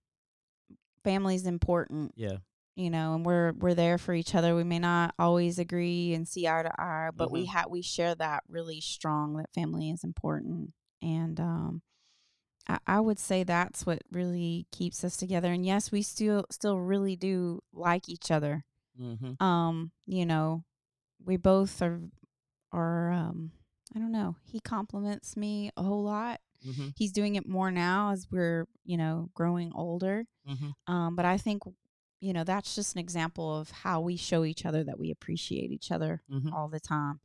family's 1.04 1.46
important. 1.46 2.12
Yeah. 2.16 2.38
you 2.74 2.88
know, 2.88 3.14
and 3.14 3.26
we're 3.26 3.52
we're 3.52 3.74
there 3.74 3.98
for 3.98 4.14
each 4.14 4.34
other. 4.34 4.54
We 4.56 4.64
may 4.64 4.78
not 4.78 5.14
always 5.18 5.58
agree 5.58 6.14
and 6.14 6.26
see 6.26 6.48
eye 6.48 6.62
to 6.62 6.72
eye, 6.80 7.10
but 7.14 7.30
we 7.30 7.44
Mhm. 7.44 7.48
have 7.48 7.70
we 7.70 7.82
share 7.82 8.14
that 8.14 8.44
really 8.48 8.80
strong 8.80 9.36
that 9.36 9.52
family 9.54 9.90
is 9.90 10.02
important, 10.04 10.72
and 11.02 11.38
um, 11.38 11.82
I, 12.68 12.78
I 12.86 13.00
would 13.00 13.18
say 13.18 13.42
that's 13.42 13.84
what 13.86 14.02
really 14.10 14.66
keeps 14.72 15.04
us 15.04 15.16
together. 15.16 15.52
And 15.52 15.64
yes, 15.66 15.90
we 15.92 16.02
still 16.02 16.46
still 16.50 16.78
really 16.78 17.16
do 17.16 17.62
like 17.72 18.08
each 18.08 18.30
other. 18.30 18.64
Mm-hmm. 19.00 19.42
Um, 19.42 19.90
you 20.06 20.26
know, 20.26 20.64
we 21.24 21.36
both 21.36 21.80
are 21.82 22.00
are 22.72 23.10
um, 23.12 23.52
I 23.94 23.98
don't 23.98 24.12
know. 24.12 24.36
He 24.44 24.60
compliments 24.60 25.36
me 25.36 25.70
a 25.76 25.82
whole 25.82 26.04
lot. 26.04 26.40
Mm-hmm. 26.66 26.88
He's 26.96 27.12
doing 27.12 27.34
it 27.34 27.48
more 27.48 27.70
now 27.70 28.12
as 28.12 28.26
we're 28.30 28.66
you 28.84 28.96
know 28.96 29.30
growing 29.34 29.72
older. 29.74 30.24
Mm-hmm. 30.48 30.92
Um, 30.92 31.16
but 31.16 31.24
I 31.24 31.38
think, 31.38 31.62
you 32.20 32.32
know, 32.32 32.44
that's 32.44 32.74
just 32.74 32.94
an 32.94 33.00
example 33.00 33.58
of 33.58 33.70
how 33.70 34.00
we 34.00 34.16
show 34.16 34.44
each 34.44 34.64
other 34.64 34.84
that 34.84 34.98
we 34.98 35.10
appreciate 35.10 35.70
each 35.70 35.90
other 35.90 36.22
Mm-hmm. 36.32 36.52
all 36.52 36.68
the 36.68 36.80
time. 36.80 37.20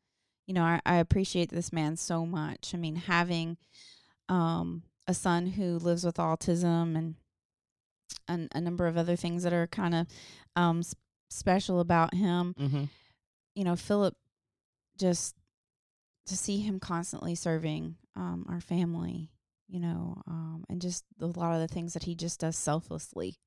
You 0.46 0.54
know, 0.54 0.64
I, 0.64 0.82
I 0.86 0.96
appreciate 0.98 1.50
this 1.50 1.74
man 1.74 1.98
so 1.98 2.26
much. 2.26 2.72
I 2.74 2.78
mean, 2.78 2.96
having 2.96 3.58
um, 4.30 4.84
a 5.08 5.14
son 5.14 5.48
who 5.48 5.78
lives 5.78 6.06
with 6.06 6.18
autism 6.18 6.98
and 6.98 7.16
and 8.28 8.50
a 8.54 8.62
number 8.62 8.88
of 8.88 8.98
other 8.98 9.16
things 9.16 9.44
that 9.44 9.54
are 9.54 9.68
kind 9.68 9.96
of 9.96 10.08
um, 10.56 10.80
s- 10.80 10.96
special 11.30 11.80
about 11.80 12.14
him. 12.14 12.54
Mm-hmm. 12.60 12.84
You 13.56 13.64
know, 13.64 13.76
Philip 13.76 14.16
just 14.98 15.36
to 16.26 16.36
see 16.36 16.60
him 16.60 16.80
constantly 16.80 17.36
serving 17.36 17.96
um, 18.16 18.46
our 18.50 18.60
family, 18.60 19.32
you 19.68 19.80
know, 19.80 20.22
um, 20.28 20.66
and 20.70 20.82
just 20.82 21.06
a 21.22 21.26
lot 21.26 21.54
of 21.54 21.62
the 21.62 21.74
things 21.74 21.94
that 21.94 22.04
he 22.04 22.16
just 22.16 22.40
does 22.40 22.58
selflessly, 22.58 23.38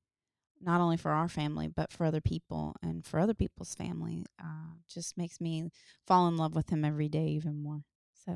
not 0.59 0.81
only 0.81 0.97
for 0.97 1.11
our 1.11 1.27
family 1.27 1.67
but 1.67 1.91
for 1.91 2.05
other 2.05 2.21
people 2.21 2.75
and 2.81 3.05
for 3.05 3.19
other 3.19 3.33
people's 3.33 3.75
family, 3.75 4.25
uh, 4.41 4.75
just 4.89 5.17
makes 5.17 5.39
me 5.39 5.69
fall 6.07 6.27
in 6.27 6.37
love 6.37 6.55
with 6.55 6.69
him 6.69 6.83
every 6.83 7.07
day 7.09 7.27
even 7.27 7.61
more. 7.61 7.83
So, 8.25 8.35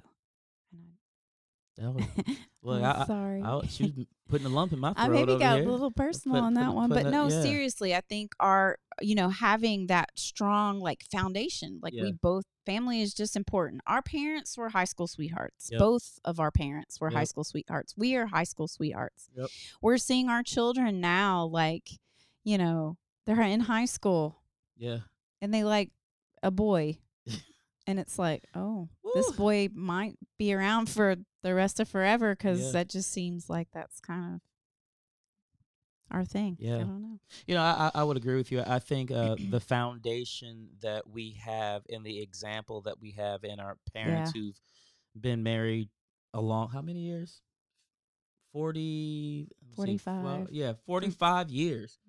That 1.78 1.92
was, 1.94 2.06
well, 2.62 2.84
I, 2.84 2.88
I, 2.88 2.96
am 2.96 3.02
I, 3.02 3.06
sorry. 3.06 3.42
I, 3.44 3.62
she 3.68 3.84
was 3.98 4.06
putting 4.30 4.48
a 4.48 4.50
lump 4.50 4.72
in 4.74 4.80
my 4.80 4.94
throat 4.94 5.04
I 5.04 5.08
maybe 5.10 5.38
got 5.38 5.60
here. 5.60 5.68
a 5.68 5.72
little 5.72 5.92
personal 5.92 6.38
Put- 6.38 6.44
on 6.46 6.54
that 6.56 6.68
put- 6.68 6.76
one, 6.76 6.90
putting 6.90 7.04
but 7.06 7.10
no, 7.12 7.28
yeah. 7.30 7.42
seriously, 7.42 7.94
I 7.96 8.02
think 8.02 8.34
our 8.40 8.78
you 9.02 9.16
know 9.16 9.30
having 9.30 9.88
that 9.88 10.10
strong 10.16 10.80
like 10.80 11.04
foundation, 11.12 11.80
like 11.84 11.94
Yeah. 11.94 12.04
we 12.04 12.12
both 12.14 12.46
family 12.66 13.02
is 13.02 13.14
just 13.14 13.36
important. 13.36 13.82
Our 13.86 14.02
parents 14.02 14.58
were 14.58 14.70
high 14.70 14.86
school 14.86 15.08
sweethearts. 15.08 15.70
Yep. 15.72 15.80
Both 15.80 16.18
of 16.26 16.40
our 16.40 16.50
parents 16.50 17.00
were 17.00 17.10
high 17.12 17.26
school 17.26 17.44
sweethearts. 17.44 17.94
We 17.98 18.16
are 18.16 18.26
high 18.28 18.44
school 18.46 18.68
sweethearts. 18.68 19.30
Yep. 19.36 19.50
We're 19.82 19.98
seeing 19.98 20.30
our 20.30 20.42
children 20.44 21.02
now, 21.02 21.46
like 21.46 21.90
you 22.44 22.58
know, 22.58 22.98
they're 23.26 23.42
in 23.42 23.60
high 23.62 23.86
school 23.86 24.38
Yeah. 24.78 25.00
and 25.42 25.54
they 25.54 25.64
like 25.66 25.90
a 26.42 26.52
boy. 26.52 27.00
And 27.88 28.00
it's 28.00 28.18
like, 28.18 28.44
oh, 28.56 28.90
this 29.14 29.32
boy 29.34 29.70
might 29.74 30.18
be 30.38 30.54
around 30.54 30.90
for 30.90 31.16
the 31.44 31.54
rest 31.54 31.80
of 31.80 31.88
forever 31.88 32.36
because 32.36 32.66
Yeah. 32.66 32.72
that 32.72 32.90
just 32.90 33.12
seems 33.12 33.50
like 33.50 33.68
that's 33.72 34.00
kind 34.00 34.36
of 34.36 34.42
our 36.12 36.26
thing. 36.26 36.58
Yeah. 36.60 36.78
I 36.78 36.80
don't 36.80 37.02
know. 37.02 37.20
You 37.48 37.56
know, 37.56 37.62
I, 37.62 37.92
I 37.94 38.04
would 38.04 38.18
agree 38.18 38.36
with 38.36 38.52
you. 38.52 38.64
I 38.66 38.80
think 38.80 39.12
uh, 39.12 39.36
the 39.50 39.60
foundation 39.60 40.70
that 40.82 41.08
we 41.10 41.32
have 41.44 41.84
and 41.90 42.04
the 42.04 42.22
example 42.22 42.82
that 42.82 43.00
we 43.00 43.12
have 43.12 43.44
in 43.44 43.60
our 43.60 43.78
parents 43.94 44.32
who've 44.34 44.60
been 45.20 45.44
married 45.44 45.90
a 46.34 46.42
long, 46.42 46.70
how 46.70 46.82
many 46.82 47.00
years? 47.00 47.42
40, 48.52 49.48
let 49.78 49.88
me 49.88 49.98
see, 49.98 50.04
well, 50.06 50.46
45. 50.46 50.48
yeah, 50.52 50.74
45 50.86 51.50
years. 51.50 52.00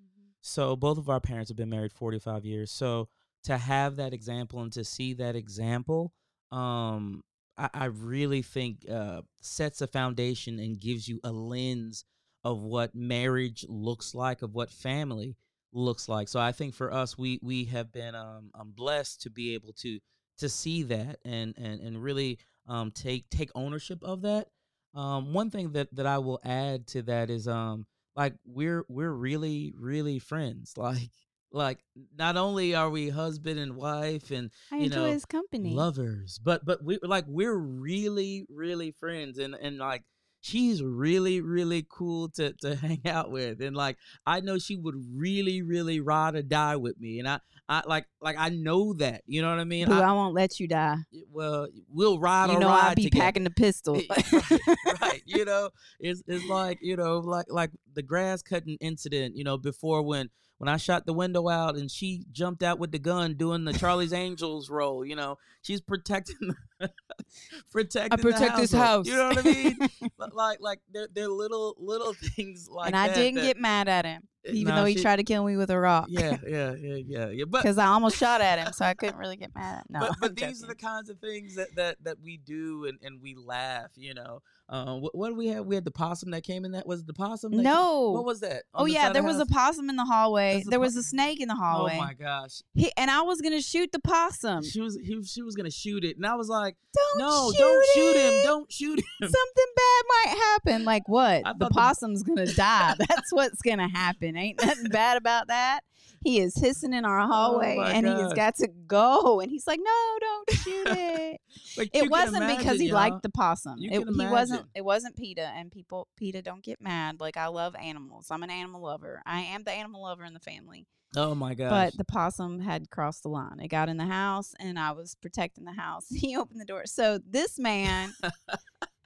So 0.41 0.75
both 0.75 0.97
of 0.97 1.09
our 1.09 1.19
parents 1.19 1.49
have 1.49 1.57
been 1.57 1.69
married 1.69 1.91
45 1.91 2.45
years. 2.45 2.71
So 2.71 3.09
to 3.43 3.57
have 3.57 3.95
that 3.97 4.13
example 4.13 4.61
and 4.61 4.71
to 4.73 4.83
see 4.83 5.13
that 5.13 5.35
example, 5.35 6.13
um, 6.51 7.23
I, 7.57 7.69
I 7.73 7.85
really 7.85 8.41
think 8.41 8.89
uh, 8.89 9.21
sets 9.41 9.81
a 9.81 9.87
foundation 9.87 10.59
and 10.59 10.79
gives 10.79 11.07
you 11.07 11.19
a 11.23 11.31
lens 11.31 12.05
of 12.43 12.61
what 12.61 12.95
marriage 12.95 13.65
looks 13.67 14.13
like, 14.15 14.41
of 14.41 14.53
what 14.53 14.69
family 14.69 15.35
looks 15.73 16.07
like. 16.07 16.27
So 16.29 16.39
I 16.39 16.51
think 16.51 16.73
for 16.73 16.93
us, 16.93 17.17
we 17.17 17.39
we 17.41 17.65
have 17.65 17.91
been 17.91 18.15
um, 18.15 18.51
um 18.55 18.73
blessed 18.75 19.21
to 19.23 19.29
be 19.29 19.53
able 19.53 19.73
to 19.79 19.99
to 20.39 20.49
see 20.49 20.83
that 20.83 21.19
and 21.25 21.53
and 21.57 21.81
and 21.81 22.01
really 22.01 22.39
um 22.67 22.91
take 22.91 23.29
take 23.29 23.49
ownership 23.55 24.03
of 24.03 24.21
that. 24.21 24.47
Um, 24.93 25.33
one 25.33 25.49
thing 25.51 25.73
that 25.73 25.93
that 25.95 26.05
I 26.05 26.17
will 26.19 26.39
add 26.43 26.87
to 26.87 27.01
that 27.03 27.29
is 27.29 27.47
um 27.47 27.85
like 28.15 28.33
we're 28.45 28.85
we're 28.89 29.11
really 29.11 29.73
really 29.77 30.19
friends. 30.19 30.73
Like 30.77 31.11
like 31.51 31.79
not 32.17 32.37
only 32.37 32.75
are 32.75 32.89
we 32.89 33.09
husband 33.09 33.59
and 33.59 33.75
wife 33.75 34.31
and 34.31 34.51
I 34.71 34.77
you 34.77 34.85
enjoy 34.85 34.95
know 35.07 35.11
his 35.11 35.25
company. 35.25 35.73
lovers, 35.73 36.39
but 36.43 36.65
but 36.65 36.83
we 36.83 36.99
like 37.01 37.25
we're 37.27 37.55
really 37.55 38.45
really 38.49 38.91
friends 38.91 39.37
and 39.37 39.55
and 39.55 39.77
like 39.77 40.03
she's 40.41 40.83
really 40.83 41.41
really 41.41 41.85
cool 41.89 42.29
to 42.29 42.53
to 42.61 42.75
hang 42.85 43.01
out 43.07 43.31
with 43.31 43.61
and 43.61 43.75
like 43.75 43.97
I 44.25 44.41
know 44.41 44.57
she 44.59 44.75
would 44.75 44.95
really 45.15 45.61
really 45.61 45.99
ride 45.99 46.35
or 46.35 46.41
die 46.43 46.75
with 46.75 46.99
me 46.99 47.19
and 47.19 47.27
I 47.27 47.39
I 47.69 47.83
like 47.85 48.05
like 48.21 48.37
I 48.37 48.49
know 48.49 48.93
that 48.93 49.23
you 49.25 49.41
know 49.41 49.49
what 49.49 49.59
I 49.59 49.65
mean. 49.65 49.87
Boo, 49.87 49.93
I- 49.95 50.09
I, 50.09 50.11
won't 50.13 50.33
let 50.33 50.57
you 50.59 50.67
die. 50.69 50.97
well, 51.31 51.67
we'll 51.89 52.17
ride 52.19 52.49
You 52.51 52.59
know 52.59 52.67
ride 52.69 52.89
I'll 52.89 52.95
be 52.95 53.03
together. 53.05 53.23
packing 53.23 53.43
the 53.43 53.49
pistol. 53.51 53.97
Eh, 53.97 54.03
right, 54.31 55.01
right. 55.01 55.21
You 55.25 55.43
know, 55.43 55.69
it's 55.99 56.23
it's 56.27 56.45
like 56.45 56.77
you 56.81 56.95
know, 56.95 57.19
like 57.19 57.47
like 57.49 57.71
the 57.93 58.03
grass 58.03 58.41
cutting 58.41 58.77
incident. 58.79 59.35
You 59.35 59.43
know, 59.43 59.57
before 59.57 60.01
when 60.01 60.29
when 60.57 60.67
I 60.67 60.77
shot 60.77 61.05
the 61.05 61.13
window 61.13 61.47
out 61.49 61.75
and 61.75 61.89
she 61.91 62.25
jumped 62.31 62.63
out 62.63 62.79
with 62.79 62.91
the 62.91 62.99
gun 62.99 63.35
doing 63.35 63.63
the 63.65 63.73
Charlie's 63.73 64.13
Angels 64.13 64.69
role. 64.69 65.05
You 65.05 65.15
know, 65.15 65.37
she's 65.61 65.81
protecting 65.81 66.55
protecting. 67.71 68.17
the 68.17 68.21
protect 68.23 68.57
this 68.57 68.71
house. 68.71 69.07
You 69.07 69.15
know 69.15 69.27
what 69.29 69.37
I 69.39 69.41
mean? 69.43 69.77
Like 70.33 70.59
like 70.61 70.79
they're 70.91 71.07
they're 71.13 71.27
little 71.29 71.75
little 71.79 72.13
things 72.35 72.67
like 72.69 72.87
and 72.87 72.95
I 72.95 73.07
that 73.07 73.15
didn't 73.15 73.35
that- 73.35 73.41
get 73.45 73.57
mad 73.57 73.87
at 73.87 74.05
him, 74.05 74.23
even 74.53 74.73
Nah, 74.73 74.81
though 74.81 74.85
he 74.85 74.95
she- 74.95 75.01
tried 75.01 75.17
to 75.17 75.23
kill 75.23 75.43
me 75.45 75.57
with 75.57 75.69
a 75.69 75.79
rock. 75.79 76.07
Yeah, 76.09 76.37
yeah, 76.47 76.73
yeah, 76.79 76.95
yeah, 77.05 77.27
yeah. 77.29 77.45
But 77.47 77.61
Because 77.63 77.77
I 77.77 77.87
almost 77.87 78.17
shot 78.17 78.41
at 78.41 78.59
him, 78.59 78.71
so 78.73 78.85
I 78.85 78.93
couldn't 78.93 79.17
really 79.17 79.37
get 79.37 79.53
mad. 79.55 79.83
No, 79.89 79.99
but, 80.01 80.15
but 80.21 80.35
these 80.35 80.63
are 80.63 80.67
the 80.67 80.75
kinds 80.75 81.09
of 81.09 81.19
things 81.19 81.55
that 81.55 81.75
that 81.75 81.97
that 82.03 82.17
we 82.23 82.37
do 82.37 82.85
and 82.85 82.97
and 83.01 83.21
we 83.21 83.35
laugh 83.35 83.89
you 83.95 84.13
know 84.13 84.41
uh, 84.69 84.95
what, 84.97 85.15
what 85.15 85.29
do 85.29 85.35
we 85.35 85.47
have 85.47 85.65
we 85.65 85.75
had 85.75 85.85
the 85.85 85.91
possum 85.91 86.31
that 86.31 86.43
came 86.43 86.65
in 86.65 86.73
that 86.73 86.85
was 86.85 87.05
the 87.05 87.13
possum 87.13 87.51
that 87.51 87.57
came- 87.57 87.63
no. 87.63 88.11
what 88.11 88.25
was 88.25 88.41
that 88.41 88.63
oh 88.73 88.83
the 88.85 88.91
yeah, 88.91 89.11
there 89.13 89.21
the 89.21 89.27
was 89.27 89.39
a 89.39 89.45
possum 89.45 89.89
in 89.89 89.95
the 89.95 90.03
hallway. 90.05 90.61
There 90.67 90.77
po- 90.77 90.83
was 90.83 90.95
a 90.97 91.03
snake 91.03 91.39
in 91.39 91.47
the 91.47 91.55
hallway. 91.55 91.93
oh 91.95 91.99
my 92.03 92.13
gosh 92.13 92.61
He, 92.73 92.91
and 92.97 93.09
I 93.09 93.21
was 93.21 93.39
gonna 93.41 93.61
shoot 93.61 93.91
the 93.93 93.99
possum. 93.99 94.63
she 94.63 94.81
was 94.81 94.97
he, 95.01 95.23
she 95.23 95.41
was 95.41 95.55
gonna 95.55 95.71
shoot 95.71 96.03
it 96.03 96.17
and 96.17 96.25
i 96.25 96.35
was 96.35 96.49
like 96.49 96.75
Don't 96.93 97.19
no 97.19 97.51
shoot 97.51 97.57
don't 97.59 97.85
shoot 97.93 98.15
him 98.17 98.43
don't 98.43 98.71
shoot 98.71 98.99
him 98.99 99.05
Something 99.21 99.65
bad 99.75 100.03
might 100.09 100.37
happen. 100.37 100.85
Like 100.85 101.07
what? 101.07 101.43
The- 101.59 101.69
possum's 101.69 102.23
gonna 102.23 102.45
die. 102.45 102.93
That's 102.99 103.31
what's 103.31 103.61
gonna 103.61 103.87
happen. 103.89 104.35
Ain't 104.37 104.61
nothing 104.61 104.89
bad 104.89 105.17
about 105.17 105.47
that. 105.47 105.81
He 106.23 106.39
is 106.39 106.55
hissing 106.55 106.93
in 106.93 107.05
our 107.05 107.19
oh 107.21 107.27
hallway, 107.27 107.75
Oh 107.77 107.83
and 107.83 108.05
he 108.07 108.13
has 108.13 108.33
got 108.33 108.55
to 108.55 108.67
go. 108.87 109.39
And 109.39 109.51
he's 109.51 109.67
like, 109.67 109.79
"No, 109.81 110.17
don't 110.19 110.49
shoot 110.59 110.87
it." 110.87 111.41
Like, 111.77 111.89
it 111.93 112.09
wasn't 112.09 112.47
because 112.57 112.79
he 112.79 112.87
y'all. 112.87 112.95
liked 112.95 113.23
the 113.23 113.29
possum. 113.29 113.75
You 113.79 113.89
It, 113.91 113.99
he 114.13 114.25
wasn't. 114.25 114.61
imagine. 114.61 114.69
It 114.75 114.85
wasn't 114.85 115.15
Peta. 115.15 115.51
And 115.55 115.71
people, 115.71 116.07
Peta, 116.17 116.41
don't 116.41 116.63
get 116.63 116.81
mad. 116.81 117.19
Like 117.19 117.37
I 117.37 117.47
love 117.47 117.75
animals. 117.75 118.27
I'm 118.31 118.43
an 118.43 118.49
animal 118.49 118.81
lover. 118.81 119.21
I 119.25 119.41
am 119.41 119.63
the 119.63 119.71
animal 119.71 120.01
lover 120.03 120.23
in 120.25 120.33
the 120.33 120.39
family. 120.39 120.87
oh 121.15 121.33
my 121.35 121.53
gosh 121.53 121.69
But 121.69 121.97
the 121.97 122.03
possum 122.05 122.59
had 122.59 122.89
crossed 122.89 123.23
the 123.23 123.29
line. 123.29 123.59
It 123.61 123.67
got 123.69 123.87
in 123.89 123.97
the 123.97 124.05
house, 124.05 124.53
and 124.59 124.77
I 124.79 124.91
was 124.91 125.15
protecting 125.21 125.65
the 125.65 125.73
house. 125.73 126.07
He 126.11 126.35
opened 126.35 126.59
the 126.59 126.65
door. 126.65 126.85
So 126.85 127.19
this 127.25 127.57
man, 127.59 128.13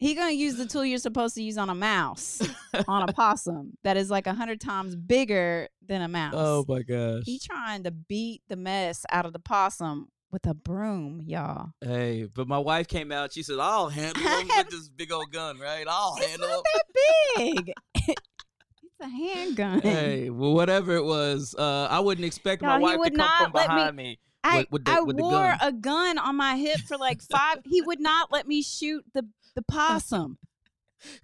he 0.00 0.14
gonna 0.14 0.32
use 0.32 0.56
the 0.56 0.66
tool 0.66 0.84
you're 0.84 0.98
supposed 0.98 1.34
to 1.36 1.42
use 1.42 1.56
on 1.58 1.70
a 1.70 1.74
mouse, 1.74 2.40
on 2.88 3.08
a 3.08 3.12
possum 3.12 3.76
that 3.84 3.96
is 3.96 4.10
like 4.10 4.26
a 4.26 4.34
hundred 4.34 4.60
times 4.60 4.96
bigger 4.96 5.68
than 5.86 6.02
a 6.02 6.08
mouse. 6.08 6.34
oh 6.36 6.64
my 6.68 6.82
gosh 6.82 7.22
he 7.26 7.38
trying 7.38 7.84
to 7.84 7.90
beat 7.92 8.42
the 8.48 8.56
mess 8.56 9.04
out 9.10 9.26
of 9.26 9.32
the 9.32 9.38
possum 9.38 10.08
with 10.32 10.46
a 10.46 10.54
broom, 10.54 11.20
y'all. 11.24 11.70
hey 11.80 12.26
but 12.32 12.46
my 12.48 12.58
wife 12.58 12.86
came 12.88 13.10
out 13.12 13.32
she 13.32 13.42
said 13.42 13.58
i'll 13.60 13.88
handle 13.88 14.22
him 14.40 14.48
with 14.56 14.70
this 14.70 14.88
big 14.88 15.12
old 15.12 15.30
gun 15.32 15.58
right 15.58 15.84
i'll 15.88 16.14
It's 16.18 16.26
handle 16.26 16.48
not 16.48 16.56
him 16.56 16.62
that 16.74 17.64
big. 17.66 17.72
it's 18.08 19.00
a 19.00 19.08
handgun. 19.08 19.80
hey 19.80 20.30
well 20.30 20.54
whatever 20.54 20.94
it 20.96 21.04
was 21.04 21.54
uh 21.58 21.88
i 21.90 21.98
wouldn't 22.00 22.24
expect 22.24 22.62
my 22.62 22.78
wife 22.78 23.00
to 23.02 23.10
come 23.10 23.28
from 23.38 23.52
not 23.52 23.54
let 23.54 23.68
me- 23.68 23.74
behind 23.76 23.96
me 23.96 24.18
I, 24.42 24.58
with- 24.60 24.68
with 24.70 24.84
the- 24.86 24.92
I 24.92 25.00
wore 25.00 25.30
gun. 25.32 25.58
a 25.60 25.72
gun 25.72 26.16
on 26.18 26.34
my 26.36 26.56
hip 26.56 26.78
for 26.88 26.96
like 26.96 27.20
five. 27.20 27.58
he 27.68 27.82
would 27.82 28.00
not 28.00 28.32
let 28.32 28.46
me 28.48 28.62
shoot 28.62 29.04
the 29.12 29.26
the 29.54 29.62
possum. 29.68 30.38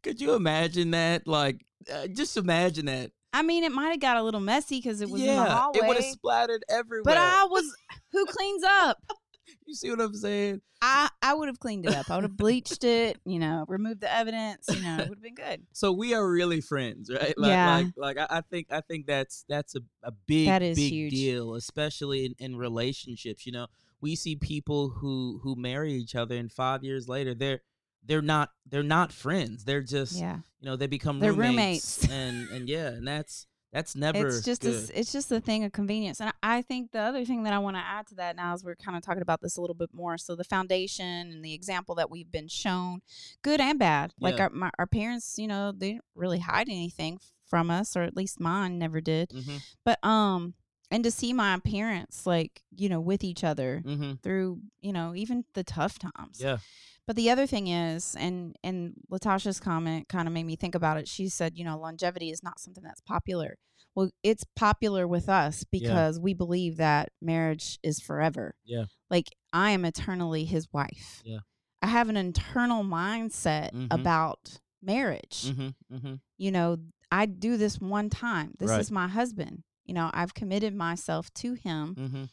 Could 0.02 0.20
you 0.20 0.34
imagine 0.34 0.90
that? 0.92 1.26
Like, 1.26 1.64
uh, 1.92 2.06
just 2.06 2.36
imagine 2.36 2.86
that. 2.86 3.10
I 3.32 3.42
mean, 3.42 3.64
it 3.64 3.72
might 3.72 3.90
have 3.90 4.00
got 4.00 4.16
a 4.16 4.22
little 4.22 4.40
messy 4.40 4.78
because 4.78 5.00
it 5.02 5.10
was 5.10 5.20
in 5.20 5.36
the 5.36 5.44
hallway. 5.44 5.78
it 5.80 5.86
would 5.86 5.96
have 5.96 6.06
splattered 6.06 6.64
everywhere. 6.70 7.02
but 7.04 7.18
I 7.18 7.44
was 7.44 7.64
who 8.12 8.24
cleans 8.24 8.62
up? 8.64 8.98
you 9.66 9.74
see 9.74 9.90
what 9.90 10.00
I'm 10.00 10.14
saying? 10.14 10.62
I 10.80 11.10
I 11.20 11.34
would 11.34 11.48
have 11.48 11.58
cleaned 11.58 11.84
it 11.84 11.92
up. 11.94 12.10
I 12.10 12.14
would 12.14 12.24
have 12.24 12.36
bleached 12.36 12.82
it. 12.84 13.18
You 13.26 13.38
know, 13.38 13.66
removed 13.68 14.00
the 14.00 14.10
evidence. 14.12 14.66
You 14.74 14.80
know, 14.80 15.00
it 15.00 15.08
would 15.10 15.18
have 15.18 15.22
been 15.22 15.34
good. 15.34 15.62
So 15.72 15.92
we 15.92 16.14
are 16.14 16.26
really 16.26 16.62
friends, 16.62 17.10
right? 17.10 17.34
Like, 17.36 17.50
Yeah. 17.50 17.76
like, 17.96 18.16
like 18.16 18.18
I, 18.30 18.38
I 18.38 18.40
think, 18.40 18.68
I 18.70 18.80
think 18.80 19.06
that's 19.06 19.44
that's 19.48 19.74
a, 19.74 19.80
a 20.02 20.12
big, 20.12 20.46
That 20.46 20.62
is 20.62 20.76
big 20.76 20.92
huge. 20.92 21.12
deal, 21.12 21.54
especially 21.54 22.24
in, 22.26 22.34
in 22.38 22.56
relationships. 22.56 23.44
You 23.44 23.52
know, 23.52 23.66
we 24.00 24.16
see 24.16 24.36
people 24.36 24.88
who 24.88 25.40
who 25.42 25.56
marry 25.56 25.92
each 25.92 26.14
other, 26.14 26.36
and 26.36 26.50
five 26.50 26.82
years 26.84 27.06
later, 27.08 27.34
they're 27.34 27.60
they're 28.06 28.22
not 28.22 28.50
they're 28.68 28.82
not 28.82 29.12
friends. 29.12 29.64
They're 29.64 29.82
just 29.82 30.14
Yeah, 30.18 30.38
you 30.60 30.66
know 30.68 30.76
they 30.76 30.86
become 30.86 31.20
They're 31.20 31.32
roommates, 31.32 31.98
roommates. 31.98 32.10
and 32.10 32.48
and 32.50 32.68
yeah, 32.68 32.88
and 32.88 33.06
that's 33.06 33.46
that's 33.72 33.94
never 33.96 34.26
it's 34.28 34.42
just 34.42 34.64
a, 34.64 34.68
good. 34.70 34.84
s- 34.84 34.90
it's 34.94 35.12
just 35.12 35.30
a 35.32 35.40
thing 35.40 35.64
of 35.64 35.72
convenience. 35.72 36.20
And 36.20 36.32
I 36.42 36.62
think 36.62 36.92
the 36.92 37.00
other 37.00 37.24
thing 37.24 37.42
that 37.42 37.52
I 37.52 37.58
want 37.58 37.76
to 37.76 37.82
add 37.82 38.06
to 38.08 38.14
that 38.14 38.36
now 38.36 38.54
is 38.54 38.64
we're 38.64 38.76
kind 38.76 38.96
of 38.96 39.02
talking 39.02 39.22
about 39.22 39.40
this 39.42 39.56
a 39.56 39.60
little 39.60 39.74
bit 39.74 39.90
more. 39.92 40.16
So 40.18 40.34
the 40.36 40.44
foundation 40.44 41.04
and 41.32 41.44
the 41.44 41.52
example 41.52 41.94
that 41.96 42.10
we've 42.10 42.30
been 42.30 42.48
shown, 42.48 43.00
good 43.42 43.60
and 43.60 43.78
bad. 43.78 44.14
Like 44.20 44.36
Yeah. 44.38 44.44
our 44.44 44.50
my, 44.50 44.70
our 44.78 44.86
parents, 44.86 45.34
you 45.38 45.46
know, 45.48 45.72
they 45.72 45.92
didn't 45.92 46.04
really 46.14 46.38
hide 46.38 46.68
anything 46.68 47.18
from 47.44 47.70
us, 47.70 47.96
or 47.96 48.02
at 48.02 48.16
least 48.16 48.40
mine 48.40 48.78
never 48.78 49.00
did. 49.00 49.30
hmm 49.32 49.56
But 49.84 50.02
um, 50.04 50.54
and 50.90 51.02
to 51.04 51.10
see 51.10 51.32
my 51.32 51.58
parents 51.58 52.26
like 52.26 52.62
you 52.76 52.88
know 52.88 53.00
with 53.00 53.24
each 53.24 53.42
other 53.44 53.82
hmm 53.84 54.12
through 54.22 54.60
you 54.80 54.92
know 54.92 55.14
even 55.14 55.44
the 55.54 55.64
tough 55.64 55.98
times. 55.98 56.40
Yeah. 56.40 56.58
But 57.06 57.16
the 57.16 57.30
other 57.30 57.46
thing 57.46 57.68
is, 57.68 58.16
and 58.18 58.56
and 58.64 58.94
Latasha's 59.10 59.60
comment 59.60 60.08
kind 60.08 60.26
of 60.26 60.34
made 60.34 60.44
me 60.46 60.56
think 60.56 60.74
about 60.74 60.96
it. 60.98 61.06
She 61.08 61.28
said, 61.28 61.56
you 61.56 61.64
know, 61.64 61.78
longevity 61.78 62.30
is 62.30 62.42
not 62.42 62.58
something 62.58 62.82
that's 62.82 63.00
popular. 63.00 63.56
Well, 63.94 64.10
it's 64.22 64.44
popular 64.56 65.06
with 65.06 65.28
us 65.28 65.64
because 65.64 66.18
we 66.20 66.34
believe 66.34 66.76
that 66.78 67.10
marriage 67.22 67.78
is 67.82 68.00
forever. 68.00 68.54
Yeah. 68.64 68.84
Like 69.08 69.28
I 69.52 69.70
am 69.70 69.84
eternally 69.84 70.44
his 70.44 70.66
wife. 70.72 71.22
Yeah. 71.24 71.38
I 71.80 71.86
have 71.88 72.08
an 72.08 72.16
internal 72.16 72.82
mindset 72.82 73.72
Mhm. 73.72 73.86
about 73.90 74.60
marriage. 74.82 75.50
hmm 75.54 75.68
hmm 75.90 76.14
You 76.36 76.50
know, 76.50 76.76
I 77.10 77.26
do 77.26 77.56
this 77.56 77.80
one 77.80 78.10
time. 78.10 78.54
This 78.58 78.70
Right. 78.70 78.80
is 78.80 78.90
my 78.90 79.06
husband. 79.08 79.62
You 79.84 79.94
know, 79.94 80.10
I've 80.12 80.34
committed 80.34 80.74
myself 80.74 81.32
to 81.34 81.54
him 81.54 81.94
hmm 81.94 82.24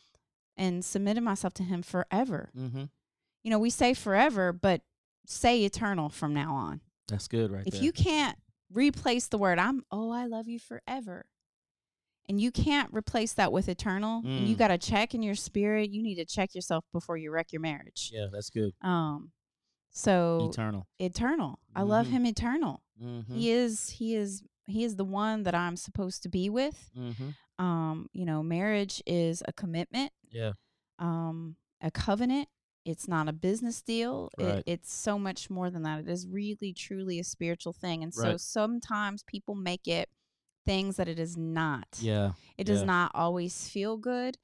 and 0.57 0.84
submitted 0.86 1.21
myself 1.21 1.53
to 1.55 1.63
him 1.63 1.82
forever 1.82 2.49
hmm 2.53 2.84
you 3.43 3.51
know, 3.51 3.59
we 3.59 3.69
say 3.69 3.93
forever, 3.93 4.51
but 4.53 4.81
say 5.25 5.63
eternal 5.63 6.09
from 6.09 6.33
now 6.33 6.53
on. 6.55 6.81
That's 7.07 7.27
good, 7.27 7.51
right 7.51 7.63
if 7.65 7.73
there. 7.73 7.83
you 7.83 7.91
can't 7.91 8.37
replace 8.71 9.27
the 9.27 9.37
word 9.37 9.59
I'm 9.59 9.83
oh, 9.91 10.11
I 10.11 10.25
love 10.25 10.47
you 10.47 10.59
forever. 10.59 11.25
And 12.29 12.39
you 12.39 12.51
can't 12.51 12.89
replace 12.93 13.33
that 13.33 13.51
with 13.51 13.67
eternal, 13.67 14.21
and 14.25 14.47
you 14.47 14.55
Mm. 14.55 14.59
got 14.59 14.69
to 14.69 14.77
check 14.77 15.13
in 15.13 15.21
your 15.21 15.35
spirit. 15.35 15.89
You 15.91 16.01
need 16.01 16.15
to 16.15 16.25
check 16.25 16.55
yourself 16.55 16.85
before 16.93 17.17
you 17.17 17.31
wreck 17.31 17.51
your 17.51 17.59
marriage. 17.61 18.11
yeah, 18.13 18.27
that's 18.31 18.49
good. 18.49 18.71
Um, 18.81 19.33
so 19.91 20.47
Eternal. 20.49 20.87
eternal. 20.99 21.59
I 21.75 21.81
love 21.81 22.07
Mhm. 22.07 22.11
him 22.11 22.25
eternal. 22.25 22.81
Mm-hmm. 23.01 23.33
He 23.35 23.51
is. 23.51 23.89
He 23.89 24.15
is. 24.15 24.41
He 24.67 24.85
is 24.85 24.95
the 24.95 25.03
one 25.03 25.43
that 25.43 25.53
I'm 25.53 25.75
supposed 25.75 26.23
to 26.23 26.29
be 26.29 26.49
with. 26.49 26.89
mm-hmm. 26.97 27.31
Um, 27.63 28.07
you 28.13 28.25
know, 28.25 28.41
marriage 28.41 29.03
is 29.05 29.43
a 29.45 29.51
commitment. 29.53 30.11
Yeah. 30.31 30.53
um, 30.99 31.57
a 31.81 31.91
covenant. 31.91 32.47
It's 32.86 33.07
not 33.07 33.27
a 33.29 33.34
business 33.34 33.81
deal. 33.81 34.29
Right. 34.38 34.55
It, 34.57 34.63
it's 34.65 34.93
so 34.93 35.17
much 35.17 35.49
more 35.49 35.69
than 35.69 35.84
that. 35.84 35.99
It 36.01 36.09
is 36.09 36.27
really, 36.27 36.73
truly 36.73 37.19
a 37.19 37.23
spiritual 37.23 37.73
thing. 37.73 38.03
And 38.03 38.13
so 38.13 38.23
Right. 38.31 38.39
sometimes 38.39 39.23
people 39.23 39.55
make 39.55 39.88
it 39.88 40.09
things 40.65 40.95
that 40.97 41.07
it 41.07 41.19
is 41.19 41.36
not. 41.38 41.88
Yeah. 41.99 42.34
It 42.57 42.65
does 42.65 42.79
yeah. 42.81 42.86
not 42.88 43.11
always 43.13 43.67
feel 43.69 43.97
good. 43.97 44.38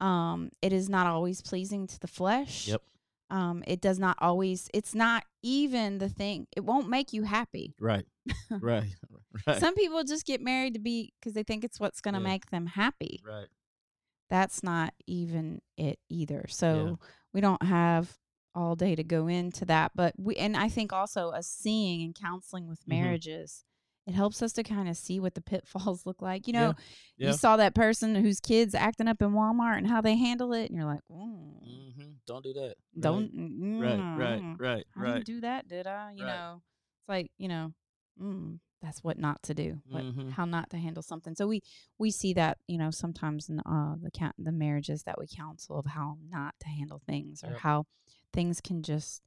Um, 0.00 0.50
it 0.62 0.72
is 0.72 0.88
not 0.88 1.06
always 1.06 1.40
pleasing 1.40 1.86
to 1.86 1.98
the 2.00 2.06
flesh. 2.08 2.68
Yep. 2.68 2.82
Um, 3.30 3.64
it 3.66 3.80
does 3.80 3.98
not 3.98 4.16
always. 4.20 4.68
It's 4.74 4.94
not 4.94 5.24
even 5.42 5.98
the 5.98 6.08
thing. 6.08 6.46
It 6.56 6.60
won't 6.64 6.88
make 6.88 7.12
you 7.12 7.22
happy. 7.22 7.74
Right. 7.80 8.04
right. 8.50 8.84
Right. 9.48 9.58
Some 9.58 9.74
people 9.74 10.04
just 10.04 10.24
get 10.26 10.40
married 10.40 10.74
to 10.74 10.80
be 10.80 11.12
because 11.18 11.32
they 11.32 11.42
think 11.42 11.64
it's 11.64 11.80
what's 11.80 12.00
going 12.00 12.14
to 12.14 12.20
Yeah. 12.20 12.28
make 12.28 12.50
them 12.50 12.66
happy. 12.66 13.20
right. 13.26 13.48
that's 14.30 14.62
not 14.62 14.94
even 15.08 15.60
it 15.76 15.98
either. 16.08 16.44
So 16.48 17.00
we 17.34 17.40
don't 17.42 17.62
have 17.62 18.16
all 18.54 18.76
day 18.76 18.94
to 18.94 19.02
go 19.04 19.26
into 19.26 19.64
that, 19.66 19.92
but 19.94 20.14
we 20.16 20.36
and 20.36 20.56
I 20.56 20.68
think 20.68 20.92
also 20.92 21.30
us 21.30 21.48
seeing 21.48 22.02
and 22.02 22.14
counseling 22.14 22.66
with 22.68 22.80
Mhm. 22.84 22.88
marriages 22.88 23.64
it 24.06 24.12
helps 24.12 24.42
us 24.42 24.52
to 24.52 24.62
kind 24.62 24.86
of 24.86 24.98
see 24.98 25.18
what 25.18 25.34
the 25.34 25.40
pitfalls 25.40 26.04
look 26.06 26.20
like. 26.20 26.46
You 26.46 26.52
know, 26.52 26.60
Yeah. 26.68 26.72
Yeah. 27.16 27.26
you 27.28 27.32
saw 27.32 27.56
that 27.56 27.74
person 27.74 28.14
whose 28.14 28.38
kids 28.38 28.74
acting 28.74 29.08
up 29.08 29.22
in 29.22 29.30
Walmart 29.30 29.78
and 29.78 29.86
how 29.86 30.02
they 30.02 30.14
handle 30.14 30.52
it, 30.52 30.66
and 30.70 30.76
you're 30.76 30.84
like, 30.86 31.00
mm, 31.10 31.94
hmm 31.94 32.10
Don't 32.26 32.44
do 32.44 32.52
that. 32.52 32.74
don't, 33.00 33.30
Right. 33.80 33.98
mm, 33.98 34.18
Right. 34.18 34.42
Right. 34.58 34.86
I 34.94 35.00
Right. 35.00 35.12
didn't 35.14 35.24
do 35.26 35.40
that, 35.40 35.68
did 35.68 35.86
I? 35.86 36.12
You 36.12 36.22
Right. 36.24 36.34
know, 36.34 36.62
it's 37.00 37.08
like 37.08 37.30
you 37.38 37.48
know, 37.48 37.72
mm, 38.20 38.58
that's 38.84 39.02
what 39.02 39.18
not 39.18 39.42
to 39.44 39.54
do, 39.54 39.80
what, 39.88 40.04
Mhm. 40.04 40.30
how 40.32 40.44
not 40.44 40.68
to 40.70 40.76
handle 40.76 41.02
something. 41.02 41.34
So 41.34 41.46
we 41.48 41.62
we 41.98 42.10
see 42.10 42.34
that 42.34 42.58
you 42.68 42.76
know 42.78 42.90
sometimes 42.90 43.48
in 43.48 43.60
uh, 43.60 43.96
the 44.00 44.10
count 44.10 44.34
the 44.38 44.52
marriages 44.52 45.02
that 45.04 45.18
we 45.18 45.26
counsel 45.26 45.78
of 45.78 45.86
how 45.86 46.18
not 46.28 46.54
to 46.60 46.68
handle 46.68 47.00
things 47.06 47.42
or 47.42 47.50
Yep. 47.52 47.58
how 47.60 47.86
things 48.32 48.60
can 48.60 48.82
just 48.82 49.22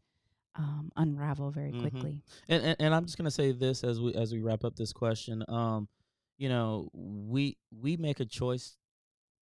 um, 0.55 0.91
unravel 0.95 1.51
very 1.51 1.71
Mhm. 1.71 1.79
quickly. 1.81 2.21
and, 2.49 2.63
and 2.63 2.75
and 2.79 2.95
I'm 2.95 3.05
just 3.05 3.17
gonna 3.17 3.31
say 3.31 3.51
this 3.51 3.83
as 3.83 3.99
we 3.99 4.13
as 4.13 4.31
we 4.31 4.39
wrap 4.41 4.63
up 4.63 4.75
this 4.75 4.93
question. 4.93 5.43
Um, 5.47 5.87
you 6.37 6.49
know, 6.49 6.89
we 6.93 7.57
we 7.71 7.97
make 7.97 8.19
a 8.19 8.25
choice 8.25 8.77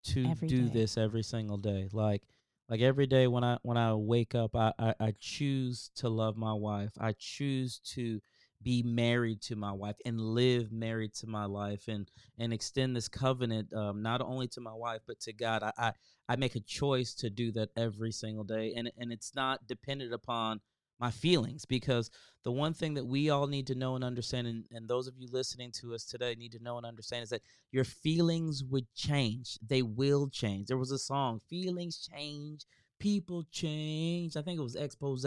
to 0.05 0.27
Every 0.27 0.47
do 0.47 0.67
day. 0.67 0.73
this 0.73 0.97
every 0.97 1.23
single 1.23 1.57
day. 1.57 1.89
Like 1.91 2.21
like 2.69 2.81
every 2.81 3.07
day 3.07 3.27
when 3.27 3.43
I 3.43 3.57
when 3.63 3.77
I 3.77 3.93
wake 3.95 4.35
up, 4.35 4.55
I, 4.55 4.73
I 4.77 4.93
I 4.99 5.13
choose 5.19 5.89
to 5.95 6.09
love 6.09 6.35
my 6.37 6.53
wife. 6.53 6.91
I 6.99 7.13
choose 7.17 7.79
to 7.95 8.21
be 8.63 8.83
married 8.83 9.41
to 9.41 9.55
my 9.55 9.71
wife 9.71 9.97
and 10.05 10.19
live 10.19 10.71
married 10.71 11.13
to 11.15 11.27
my 11.27 11.45
life 11.45 11.87
and 11.87 12.09
and 12.37 12.53
extend 12.53 12.95
this 12.95 13.07
covenant 13.07 13.73
um, 13.73 14.01
not 14.01 14.21
only 14.21 14.47
to 14.47 14.61
my 14.61 14.73
wife 14.73 15.01
but 15.07 15.19
to 15.21 15.33
God. 15.33 15.63
I, 15.63 15.71
I 15.77 15.93
I 16.29 16.35
make 16.37 16.55
a 16.55 16.61
choice 16.61 17.13
to 17.15 17.29
do 17.29 17.51
that 17.53 17.69
every 17.75 18.11
single 18.11 18.43
day, 18.43 18.73
and 18.75 18.91
and 18.97 19.11
it's 19.11 19.35
not 19.35 19.67
dependent 19.67 20.13
upon 20.13 20.61
my 20.99 21.11
feelings 21.11 21.65
because 21.65 22.09
the 22.43 22.51
one 22.51 22.73
thing 22.73 22.93
that 22.93 23.05
we 23.05 23.29
all 23.29 23.47
need 23.47 23.67
to 23.67 23.75
know 23.75 23.95
and 23.95 24.03
understand 24.03 24.47
and, 24.47 24.63
and 24.71 24.87
those 24.87 25.07
of 25.07 25.17
you 25.17 25.27
listening 25.31 25.71
to 25.71 25.93
us 25.93 26.05
today 26.05 26.35
need 26.35 26.51
to 26.51 26.63
know 26.63 26.77
and 26.77 26.85
understand 26.85 27.23
is 27.23 27.29
that 27.29 27.41
your 27.71 27.83
feelings 27.83 28.63
would 28.63 28.85
change. 28.93 29.57
They 29.67 29.81
will 29.81 30.29
change. 30.29 30.67
There 30.67 30.77
was 30.77 30.91
a 30.91 30.99
song 30.99 31.41
feelings 31.49 32.07
change 32.13 32.65
people 33.03 33.43
change. 33.51 34.37
I 34.37 34.41
think 34.41 34.57
it 34.57 34.63
was 34.63 34.75
expose 34.75 35.25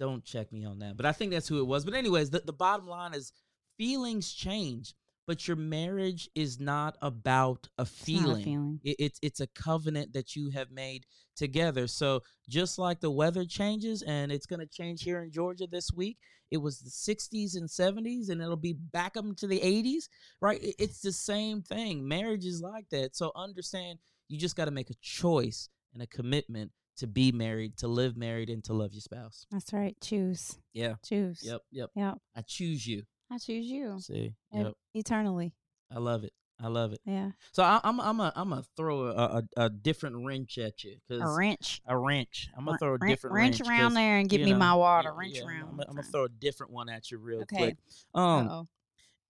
don't 0.00 0.24
check 0.24 0.50
me 0.52 0.64
on 0.64 0.78
that 0.80 0.96
but 0.96 1.06
i 1.06 1.12
think 1.12 1.30
that's 1.30 1.46
who 1.46 1.60
it 1.60 1.66
was 1.66 1.84
but 1.84 1.94
anyways 1.94 2.30
the, 2.30 2.40
the 2.44 2.52
bottom 2.52 2.86
line 2.88 3.14
is 3.14 3.32
feelings 3.78 4.32
change 4.32 4.94
but 5.26 5.46
your 5.46 5.56
marriage 5.56 6.28
is 6.34 6.58
not 6.58 6.96
about 7.02 7.68
a 7.78 7.82
It's 7.82 7.90
a 7.92 7.94
feeling 8.04 8.44
feeling. 8.44 8.80
it, 8.82 8.96
it's 8.98 9.18
it's 9.22 9.40
a 9.40 9.46
covenant 9.46 10.12
that 10.14 10.34
you 10.34 10.50
have 10.50 10.70
made 10.72 11.04
together. 11.36 11.86
So 11.86 12.22
just 12.48 12.78
like 12.78 13.00
the 13.00 13.10
weather 13.12 13.44
changes, 13.44 14.02
and 14.02 14.32
it's 14.32 14.46
going 14.46 14.58
to 14.60 14.66
change 14.66 15.02
here 15.04 15.22
in 15.22 15.30
Georgia 15.30 15.66
this 15.70 15.92
week. 15.92 16.18
It 16.50 16.56
was 16.56 16.80
the 16.80 16.90
60s 16.90 17.54
and 17.56 17.68
70s, 17.68 18.28
and 18.28 18.42
it'll 18.42 18.56
be 18.56 18.72
back 18.72 19.16
up 19.16 19.24
into 19.24 19.46
the 19.46 19.60
80s, 19.60 20.08
right? 20.40 20.60
It- 20.62 20.74
It's 20.78 21.00
the 21.00 21.12
same 21.12 21.62
thing. 21.62 22.06
Marriage 22.08 22.44
is 22.44 22.60
like 22.60 22.88
that. 22.90 23.14
So 23.14 23.30
understand, 23.36 24.00
you 24.28 24.36
just 24.38 24.56
got 24.56 24.64
to 24.64 24.70
make 24.72 24.90
a 24.90 24.94
choice 25.00 25.68
and 25.94 26.02
a 26.02 26.06
commitment 26.08 26.72
to 27.00 27.06
be 27.06 27.32
married, 27.32 27.76
to 27.78 27.88
live 27.88 28.16
married, 28.16 28.48
and 28.48 28.62
to 28.64 28.72
love 28.72 28.92
your 28.92 29.00
spouse. 29.00 29.46
That's 29.50 29.72
right. 29.72 29.96
Choose. 30.00 30.58
Yeah. 30.72 30.94
Choose. 31.04 31.40
Yep. 31.42 31.62
Yep. 31.72 31.90
Yep. 31.94 32.18
I 32.36 32.42
choose 32.42 32.86
you. 32.86 33.02
I 33.30 33.38
choose 33.38 33.66
you. 33.66 33.98
See. 34.00 34.34
Yep. 34.52 34.74
Eternally. 34.94 35.52
I 35.94 35.98
love 35.98 36.24
it. 36.24 36.32
I 36.62 36.68
love 36.68 36.92
it. 36.92 37.00
Yeah. 37.06 37.30
So 37.52 37.62
I, 37.62 37.80
I'm 37.82 38.00
I'm 38.00 38.20
a, 38.20 38.32
I'm 38.36 38.50
gonna 38.50 38.62
throw 38.76 39.06
a, 39.06 39.14
a, 39.14 39.42
a 39.56 39.70
different 39.70 40.26
wrench 40.26 40.58
at 40.58 40.84
you 40.84 40.96
A 41.10 41.26
wrench. 41.26 41.80
a 41.86 41.96
wrench. 41.96 42.48
I'm 42.56 42.66
gonna 42.66 42.76
throw 42.76 42.94
a 42.94 42.98
different 42.98 43.34
wrench, 43.34 43.60
wrench, 43.60 43.70
around 43.70 43.94
there 43.94 44.18
and 44.18 44.28
give 44.28 44.42
me 44.42 44.52
know, 44.52 44.58
my 44.58 44.74
water. 44.74 45.08
yeah, 45.08 45.18
wrench 45.18 45.34
yeah, 45.36 45.44
around. 45.46 45.68
I'm, 45.70 45.76
one 45.78 45.86
gonna 45.88 46.02
throw 46.02 46.24
a 46.24 46.28
different 46.28 46.72
one 46.72 46.90
at 46.90 47.10
you 47.10 47.18
real 47.18 47.40
Okay. 47.42 47.56
quick. 47.56 47.76
Um, 48.14 48.48
Uh-oh. 48.48 48.68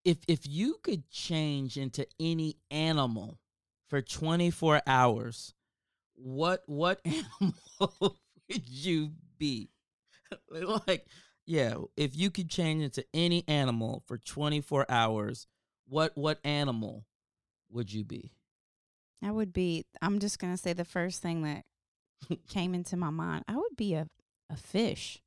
if 0.05 0.19
if 0.27 0.41
you 0.49 0.79
could 0.83 1.09
change 1.09 1.77
into 1.77 2.05
any 2.19 2.57
animal 2.71 3.39
for 3.89 4.03
24 4.03 4.83
hours, 4.87 5.55
what 6.23 6.63
what 6.67 7.01
animal 7.05 8.19
would 8.49 8.69
you 8.69 9.13
be? 9.39 9.71
like, 10.87 11.07
yeah, 11.47 11.75
if 11.97 12.17
you 12.17 12.31
could 12.31 12.49
change 12.49 12.83
into 12.83 13.05
any 13.13 13.45
animal 13.49 14.03
for 14.07 14.19
24 14.19 14.87
hours, 14.89 15.47
what 15.89 16.13
what 16.17 16.39
animal 16.45 17.07
would 17.71 17.93
you 17.93 18.05
be? 18.05 18.33
I 19.23 19.31
would 19.31 19.53
be. 19.53 19.85
I'm 20.01 20.19
just 20.19 20.39
gonna 20.39 20.57
say 20.57 20.73
the 20.73 20.85
first 20.85 21.23
thing 21.23 21.43
that 21.43 21.65
came 22.49 22.75
into 22.75 22.97
my 22.97 23.11
mind. 23.11 23.45
I 23.49 23.57
would 23.57 23.77
be 23.77 23.95
a 23.95 24.07
a 24.49 24.57
fish. 24.57 25.21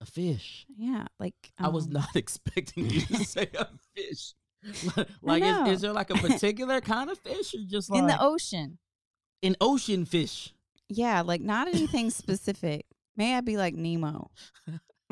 A 0.00 0.06
fish. 0.06 0.66
Yeah, 0.76 1.06
like 1.18 1.34
I 1.58 1.68
was 1.68 1.86
um, 1.86 1.94
not 1.94 2.16
expecting 2.16 2.90
you 2.90 3.00
to 3.00 3.24
say 3.24 3.48
a 3.58 3.66
fish. 3.94 4.34
like, 5.22 5.42
is, 5.42 5.68
is 5.68 5.80
there 5.80 5.92
like 5.92 6.10
a 6.10 6.14
particular 6.14 6.80
kind 6.80 7.08
of 7.08 7.18
fish, 7.18 7.54
or 7.54 7.60
just 7.66 7.88
like 7.90 8.00
in 8.00 8.06
the 8.06 8.20
ocean. 8.20 8.78
An 9.42 9.56
ocean 9.60 10.04
fish? 10.04 10.52
Yeah, 10.88 11.22
like 11.22 11.40
not 11.40 11.68
anything 11.68 12.10
specific. 12.10 12.86
May 13.16 13.34
I 13.34 13.40
be 13.40 13.56
like 13.56 13.74
Nemo? 13.74 14.30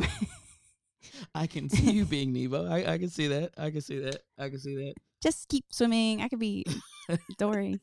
I 1.35 1.47
can 1.47 1.69
see 1.69 1.93
you 1.93 2.05
being 2.05 2.33
Nemo. 2.33 2.67
I, 2.69 2.95
I 2.95 2.99
can 2.99 3.09
see 3.09 3.29
that. 3.29 3.53
I 3.57 3.71
can 3.71 3.81
see 3.81 3.99
that. 4.01 4.23
I 4.39 4.49
can 4.49 4.59
see 4.59 4.75
that. 4.77 4.95
Just 5.23 5.49
keep 5.49 5.65
swimming. 5.71 6.21
I 6.23 6.29
could 6.29 6.39
be 6.39 6.65
Dory. 7.39 7.81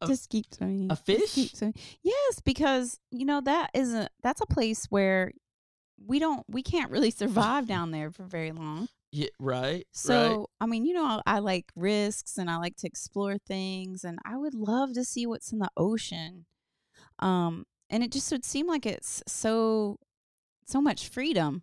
A- 0.00 0.06
Just 0.06 0.28
keep 0.30 0.46
swimming. 0.52 0.88
a 0.90 0.96
fish? 0.96 1.32
keep 1.34 1.54
swimming. 1.54 1.74
Yes, 2.02 2.40
because 2.44 2.98
you 3.10 3.24
know 3.24 3.40
that 3.42 3.70
is 3.74 3.94
a 3.94 4.08
that's 4.22 4.40
a 4.40 4.46
place 4.46 4.86
where 4.90 5.32
we 6.04 6.18
don't 6.18 6.44
we 6.48 6.62
can't 6.62 6.90
really 6.90 7.10
survive 7.22 7.66
down 7.66 7.90
there 7.90 8.10
for 8.10 8.24
very 8.24 8.50
long. 8.52 8.88
Yeah, 9.14 9.28
right. 9.38 9.86
So, 9.92 10.12
right. 10.12 10.40
I 10.60 10.66
mean, 10.66 10.84
you 10.84 10.92
know, 10.92 11.22
I 11.24 11.38
like 11.38 11.70
risks 11.76 12.36
and 12.36 12.50
I 12.50 12.56
like 12.56 12.74
to 12.78 12.86
explore 12.88 13.38
things 13.38 14.02
and 14.02 14.18
I 14.24 14.36
would 14.36 14.54
love 14.54 14.92
to 14.94 15.04
see 15.04 15.24
what's 15.24 15.52
in 15.52 15.60
the 15.60 15.70
ocean. 15.76 16.46
Um 17.20 17.66
and 17.90 18.02
it 18.02 18.12
just 18.12 18.32
would 18.32 18.44
seem 18.44 18.66
like 18.66 18.86
it's 18.86 19.22
so 19.26 19.98
so 20.66 20.80
much 20.80 21.08
freedom 21.08 21.62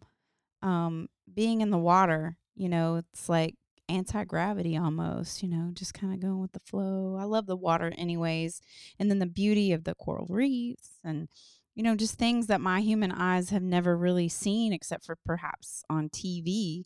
um 0.62 1.10
being 1.34 1.62
in 1.62 1.72
the 1.72 1.78
water, 1.78 2.38
you 2.56 2.70
know, 2.70 2.98
it's 2.98 3.30
like 3.30 3.56
anti-gravity 3.90 4.78
almost, 4.78 5.44
you 5.44 5.50
know, 5.50 5.72
just 5.74 5.94
kind 5.94 6.14
of 6.14 6.22
going 6.22 6.40
with 6.42 6.54
the 6.54 6.62
flow. 6.62 7.18
I 7.20 7.26
love 7.26 7.48
the 7.48 7.58
water 7.58 7.94
anyways. 7.98 8.62
And 9.00 9.10
then 9.12 9.20
the 9.20 9.26
beauty 9.28 9.74
of 9.74 9.84
the 9.84 9.96
coral 9.96 10.28
reefs 10.30 11.00
and 11.04 11.30
you 11.76 11.84
know, 11.84 11.96
just 11.96 12.16
things 12.16 12.48
that 12.48 12.62
my 12.62 12.82
human 12.82 13.12
eyes 13.12 13.50
have 13.50 13.64
never 13.64 13.98
really 13.98 14.30
seen 14.30 14.74
except 14.74 15.06
for 15.06 15.18
perhaps 15.26 15.84
on 15.90 16.10
TV 16.10 16.86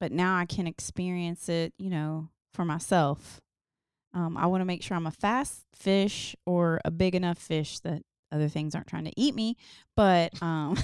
but 0.00 0.12
now 0.12 0.36
I 0.36 0.46
can 0.46 0.66
experience 0.66 1.48
it, 1.48 1.72
you 1.78 1.90
know, 1.90 2.28
for 2.52 2.64
myself. 2.64 3.40
Um, 4.12 4.36
I 4.36 4.46
want 4.46 4.60
to 4.60 4.64
make 4.64 4.82
sure 4.82 4.96
I'm 4.96 5.06
a 5.06 5.10
fast 5.10 5.64
fish 5.74 6.36
or 6.46 6.80
a 6.84 6.90
big 6.90 7.14
enough 7.14 7.38
fish 7.38 7.80
that 7.80 8.02
other 8.30 8.48
things 8.48 8.74
aren't 8.74 8.86
trying 8.86 9.04
to 9.06 9.12
eat 9.20 9.34
me. 9.34 9.56
But 9.96 10.40
um, 10.42 10.76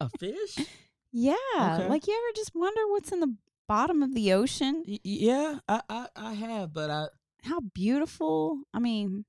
A 0.00 0.08
fish? 0.08 0.58
yeah, 1.12 1.34
Okay. 1.60 1.88
like 1.88 2.06
you 2.06 2.14
ever 2.14 2.36
just 2.36 2.54
wonder 2.54 2.80
what's 2.88 3.12
in 3.12 3.20
the 3.20 3.34
bottom 3.68 4.02
of 4.02 4.14
the 4.14 4.32
ocean? 4.32 4.84
Y- 4.86 4.98
yeah, 5.04 5.58
I, 5.68 5.82
I 5.88 6.06
I 6.16 6.34
have, 6.34 6.72
but 6.72 6.90
I 6.90 7.06
How 7.44 7.60
beautiful! 7.60 8.60
I 8.72 8.78
mean, 8.78 9.24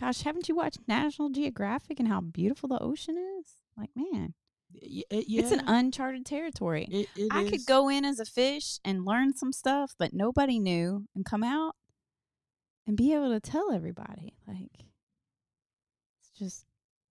gosh, 0.00 0.22
haven't 0.22 0.48
you 0.48 0.54
watched 0.56 0.80
National 0.88 1.30
Geographic 1.30 1.98
and 1.98 2.08
how 2.08 2.20
beautiful 2.20 2.68
the 2.68 2.82
ocean 2.82 3.16
is? 3.40 3.54
Like, 3.76 3.90
man, 3.94 4.34
yeah. 4.72 5.02
it's 5.10 5.52
an 5.52 5.64
uncharted 5.66 6.24
territory. 6.26 6.86
it, 6.90 7.08
it 7.16 7.28
I 7.32 7.48
could 7.48 7.66
go 7.66 7.88
in 7.88 8.04
as 8.04 8.20
a 8.20 8.24
fish 8.24 8.78
and 8.84 9.04
learn 9.04 9.34
some 9.36 9.52
stuff 9.52 9.94
that 9.98 10.12
nobody 10.12 10.58
knew 10.58 11.06
and 11.14 11.24
come 11.24 11.42
out 11.42 11.74
and 12.86 12.96
be 12.96 13.12
able 13.14 13.30
to 13.30 13.40
tell 13.40 13.72
everybody. 13.72 14.34
Like, 14.46 14.70
it's 16.20 16.30
just 16.38 16.64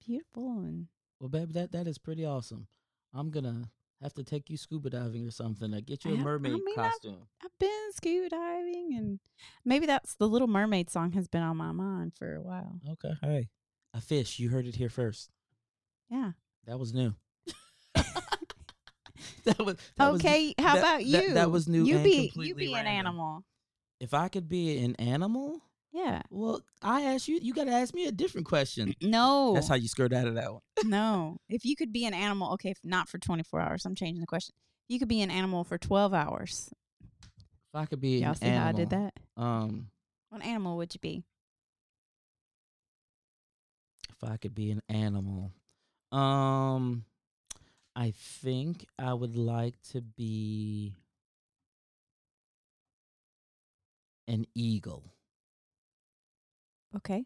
beautiful. 0.06 0.60
And 0.62 0.88
Well, 1.20 1.30
baby, 1.30 1.54
that 1.54 1.72
that 1.72 1.88
is 1.88 1.98
pretty 1.98 2.26
awesome. 2.26 2.68
I'm 3.14 3.30
gonna 3.32 3.72
have 4.02 4.14
to 4.14 4.24
take 4.24 4.50
you 4.50 4.58
scuba 4.58 4.92
diving 4.92 5.26
or 5.26 5.32
something 5.32 5.72
to 5.72 5.82
get 5.82 6.06
you 6.06 6.12
I 6.12 6.14
a 6.14 6.18
have- 6.18 6.26
I 6.26 6.30
mermaid 6.30 6.54
mean, 6.54 6.64
I've- 6.78 6.90
costume. 6.90 7.28
I've 7.44 7.58
been 7.60 7.92
scuba 7.94 8.30
diving, 8.30 8.96
and 8.96 9.20
maybe 9.66 9.86
that's 9.88 10.14
the 10.16 10.28
Little 10.30 10.48
Mermaid 10.48 10.90
song 10.92 11.14
has 11.14 11.28
been 11.28 11.42
on 11.42 11.58
my 11.58 11.72
mind 11.72 12.14
for 12.16 12.36
a 12.36 12.42
while. 12.42 12.80
Okay. 12.88 13.14
Hey, 13.22 13.50
a 13.96 14.02
fish. 14.02 14.38
You 14.40 14.50
heard 14.50 14.68
it 14.68 14.76
here 14.76 14.90
first. 14.90 15.32
Yeah. 16.10 16.34
That 16.66 16.78
was 16.80 16.94
new. 16.94 17.16
That 19.48 19.60
was 19.66 19.76
that 19.98 20.12
was- 20.12 20.22
okay. 20.22 20.54
how 20.60 20.76
that- 20.76 20.80
about 20.84 21.06
you? 21.06 21.34
that 21.34 21.52
was 21.52 21.68
new 21.68 21.84
You 21.84 22.00
be 22.00 22.32
you 22.36 22.56
be 22.56 22.74
an 22.74 22.86
animal. 22.88 23.44
if 24.00 24.14
I 24.14 24.28
could 24.30 24.48
be 24.48 24.78
an 24.84 24.96
animal, 24.98 25.60
Yeah. 25.92 26.22
well, 26.30 26.62
I 26.82 27.02
asked 27.04 27.28
you. 27.28 27.40
You 27.42 27.54
got 27.54 27.64
to 27.66 27.72
ask 27.72 27.94
me 27.94 28.06
a 28.06 28.12
different 28.12 28.46
question. 28.48 28.94
No. 29.02 29.54
That's 29.56 29.68
how 29.68 29.76
you 29.76 29.88
skirt 29.88 30.14
out 30.14 30.28
of 30.28 30.36
that 30.36 30.52
one. 30.54 30.62
no. 30.86 31.38
If 31.50 31.66
you 31.66 31.76
could 31.76 31.92
be 31.92 32.06
an 32.06 32.14
animal, 32.14 32.54
okay, 32.54 32.70
if 32.70 32.78
not 32.84 33.10
for 33.10 33.18
24 33.18 33.60
hours, 33.60 33.86
I'm 33.86 33.96
changing 33.96 34.22
the 34.22 34.28
question. 34.28 34.54
You 34.88 35.00
could 35.00 35.08
be 35.10 35.22
an 35.22 35.32
animal 35.32 35.64
for 35.64 35.78
12 35.78 36.14
hours. 36.14 36.70
If 37.02 37.76
I 37.76 37.86
could 37.86 38.00
be 38.00 38.20
Y'all 38.20 38.30
an 38.30 38.36
see 38.36 38.46
animal, 38.46 38.64
how 38.64 38.70
I 38.70 38.72
did 38.74 38.90
that? 38.92 39.14
Um, 39.36 39.90
What 40.30 40.44
animal 40.46 40.78
would 40.78 40.94
you 40.94 41.00
be? 41.00 41.24
if 44.10 44.24
I 44.30 44.38
could 44.38 44.56
be 44.56 44.72
an 44.72 44.82
animal, 44.90 45.52
um, 46.12 47.06
I 47.98 48.12
think 48.12 48.86
I 48.98 49.14
would 49.14 49.36
like 49.36 49.82
to 49.92 50.02
be. 50.02 50.96
an 54.28 54.46
eagle. 54.54 55.14
Okay. 56.96 57.26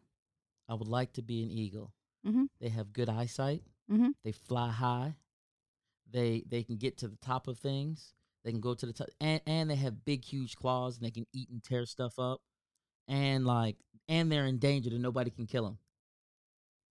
I 0.70 0.74
would 0.76 0.88
like 0.88 1.14
to 1.14 1.22
be 1.22 1.44
an 1.44 1.52
eagle. 1.52 1.94
Mhm. 2.26 2.50
They 2.60 2.70
have 2.70 2.94
good 2.94 3.10
eyesight. 3.10 3.64
Mhm. 3.90 4.14
They 4.24 4.32
fly 4.32 4.70
high. 4.70 5.18
They 6.10 6.42
they 6.48 6.64
can 6.64 6.78
get 6.78 6.98
to 7.00 7.08
the 7.08 7.18
top 7.18 7.48
of 7.48 7.60
things. 7.60 8.14
They 8.44 8.52
can 8.52 8.62
go 8.62 8.74
to 8.76 8.86
the 8.86 8.94
top, 8.94 9.10
and 9.20 9.42
and 9.46 9.70
they 9.70 9.76
have 9.76 10.06
big, 10.06 10.26
huge 10.26 10.56
claws, 10.56 10.98
and 10.98 11.06
they 11.06 11.12
can 11.12 11.28
eat 11.34 11.50
and 11.50 11.64
tear 11.64 11.86
stuff 11.86 12.20
up. 12.20 12.42
And 13.08 13.46
like, 13.46 13.78
and 14.10 14.32
they're 14.32 14.48
endangered, 14.48 14.94
and 14.94 15.04
nobody 15.04 15.32
can 15.32 15.48
kill 15.48 15.66
them. 15.66 15.80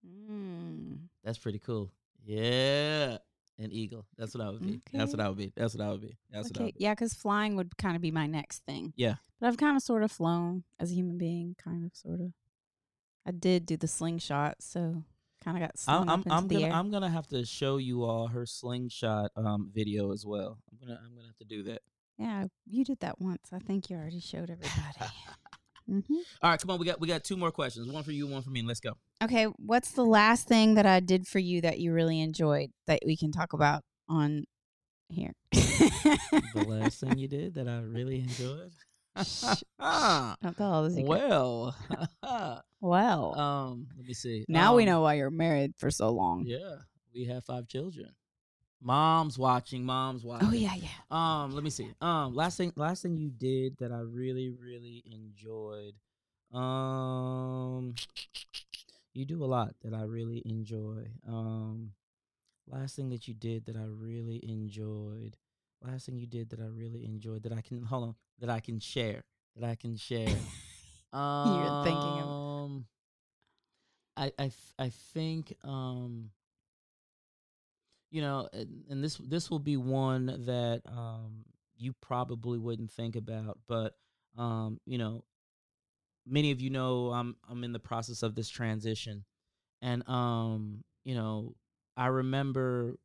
Mm. 0.07 1.09
That's 1.23 1.39
pretty 1.39 1.59
cool. 1.59 1.91
Yeah, 2.25 3.19
an 3.61 3.73
eagle. 3.73 4.07
That's 4.17 4.35
what 4.35 4.45
I 4.45 4.51
would 4.51 4.63
be. 4.63 4.81
That's 4.93 5.13
what 5.13 5.21
I 5.21 5.29
would 5.29 5.39
be. 5.39 5.53
That's 5.57 5.75
what 5.75 5.85
I 5.87 5.91
would 5.91 6.01
be. 6.01 6.17
That's 6.31 6.49
what 6.49 6.61
I 6.61 6.65
would 6.65 6.75
be. 6.75 6.83
Yeah, 6.85 6.93
because 6.95 7.15
flying 7.15 7.57
would 7.57 7.77
kind 7.77 7.97
of 7.97 8.03
be 8.03 8.11
my 8.11 8.27
next 8.27 8.65
thing. 8.65 8.93
Yeah. 8.97 9.17
But 9.41 9.49
I've 9.49 9.57
kind 9.57 9.77
of 9.77 9.83
sort 9.83 10.03
of 10.03 10.11
flown 10.13 10.65
as 10.79 10.91
a 10.91 10.95
human 10.95 11.19
being, 11.19 11.57
kind 11.63 11.85
of, 11.85 11.93
sort 11.95 12.21
of. 12.21 12.33
I 13.27 13.33
did 13.33 13.67
do 13.67 13.77
the 13.77 13.87
slingshot, 13.89 14.57
so 14.61 15.05
kind 15.45 15.57
of 15.57 15.63
got 15.63 15.79
slung 15.79 16.03
I'm 16.03 16.09
up 16.09 16.13
I'm, 16.13 16.19
into 16.21 16.35
I'm 16.35 16.49
the 16.49 16.55
gonna 16.55 16.67
air. 16.67 16.73
I'm 16.73 16.91
gonna 16.91 17.09
have 17.09 17.27
to 17.29 17.45
show 17.45 17.77
you 17.79 18.05
all 18.05 18.27
her 18.29 18.45
slingshot 18.47 19.31
um 19.37 19.71
video 19.75 20.13
as 20.13 20.25
well. 20.27 20.59
I'm 20.71 20.79
gonna 20.79 21.01
I'm 21.03 21.15
gonna 21.15 21.29
have 21.29 21.37
to 21.39 21.45
do 21.45 21.63
that. 21.65 21.83
yeah, 22.19 22.47
you 22.67 22.85
did 22.85 23.01
that 23.01 23.21
once. 23.21 23.49
I 23.53 23.59
think 23.59 23.89
you 23.91 23.97
already 23.97 24.21
showed 24.21 24.51
everybody. 24.51 25.13
hmm 25.91 26.01
All 26.43 26.51
right, 26.51 26.61
come 26.61 26.71
on. 26.71 26.79
We 26.79 26.87
got 26.87 27.01
we 27.01 27.09
got 27.09 27.25
two 27.25 27.37
more 27.37 27.51
questions. 27.51 27.91
One 27.91 28.05
for 28.05 28.13
you, 28.13 28.27
one 28.27 28.43
for 28.43 28.51
me. 28.51 28.63
Let's 28.63 28.81
go. 28.81 28.93
Okay, 29.23 29.45
what's 29.59 29.91
the 29.93 30.05
last 30.05 30.47
thing 30.49 30.75
that 30.75 30.87
I 30.87 31.01
did 31.01 31.27
for 31.27 31.39
you 31.41 31.61
that 31.63 31.79
you 31.81 31.93
really 31.93 32.21
enjoyed 32.21 32.71
that 32.87 33.01
we 33.05 33.17
can 33.17 33.33
talk 33.33 33.53
about 33.53 33.83
on 34.09 34.45
here? 35.09 35.33
the 35.53 36.65
last 36.67 37.01
thing 37.01 37.19
you 37.19 37.27
did 37.29 37.55
that 37.55 37.69
I 37.69 37.81
really 37.81 38.21
enjoyed. 38.21 38.71
Don't 39.81 40.57
tell 40.57 40.73
all 40.73 40.85
the 40.85 40.91
secrets. 40.91 41.09
well, 41.09 41.75
well, 42.81 43.39
um, 43.39 43.87
let 43.97 44.07
me 44.07 44.15
see. 44.15 44.45
now 44.49 44.75
we 44.77 44.85
Um, 44.85 44.89
know 44.89 45.01
why 45.03 45.15
you're 45.15 45.31
married 45.31 45.73
for 45.77 45.91
so 45.91 46.11
long. 46.11 46.45
Yeah, 46.47 46.77
we 47.15 47.25
have 47.27 47.45
five 47.45 47.67
children. 47.69 48.11
Mom's 48.83 49.39
watching. 49.39 49.85
Mom's 49.85 50.25
watching. 50.25 50.49
Oh 50.49 50.53
yeah, 50.53 50.75
yeah. 50.75 50.89
Um, 51.11 51.55
let 51.55 51.63
me 51.63 51.71
see. 51.71 51.91
Um, 52.01 52.35
last 52.35 52.57
thing, 52.57 52.73
last 52.77 53.03
thing 53.03 53.17
you 53.17 53.31
did 53.31 53.77
that 53.79 53.93
I 53.93 54.01
really, 54.01 54.49
really 54.51 55.03
enjoyed. 55.11 55.95
Um, 56.59 57.95
you 59.13 59.25
do 59.25 59.45
a 59.45 59.47
lot 59.47 59.75
that 59.83 59.93
I 59.95 60.03
really 60.05 60.43
enjoy. 60.47 61.09
Um, 61.29 61.93
last 62.67 62.97
thing 62.97 63.11
that 63.11 63.29
you 63.29 63.35
did 63.35 63.67
that 63.67 63.77
I 63.77 63.85
really 63.85 64.41
enjoyed. 64.49 65.37
Last 65.83 66.07
thing 66.07 66.19
you 66.19 66.27
did 66.27 66.51
that 66.51 66.61
I 66.61 66.67
really 66.67 67.05
enjoyed 67.05 67.43
that 67.45 67.53
I 67.53 67.61
can 67.61 67.83
hold 67.91 68.05
on 68.09 68.15
that 68.41 68.51
I 68.51 68.61
can 68.61 68.81
share 68.81 69.23
that 69.57 69.69
I 69.69 69.75
can 69.75 69.97
share. 69.97 70.29
um, 71.13 71.61
You're 71.61 71.85
thinking 71.85 72.23
of- 72.23 72.83
I 74.17 74.25
I 74.39 74.43
th- 74.49 74.75
I 74.79 74.89
think 75.15 75.57
um 75.65 76.31
you 78.11 78.21
know 78.23 78.49
and, 78.53 78.85
and 78.91 79.05
this 79.05 79.17
this 79.17 79.51
will 79.51 79.59
be 79.59 79.77
one 79.77 80.27
that 80.47 80.83
um 80.87 81.45
you 81.77 81.93
probably 82.01 82.59
wouldn't 82.59 82.91
think 82.91 83.17
about 83.17 83.59
but 83.69 83.95
um 84.37 84.79
you 84.87 84.99
know 84.99 85.25
many 86.27 86.51
of 86.51 86.61
you 86.61 86.71
know 86.71 87.11
I'm 87.11 87.37
I'm 87.49 87.65
in 87.65 87.73
the 87.73 87.79
process 87.79 88.23
of 88.23 88.35
this 88.35 88.49
transition. 88.49 89.25
And 89.83 90.09
um 90.09 90.85
you 91.05 91.15
know 91.15 91.55
I 91.97 92.07
remember 92.07 92.97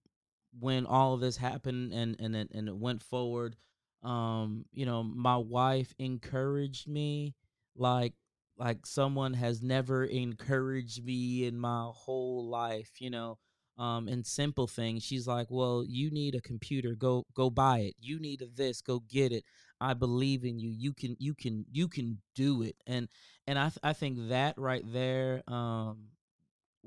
when 0.60 0.86
all 0.86 1.14
of 1.14 1.22
this 1.22 1.38
happened 1.38 1.94
and 1.94 2.16
and 2.20 2.36
it, 2.36 2.52
and 2.54 2.68
it 2.70 2.78
went 2.78 3.04
forward 3.04 3.56
um 4.04 4.66
you 4.74 4.86
know 4.86 5.04
my 5.04 5.38
wife 5.38 5.94
encouraged 6.00 6.88
me 6.88 7.36
like 7.76 8.14
like 8.58 8.86
someone 8.86 9.34
has 9.34 9.62
never 9.62 10.06
encouraged 10.06 11.04
me 11.06 11.46
in 11.46 11.58
my 11.60 11.90
whole 11.94 12.48
life 12.48 12.92
you 13.00 13.10
know 13.10 13.38
um 13.78 14.08
and 14.08 14.26
simple 14.26 14.68
things 14.68 15.04
she's 15.04 15.28
like 15.28 15.48
well 15.50 15.84
you 15.88 16.10
need 16.12 16.36
a 16.36 16.42
computer 16.42 16.96
go 16.96 17.26
go 17.36 17.50
buy 17.50 17.80
it. 17.80 17.96
You 18.00 18.20
need 18.20 18.42
a 18.42 18.48
this 18.48 18.82
go 18.82 19.00
get 19.10 19.32
it. 19.32 19.44
I 19.82 19.94
believe 19.94 20.46
in 20.46 20.60
you. 20.60 20.70
You 20.70 20.94
can 20.94 21.16
you 21.20 21.34
can 21.34 21.66
you 21.72 21.88
can 21.88 22.20
do 22.36 22.62
it. 22.64 22.76
And 22.88 23.10
and 23.48 23.60
i 23.60 23.66
th- 23.66 23.80
i 23.84 23.94
think 23.94 24.30
that 24.30 24.58
right 24.58 24.84
there 24.92 25.44
um 25.48 26.08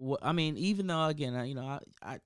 wh- 0.01 0.23
i 0.23 0.33
mean 0.33 0.57
even 0.57 0.87
though 0.87 1.05
again 1.07 1.35
I, 1.35 1.45
you 1.45 1.55
know 1.55 1.67
i 1.67 1.81
i 2.03 2.19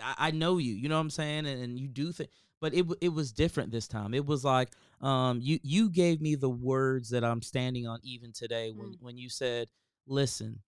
I 0.00 0.30
know 0.30 0.58
you, 0.58 0.74
you 0.74 0.88
know 0.88 0.96
what 0.96 1.00
I'm 1.02 1.10
saying, 1.10 1.46
and, 1.46 1.62
and 1.62 1.78
you 1.78 1.88
do 1.88 2.12
think, 2.12 2.30
but 2.60 2.74
it 2.74 2.86
it 3.00 3.08
was 3.08 3.32
different 3.32 3.70
this 3.70 3.88
time. 3.88 4.12
It 4.14 4.26
was 4.26 4.44
like, 4.44 4.70
um, 5.00 5.40
you 5.40 5.58
you 5.62 5.88
gave 5.88 6.20
me 6.20 6.34
the 6.34 6.50
words 6.50 7.08
that 7.10 7.24
I'm 7.24 7.42
standing 7.42 7.86
on 7.86 8.00
even 8.02 8.32
today 8.32 8.72
when 8.72 8.90
Mm. 8.92 8.96
when 9.00 9.18
you 9.18 9.30
said, 9.30 9.68
"Listen, 10.06 10.62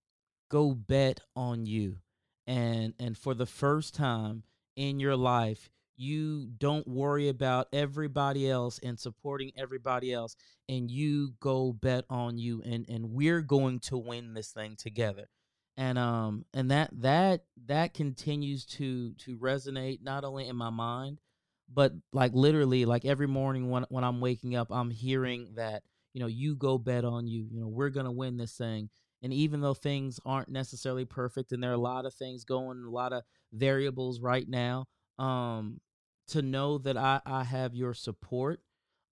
go 0.49 0.75
bet 0.75 1.21
on 1.37 1.67
you," 1.67 1.99
and 2.49 2.95
and 2.99 3.17
for 3.17 3.35
the 3.35 3.47
first 3.47 3.95
time 3.95 4.43
in 4.75 4.99
your 4.99 5.17
life, 5.17 5.71
you 5.97 6.49
don't 6.59 6.89
worry 6.89 7.29
about 7.29 7.69
everybody 7.73 8.51
else 8.51 8.81
and 8.83 8.99
supporting 8.99 9.53
everybody 9.57 10.13
else, 10.13 10.35
and 10.69 10.91
you 10.91 11.35
go 11.41 11.73
bet 11.73 12.05
on 12.11 12.39
you, 12.39 12.63
and 12.65 12.87
and 12.89 13.13
we're 13.13 13.43
going 13.43 13.81
to 13.81 13.99
win 13.99 14.35
this 14.35 14.51
thing 14.51 14.77
together. 14.77 15.29
And 15.77 15.99
um 15.99 16.45
and 16.55 16.71
that 16.73 16.91
that 17.03 17.45
that 17.67 17.95
continues 17.95 18.65
to 18.67 19.13
to 19.15 19.39
resonate 19.39 20.03
not 20.03 20.25
only 20.25 20.49
in 20.49 20.57
my 20.57 20.71
mind 20.71 21.21
but 21.73 21.93
like 22.13 22.33
literally 22.35 22.85
like 22.85 23.05
every 23.05 23.29
morning 23.29 23.71
when 23.71 23.85
when 23.91 24.05
I'm 24.05 24.21
waking 24.21 24.57
up 24.57 24.69
I'm 24.71 24.91
hearing 24.91 25.53
that 25.57 25.83
you 26.15 26.21
know 26.21 26.27
you 26.27 26.57
go 26.57 26.79
bet 26.79 27.05
on 27.05 27.27
you 27.27 27.47
you 27.51 27.61
know 27.61 27.69
we're 27.69 27.91
going 27.91 28.07
to 28.07 28.13
win 28.13 28.37
this 28.39 28.57
thing 28.57 28.91
and 29.23 29.33
even 29.33 29.61
though 29.61 29.75
things 29.75 30.21
aren't 30.25 30.49
necessarily 30.49 31.05
perfect 31.05 31.53
and 31.53 31.63
there 31.63 31.71
are 31.71 31.75
a 31.75 31.79
lot 31.79 32.07
of 32.07 32.15
things 32.15 32.45
going 32.45 32.83
a 32.85 32.91
lot 32.91 33.13
of 33.13 33.23
variables 33.53 34.21
right 34.21 34.49
now 34.49 34.87
um 35.19 35.81
to 36.27 36.43
know 36.43 36.79
that 36.79 36.97
I 36.97 37.21
I 37.25 37.45
have 37.45 37.75
your 37.75 37.95
support 37.95 38.61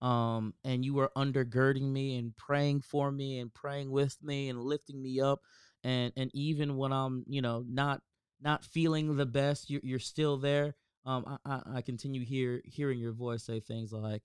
um 0.02 0.54
and 0.64 0.84
you 0.84 0.98
are 0.98 1.10
undergirding 1.16 1.90
me 1.90 2.16
and 2.18 2.36
praying 2.36 2.82
for 2.82 3.10
me 3.10 3.38
and 3.38 3.52
praying 3.52 3.90
with 3.90 4.16
me 4.22 4.48
and 4.48 4.60
lifting 4.60 5.00
me 5.02 5.20
up 5.20 5.40
and 5.84 6.12
and 6.16 6.30
even 6.34 6.76
when 6.76 6.92
I'm 6.92 7.24
you 7.26 7.40
know 7.40 7.64
not 7.68 8.02
not 8.40 8.64
feeling 8.64 9.16
the 9.16 9.26
best, 9.26 9.70
you're 9.70 9.80
you're 9.82 9.98
still 9.98 10.36
there. 10.36 10.74
Um, 11.04 11.38
I, 11.44 11.60
I 11.76 11.82
continue 11.82 12.24
hear 12.24 12.60
hearing 12.64 12.98
your 12.98 13.12
voice 13.12 13.44
say 13.44 13.60
things 13.60 13.92
like, 13.92 14.22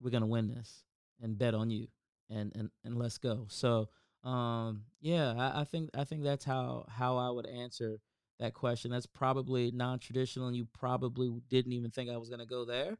"We're 0.00 0.10
gonna 0.10 0.26
win 0.26 0.48
this," 0.48 0.84
and 1.20 1.38
bet 1.38 1.54
on 1.54 1.70
you, 1.70 1.88
and 2.30 2.52
and 2.54 2.70
and 2.84 2.96
let's 2.96 3.18
go. 3.18 3.46
So 3.48 3.88
um, 4.24 4.84
yeah, 5.00 5.34
I, 5.36 5.60
I 5.60 5.64
think 5.64 5.90
I 5.94 6.04
think 6.04 6.22
that's 6.22 6.44
how 6.44 6.86
how 6.88 7.16
I 7.18 7.30
would 7.30 7.46
answer 7.46 8.00
that 8.40 8.54
question. 8.54 8.90
That's 8.90 9.06
probably 9.06 9.70
non 9.70 9.98
traditional, 9.98 10.48
and 10.48 10.56
you 10.56 10.66
probably 10.72 11.30
didn't 11.50 11.72
even 11.72 11.90
think 11.90 12.10
I 12.10 12.16
was 12.16 12.30
gonna 12.30 12.46
go 12.46 12.64
there. 12.64 12.96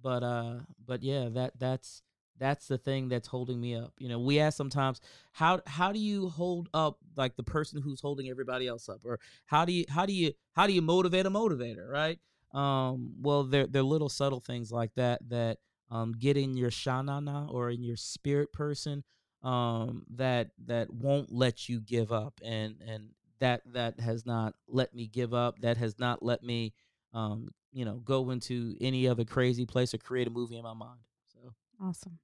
But 0.00 0.22
uh, 0.22 0.54
but 0.86 1.02
yeah, 1.02 1.28
that 1.30 1.58
that's 1.58 2.02
that's 2.38 2.68
the 2.68 2.78
thing 2.78 3.08
that's 3.08 3.26
holding 3.26 3.60
me 3.60 3.74
up. 3.74 3.92
You 3.98 4.08
know, 4.08 4.20
we 4.20 4.38
ask 4.38 4.56
sometimes 4.56 5.00
how 5.32 5.60
how 5.66 5.90
do 5.90 5.98
you 5.98 6.28
hold 6.28 6.68
up 6.72 6.98
like 7.16 7.36
the 7.36 7.42
person 7.42 7.82
who's 7.82 8.00
holding 8.00 8.28
everybody 8.28 8.68
else 8.68 8.88
up, 8.88 9.00
or 9.04 9.18
how 9.46 9.64
do 9.64 9.72
you 9.72 9.84
how 9.88 10.06
do 10.06 10.12
you 10.12 10.32
how 10.52 10.68
do 10.68 10.72
you 10.72 10.82
motivate 10.82 11.26
a 11.26 11.30
motivator, 11.30 11.88
right? 11.88 12.20
Um, 12.54 13.14
well, 13.20 13.42
they're 13.42 13.66
they're 13.66 13.82
little 13.82 14.08
subtle 14.08 14.40
things 14.40 14.70
like 14.70 14.94
that 14.94 15.28
that 15.28 15.58
um 15.90 16.12
get 16.12 16.36
in 16.36 16.56
your 16.56 16.70
shanana 16.70 17.52
or 17.52 17.70
in 17.70 17.82
your 17.82 17.96
spirit 17.96 18.52
person 18.52 19.02
um 19.42 20.04
that 20.10 20.50
that 20.66 20.92
won't 20.92 21.32
let 21.32 21.68
you 21.68 21.80
give 21.80 22.10
up 22.12 22.40
and 22.44 22.76
and 22.86 23.10
that 23.38 23.62
that 23.72 24.00
has 24.00 24.26
not 24.26 24.54
let 24.66 24.92
me 24.94 25.06
give 25.06 25.32
up 25.32 25.60
that 25.60 25.76
has 25.76 25.98
not 25.98 26.22
let 26.22 26.42
me 26.42 26.72
um 27.14 27.48
you 27.72 27.84
know 27.84 27.96
go 28.04 28.30
into 28.30 28.74
any 28.80 29.06
other 29.06 29.24
crazy 29.24 29.64
place 29.64 29.94
or 29.94 29.98
create 29.98 30.26
a 30.26 30.30
movie 30.30 30.56
in 30.56 30.62
my 30.64 30.74
mind 30.74 30.98
so 31.32 31.52
Awesome. 31.80 32.18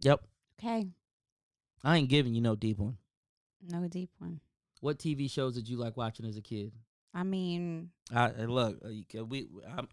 yep 0.00 0.20
Okay. 0.60 0.90
i 1.82 1.96
ain't 1.96 2.08
giving 2.08 2.34
you 2.34 2.40
no 2.40 2.54
deep 2.54 2.78
one 2.78 2.96
No 3.68 3.88
deep 3.88 4.10
one. 4.18 4.40
what 4.80 4.98
tv 4.98 5.28
shows 5.28 5.54
did 5.56 5.68
you 5.68 5.76
like 5.76 5.96
watching 5.96 6.24
as 6.26 6.36
a 6.36 6.42
kid 6.42 6.72
I 7.16 7.22
mean, 7.22 7.90
I 8.12 8.24
uh, 8.30 8.46
look, 8.46 8.76
uh, 8.84 8.88
you 8.88 9.24
we, 9.24 9.46
I'm, 9.78 9.86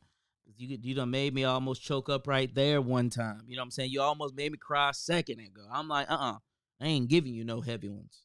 you 0.58 0.76
you 0.82 0.96
done 0.96 1.12
made 1.12 1.36
me 1.36 1.44
almost 1.44 1.84
choke 1.84 2.10
up 2.10 2.28
right 2.28 2.52
there 2.52 2.82
one 2.82 3.12
time. 3.12 3.44
You 3.46 3.56
know 3.56 3.62
what 3.62 3.66
I'm 3.66 3.70
saying? 3.72 3.92
You 3.92 4.02
almost 4.02 4.34
made 4.34 4.52
me 4.52 4.58
cry 4.58 4.90
a 4.90 4.94
second 4.96 5.40
ago. 5.40 5.62
I'm 5.72 5.88
like, 5.88 6.10
uh, 6.10 6.16
uh 6.20 6.34
I 6.82 6.88
ain't 6.88 7.10
giving 7.10 7.34
you 7.34 7.44
no 7.44 7.62
heavy 7.62 7.90
ones. 7.90 8.24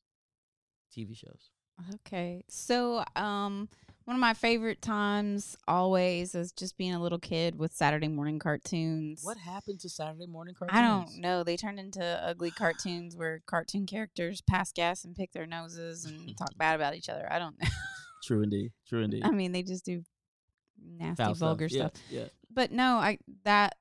TV 0.96 1.16
shows. 1.16 1.50
okay. 1.94 2.42
So, 2.48 3.04
um, 3.14 3.68
one 4.07 4.14
of 4.16 4.20
my 4.20 4.34
favorite 4.34 4.80
times 4.80 5.57
always 5.66 6.34
is 6.34 6.52
just 6.52 6.78
being 6.78 6.94
a 6.94 7.02
little 7.02 7.18
kid 7.18 7.59
with 7.59 7.72
Saturday 7.72 8.09
morning 8.09 8.38
cartoons. 8.38 9.20
What 9.22 9.36
happened 9.36 9.80
to 9.80 9.88
Saturday 9.88 10.26
morning 10.26 10.54
cartoons? 10.54 10.78
I 10.78 10.80
don't 10.80 11.20
know. 11.20 11.42
They 11.42 11.57
turned 11.57 11.80
into 11.80 12.02
ugly 12.02 12.52
cartoons 12.52 13.16
where 13.16 13.40
cartoon 13.46 13.84
characters 13.84 14.40
pass 14.40 14.72
gas 14.72 15.04
and 15.04 15.14
pick 15.14 15.32
their 15.32 15.46
noses 15.46 16.04
and 16.04 16.36
talk 16.38 16.57
bad 16.57 16.76
about 16.76 16.94
each 16.94 17.09
other. 17.09 17.26
I 17.30 17.38
don't 17.38 17.61
know. 17.61 17.68
True 18.22 18.42
indeed. 18.42 18.72
True 18.88 19.02
indeed. 19.02 19.22
I 19.24 19.30
mean, 19.30 19.52
they 19.52 19.62
just 19.62 19.84
do 19.84 20.02
nasty, 20.80 21.22
Foul 21.22 21.34
vulgar 21.34 21.66
Yeah, 21.68 21.88
stuff. 21.88 21.92
Yeah. 22.11 22.24
But 22.50 22.70
no, 22.72 22.96
I 22.96 23.18
that 23.44 23.76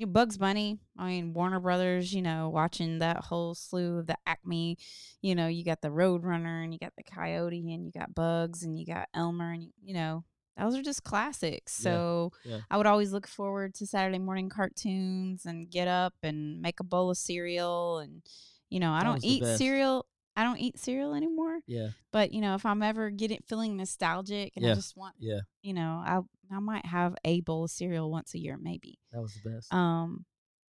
you 0.00 0.06
Bugs 0.06 0.38
Bunny. 0.38 0.78
I 0.98 1.06
mean, 1.06 1.34
Warner 1.34 1.60
Brothers. 1.60 2.12
You 2.12 2.22
know, 2.22 2.48
watching 2.48 3.00
that 3.00 3.18
whole 3.18 3.54
slew 3.54 3.98
of 3.98 4.06
the 4.06 4.16
Acme. 4.26 4.78
You 5.20 5.34
know, 5.34 5.46
you 5.46 5.64
got 5.64 5.82
the 5.82 5.88
Roadrunner, 5.88 6.64
and 6.64 6.72
you 6.72 6.78
got 6.78 6.94
the 6.96 7.04
Coyote, 7.04 7.72
and 7.72 7.84
you 7.84 7.92
got 7.92 8.14
Bugs, 8.14 8.62
and 8.62 8.78
you 8.78 8.86
got 8.86 9.08
Elmer, 9.14 9.52
and 9.52 9.68
you, 9.82 9.94
know, 9.94 10.24
those 10.58 10.76
are 10.76 10.82
just 10.82 11.04
classics. 11.04 11.74
So 11.74 12.32
yeah. 12.44 12.60
I 12.70 12.76
would 12.76 12.86
always 12.86 13.12
look 13.12 13.26
forward 13.26 13.74
to 13.74 13.86
Saturday 13.86 14.18
morning 14.18 14.48
cartoons 14.48 15.44
and 15.44 15.70
get 15.70 15.88
up 15.88 16.14
and 16.22 16.60
make 16.60 16.80
a 16.80 16.84
bowl 16.84 17.10
of 17.10 17.18
cereal. 17.18 17.98
And 17.98 18.22
you 18.70 18.80
know, 18.80 18.92
I 18.92 19.00
That 19.00 19.04
don't 19.04 19.24
eat 19.24 19.44
cereal. 19.58 20.06
I 20.40 20.44
don't 20.44 20.58
eat 20.58 20.78
cereal 20.78 21.14
anymore. 21.14 21.60
Yeah, 21.66 21.88
But 22.12 22.32
you 22.32 22.40
know, 22.40 22.54
if 22.54 22.64
I'm 22.64 22.82
ever 22.82 23.10
getting 23.10 23.40
feeling 23.46 23.76
nostalgic 23.76 24.52
and 24.56 24.64
Yeah. 24.64 24.72
I 24.72 24.74
just 24.74 24.96
want, 24.96 25.14
yeah, 25.18 25.40
you 25.62 25.74
know, 25.74 26.02
I 26.04 26.20
I 26.54 26.58
might 26.60 26.86
have 26.86 27.14
a 27.24 27.40
bowl 27.42 27.64
of 27.64 27.70
cereal 27.70 28.10
once 28.10 28.34
a 28.34 28.38
year, 28.38 28.56
maybe. 28.56 28.98
that 29.12 29.20
was 29.20 29.34
the 29.34 29.50
best. 29.50 29.72
Um, 29.72 30.24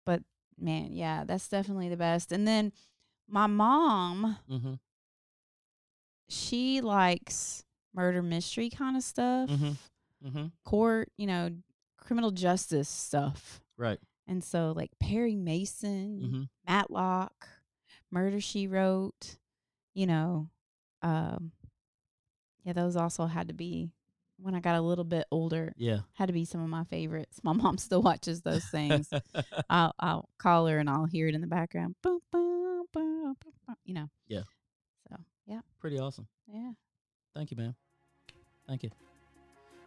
but 0.04 0.22
man, 0.58 0.92
yeah, 0.92 1.24
that's 1.24 1.48
definitely 1.48 1.88
the 1.88 1.96
best. 1.96 2.32
And 2.32 2.46
then 2.48 2.72
my 3.28 3.46
mom, 3.46 4.36
mm-hmm. 4.50 4.74
she 6.28 6.80
likes 6.80 7.64
murder 7.94 8.22
mystery 8.22 8.70
kind 8.70 8.96
of 8.96 9.02
stuff, 9.02 9.48
Mhm. 9.50 9.76
Mm-hmm. 10.24 10.46
court, 10.64 11.10
you 11.16 11.26
know, 11.26 11.50
criminal 11.96 12.30
justice 12.30 12.88
stuff. 12.88 13.60
Right. 13.76 13.98
And 14.26 14.44
so 14.44 14.72
like 14.76 14.90
Perry 15.00 15.34
Mason, 15.36 16.20
Mm-hmm. 16.22 16.42
Matlock, 16.68 17.48
Murder 18.10 18.40
She 18.40 18.66
Wrote, 18.66 19.38
you 19.94 20.06
know, 20.06 20.48
um, 21.02 21.52
yeah, 22.64 22.72
those 22.72 22.96
also 22.96 23.26
had 23.26 23.48
to 23.48 23.54
be 23.54 23.90
when 24.38 24.54
I 24.54 24.60
got 24.60 24.76
a 24.76 24.80
little 24.80 25.04
bit 25.04 25.26
older. 25.30 25.72
Yeah. 25.76 26.00
Had 26.14 26.26
to 26.26 26.32
be 26.32 26.44
some 26.44 26.62
of 26.62 26.68
my 26.68 26.84
favorites. 26.84 27.40
My 27.44 27.52
mom 27.52 27.78
still 27.78 28.02
watches 28.02 28.42
those 28.42 28.64
things. 28.64 29.10
I'll 29.70 29.94
I'll 29.98 30.28
call 30.38 30.66
her 30.66 30.78
and 30.78 30.88
I'll 30.88 31.06
hear 31.06 31.26
it 31.28 31.34
in 31.34 31.40
the 31.40 31.46
background. 31.46 31.96
Boom, 32.02 32.20
boom, 32.30 32.84
boom, 32.92 33.36
boom, 33.42 33.52
boom, 33.66 33.76
you 33.84 33.94
know. 33.94 34.08
Yeah. 34.28 34.42
So 35.08 35.16
yeah, 35.46 35.60
Pretty 35.80 35.98
awesome. 35.98 36.26
yeah. 36.46 36.72
Thank 37.34 37.50
you, 37.50 37.56
man. 37.56 37.74
Thank 38.66 38.82
you. 38.82 38.90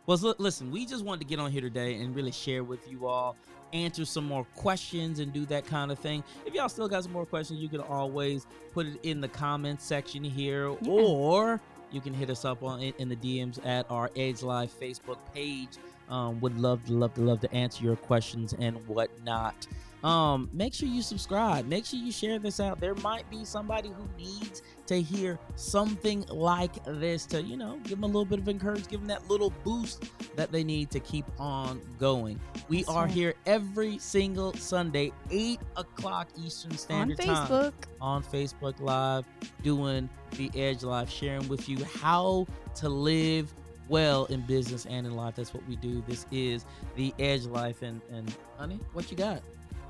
Well, 0.05 0.35
listen, 0.37 0.69
we 0.71 0.85
just 0.85 1.05
wanted 1.05 1.21
to 1.21 1.25
get 1.27 1.39
on 1.39 1.51
here 1.51 1.61
today 1.61 1.95
and 1.95 2.13
really 2.15 2.31
share 2.31 2.63
with 2.63 2.89
you 2.91 3.07
all, 3.07 3.37
answer 3.71 4.03
some 4.03 4.25
more 4.25 4.43
questions 4.55 5.19
and 5.19 5.31
do 5.31 5.45
that 5.45 5.65
kind 5.65 5.91
of 5.91 5.99
thing. 5.99 6.23
If 6.45 6.53
y'all 6.53 6.67
still 6.67 6.89
got 6.89 7.03
some 7.03 7.13
more 7.13 7.25
questions, 7.25 7.61
you 7.61 7.69
can 7.69 7.79
always 7.79 8.45
put 8.73 8.85
it 8.85 8.99
in 9.03 9.21
the 9.21 9.29
comments 9.29 9.85
section 9.85 10.23
here, 10.23 10.75
Yeah. 10.81 10.91
or 10.91 11.61
you 11.91 12.01
can 12.01 12.13
hit 12.13 12.29
us 12.29 12.43
up 12.43 12.63
on 12.63 12.81
in, 12.81 12.93
in 12.97 13.07
the 13.09 13.15
DMs 13.15 13.65
at 13.65 13.89
our 13.89 14.09
Edge 14.15 14.43
Live 14.43 14.77
Facebook 14.77 15.19
page. 15.33 15.69
Um, 16.09 16.41
would 16.41 16.59
love 16.59 16.85
to 16.87 16.93
love 16.93 17.13
to 17.13 17.21
love 17.21 17.39
to 17.39 17.53
answer 17.53 17.81
your 17.83 17.95
questions 17.95 18.53
and 18.59 18.75
whatnot. 18.87 19.67
Um, 20.03 20.49
make 20.51 20.73
sure 20.73 20.89
you 20.89 21.01
subscribe. 21.01 21.65
Make 21.65 21.85
sure 21.85 21.97
you 21.97 22.11
share 22.11 22.37
this 22.37 22.59
out. 22.59 22.79
There 22.79 22.95
might 22.95 23.29
be 23.29 23.45
somebody 23.45 23.89
who 23.89 24.07
needs 24.17 24.61
to 24.87 25.01
hear 25.01 25.39
something 25.55 26.25
like 26.29 26.83
this 26.85 27.25
to, 27.27 27.41
you 27.41 27.55
know, 27.55 27.79
give 27.83 27.91
them 27.91 28.03
a 28.03 28.07
little 28.07 28.25
bit 28.25 28.39
of 28.39 28.49
encouragement, 28.49 28.89
give 28.89 28.99
them 28.99 29.07
that 29.07 29.29
little 29.29 29.51
boost 29.63 30.03
that 30.35 30.51
they 30.51 30.63
need 30.63 30.91
to 30.91 30.99
keep 30.99 31.25
on 31.39 31.81
going. 31.99 32.37
We 32.67 32.79
That's 32.79 32.89
are 32.89 33.05
right. 33.05 33.11
here 33.13 33.33
every 33.45 33.97
single 33.97 34.53
Sunday, 34.53 35.13
8 35.31 35.59
o'clock 35.77 36.27
Eastern 36.37 36.71
On 36.71 36.77
Standard 36.77 37.19
Time 37.19 37.47
Facebook. 37.47 37.73
on 38.01 38.23
Facebook 38.23 38.79
Live, 38.81 39.25
doing 39.61 40.09
the 40.31 40.51
Edge 40.53 40.83
Live, 40.83 41.09
sharing 41.09 41.47
with 41.47 41.69
you 41.69 41.83
how 41.85 42.45
to 42.75 42.89
live 42.89 43.53
well 43.87 44.25
in 44.25 44.41
business 44.41 44.85
and 44.85 45.05
in 45.05 45.15
life. 45.15 45.35
That's 45.35 45.53
what 45.53 45.65
we 45.67 45.75
do. 45.77 46.03
This 46.07 46.25
is 46.31 46.65
the 46.95 47.13
Edge 47.19 47.45
Life. 47.45 47.81
And, 47.81 48.01
and 48.11 48.35
honey, 48.57 48.79
what 48.93 49.09
you 49.09 49.17
got? 49.17 49.41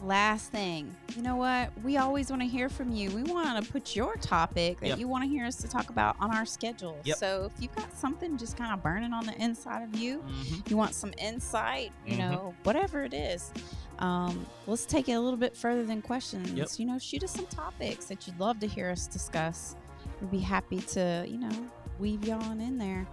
Last 0.03 0.51
thing, 0.51 0.93
you 1.15 1.21
know 1.21 1.37
what? 1.37 1.69
We 1.81 1.95
always 1.95 2.29
want 2.29 2.41
to 2.41 2.47
hear 2.47 2.67
from 2.67 2.91
you. 2.93 3.09
We 3.11 3.23
want 3.23 3.63
to 3.65 3.71
put 3.71 3.95
your 3.95 4.15
topic 4.17 4.81
that 4.81 4.87
Yep. 4.89 4.99
you 4.99 5.07
want 5.07 5.23
to 5.23 5.29
hear 5.29 5.45
us 5.45 5.55
to 5.57 5.67
talk 5.69 5.89
about 5.89 6.17
on 6.19 6.29
our 6.35 6.45
schedule. 6.45 6.97
Yep. 7.05 7.17
So 7.17 7.49
if 7.55 7.61
you've 7.63 7.73
got 7.73 7.97
something 7.97 8.37
just 8.37 8.57
kind 8.57 8.73
of 8.73 8.83
burning 8.83 9.13
on 9.13 9.25
the 9.25 9.33
inside 9.41 9.81
of 9.81 9.95
you, 9.95 10.19
Mm-hmm. 10.19 10.69
you 10.69 10.75
want 10.75 10.93
some 10.93 11.13
insight, 11.17 11.93
you 12.05 12.15
Mhm. 12.15 12.17
know, 12.17 12.53
whatever 12.63 13.03
it 13.03 13.13
is. 13.13 13.53
Um, 13.99 14.45
let's 14.67 14.85
take 14.85 15.07
it 15.07 15.13
a 15.13 15.19
little 15.21 15.39
bit 15.39 15.55
further 15.55 15.85
than 15.85 16.01
questions. 16.01 16.51
Yep. 16.51 16.67
You 16.77 16.85
know, 16.85 16.99
shoot 16.99 17.23
us 17.23 17.31
some 17.31 17.45
topics 17.47 18.05
that 18.07 18.27
you'd 18.27 18.37
love 18.41 18.59
to 18.59 18.67
hear 18.67 18.89
us 18.89 19.07
discuss. 19.07 19.77
We'd 20.19 20.31
be 20.31 20.39
happy 20.39 20.79
to, 20.81 21.25
you 21.25 21.37
know, 21.37 21.69
weave 21.97 22.27
you 22.27 22.33
on 22.33 22.59
in 22.59 22.77
there. 22.77 23.07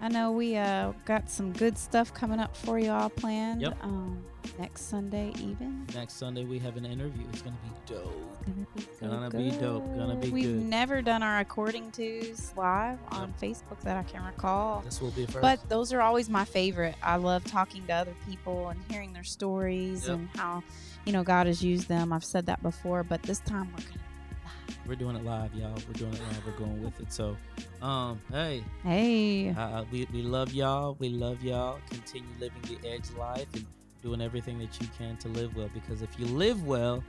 I 0.00 0.08
know 0.08 0.30
we 0.30 0.56
uh, 0.56 0.92
got 1.06 1.30
some 1.30 1.52
good 1.54 1.78
stuff 1.78 2.12
coming 2.12 2.38
up 2.38 2.54
for 2.54 2.78
you 2.78 2.90
all 2.90 3.08
planned. 3.08 3.62
Yep. 3.62 3.78
Um, 3.82 4.22
next 4.58 4.82
Sunday, 4.82 5.32
even. 5.38 5.86
Next 5.94 6.14
Sunday, 6.14 6.44
we 6.44 6.58
have 6.58 6.76
an 6.76 6.84
interview. 6.84 7.24
It's 7.32 7.40
going 7.42 7.56
to 7.56 7.62
be 7.62 7.94
dope. 7.94 8.44
Gonna 8.44 8.66
be, 8.76 8.82
so 9.00 9.08
Gonna 9.08 9.30
be 9.30 9.50
dope, 9.58 9.86
gonna 9.96 10.14
be 10.16 10.26
good. 10.26 10.32
We've 10.32 10.44
good. 10.44 10.62
never 10.66 11.02
done 11.02 11.22
our 11.22 11.40
according 11.40 11.90
tos 11.92 12.52
live 12.56 12.98
on 13.08 13.32
Facebook 13.42 13.80
that 13.82 13.96
I 13.96 14.02
can 14.04 14.24
recall. 14.24 14.82
This 14.84 15.00
will 15.00 15.10
be 15.10 15.24
first. 15.26 15.40
But 15.40 15.66
those 15.68 15.92
are 15.92 16.00
always 16.02 16.28
my 16.28 16.44
favorite. 16.44 16.94
I 17.02 17.16
love 17.16 17.42
talking 17.44 17.84
to 17.86 17.92
other 17.92 18.14
people 18.28 18.68
and 18.68 18.78
hearing 18.90 19.12
their 19.14 19.24
stories 19.24 20.06
Yep. 20.06 20.16
and 20.16 20.28
how, 20.36 20.62
you 21.06 21.12
know, 21.12 21.24
God 21.24 21.46
has 21.48 21.64
used 21.64 21.88
them. 21.88 22.12
I've 22.12 22.24
said 22.24 22.46
that 22.46 22.62
before, 22.62 23.02
but 23.02 23.22
this 23.22 23.40
time 23.40 23.72
we're 23.72 23.82
gonna. 23.84 24.00
We're 24.88 24.94
doing 24.94 25.16
it 25.16 25.24
live, 25.24 25.52
y'all. 25.54 25.74
We're 25.86 25.94
doing 25.94 26.12
it 26.12 26.20
live. 26.20 26.46
We're 26.46 26.52
going 26.52 26.82
with 26.82 27.00
it. 27.00 27.12
So, 27.12 27.36
um, 27.82 28.20
hey, 28.30 28.62
Hey, 28.84 29.48
uh, 29.50 29.84
we, 29.90 30.06
we 30.12 30.22
love 30.22 30.52
y'all. 30.52 30.96
We 31.00 31.08
love 31.08 31.42
y'all. 31.42 31.78
Continue 31.90 32.28
living 32.38 32.62
the 32.62 32.88
edge 32.88 33.10
life 33.18 33.48
and 33.54 33.66
doing 34.02 34.20
everything 34.20 34.58
that 34.60 34.80
you 34.80 34.86
can 34.96 35.16
to 35.18 35.28
live 35.28 35.56
well. 35.56 35.68
Because 35.74 36.02
if 36.02 36.18
you 36.18 36.26
live 36.26 36.64
well, 36.64 37.02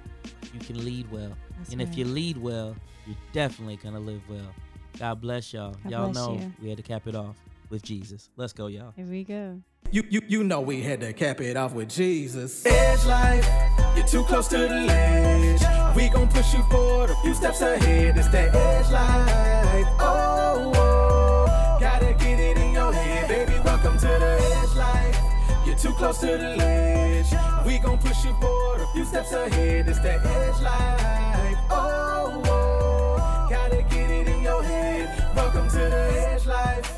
you 0.53 0.59
can 0.59 0.83
lead 0.83 1.11
well. 1.11 1.31
that's 1.57 1.71
and 1.71 1.81
if 1.81 1.95
you 1.95 2.05
lead 2.05 2.37
well, 2.37 2.75
you're 3.05 3.15
definitely 3.31 3.77
gonna 3.77 3.99
live 3.99 4.27
well. 4.27 4.53
God 4.97 5.21
bless 5.21 5.53
y'all. 5.53 5.73
God 5.83 5.91
y'all 5.91 6.09
bless 6.09 6.15
know 6.15 6.33
you. 6.33 6.53
we 6.61 6.69
had 6.69 6.77
to 6.77 6.83
cap 6.83 7.05
it 7.05 7.15
off 7.15 7.35
with 7.69 7.83
Jesus. 7.83 8.29
Let's 8.37 8.53
go, 8.53 8.67
y'all. 8.67 8.93
here 8.95 9.05
we 9.05 9.23
go. 9.23 9.61
You, 9.89 10.03
you, 10.09 10.21
you 10.27 10.43
know 10.43 10.59
we 10.59 10.81
had 10.81 10.99
to 10.99 11.13
cap 11.13 11.39
it 11.39 11.55
off 11.55 11.73
with 11.73 11.87
Jesus. 11.87 12.65
Edge 12.65 13.05
life, 13.05 13.47
you're 13.95 14.05
too 14.05 14.23
close 14.23 14.49
to 14.49 14.57
the 14.57 14.67
ledge. 14.67 15.61
We 15.95 16.09
gon' 16.09 16.27
push 16.27 16.53
you 16.53 16.61
forward 16.63 17.09
a 17.09 17.15
few 17.21 17.33
steps 17.33 17.61
ahead. 17.61 18.17
It's 18.17 18.27
that 18.29 18.53
edge 18.53 18.91
life. 18.91 19.87
Oh, 19.99 20.73
oh, 20.75 21.77
gotta 21.79 22.13
get 22.19 22.37
it 22.37 22.57
in 22.57 22.73
your 22.73 22.91
head, 22.91 23.29
baby. 23.29 23.59
Welcome 23.63 23.97
to 23.99 24.07
the 24.07 24.59
edge 24.61 24.75
life. 24.75 25.17
You're 25.65 25.77
too 25.77 25.93
close 25.93 26.19
to 26.19 26.27
the 26.27 26.55
ledge. 26.57 27.27
We 27.65 27.77
gon' 27.79 27.97
push 27.97 28.25
you 28.25 28.33
forward 28.41 28.81
a 28.81 28.87
few 28.87 29.05
steps 29.05 29.31
ahead. 29.31 29.87
It's 29.87 29.99
that 29.99 30.25
edge 30.25 30.61
life. 30.61 31.57
Oh, 31.71 32.41
oh, 32.45 33.47
gotta 33.49 33.83
get 33.83 34.09
it 34.11 34.27
in 34.27 34.41
your 34.41 34.61
head. 34.63 35.33
Welcome 35.33 35.69
to 35.69 35.77
the 35.77 36.29
edge 36.29 36.45
life. 36.45 36.96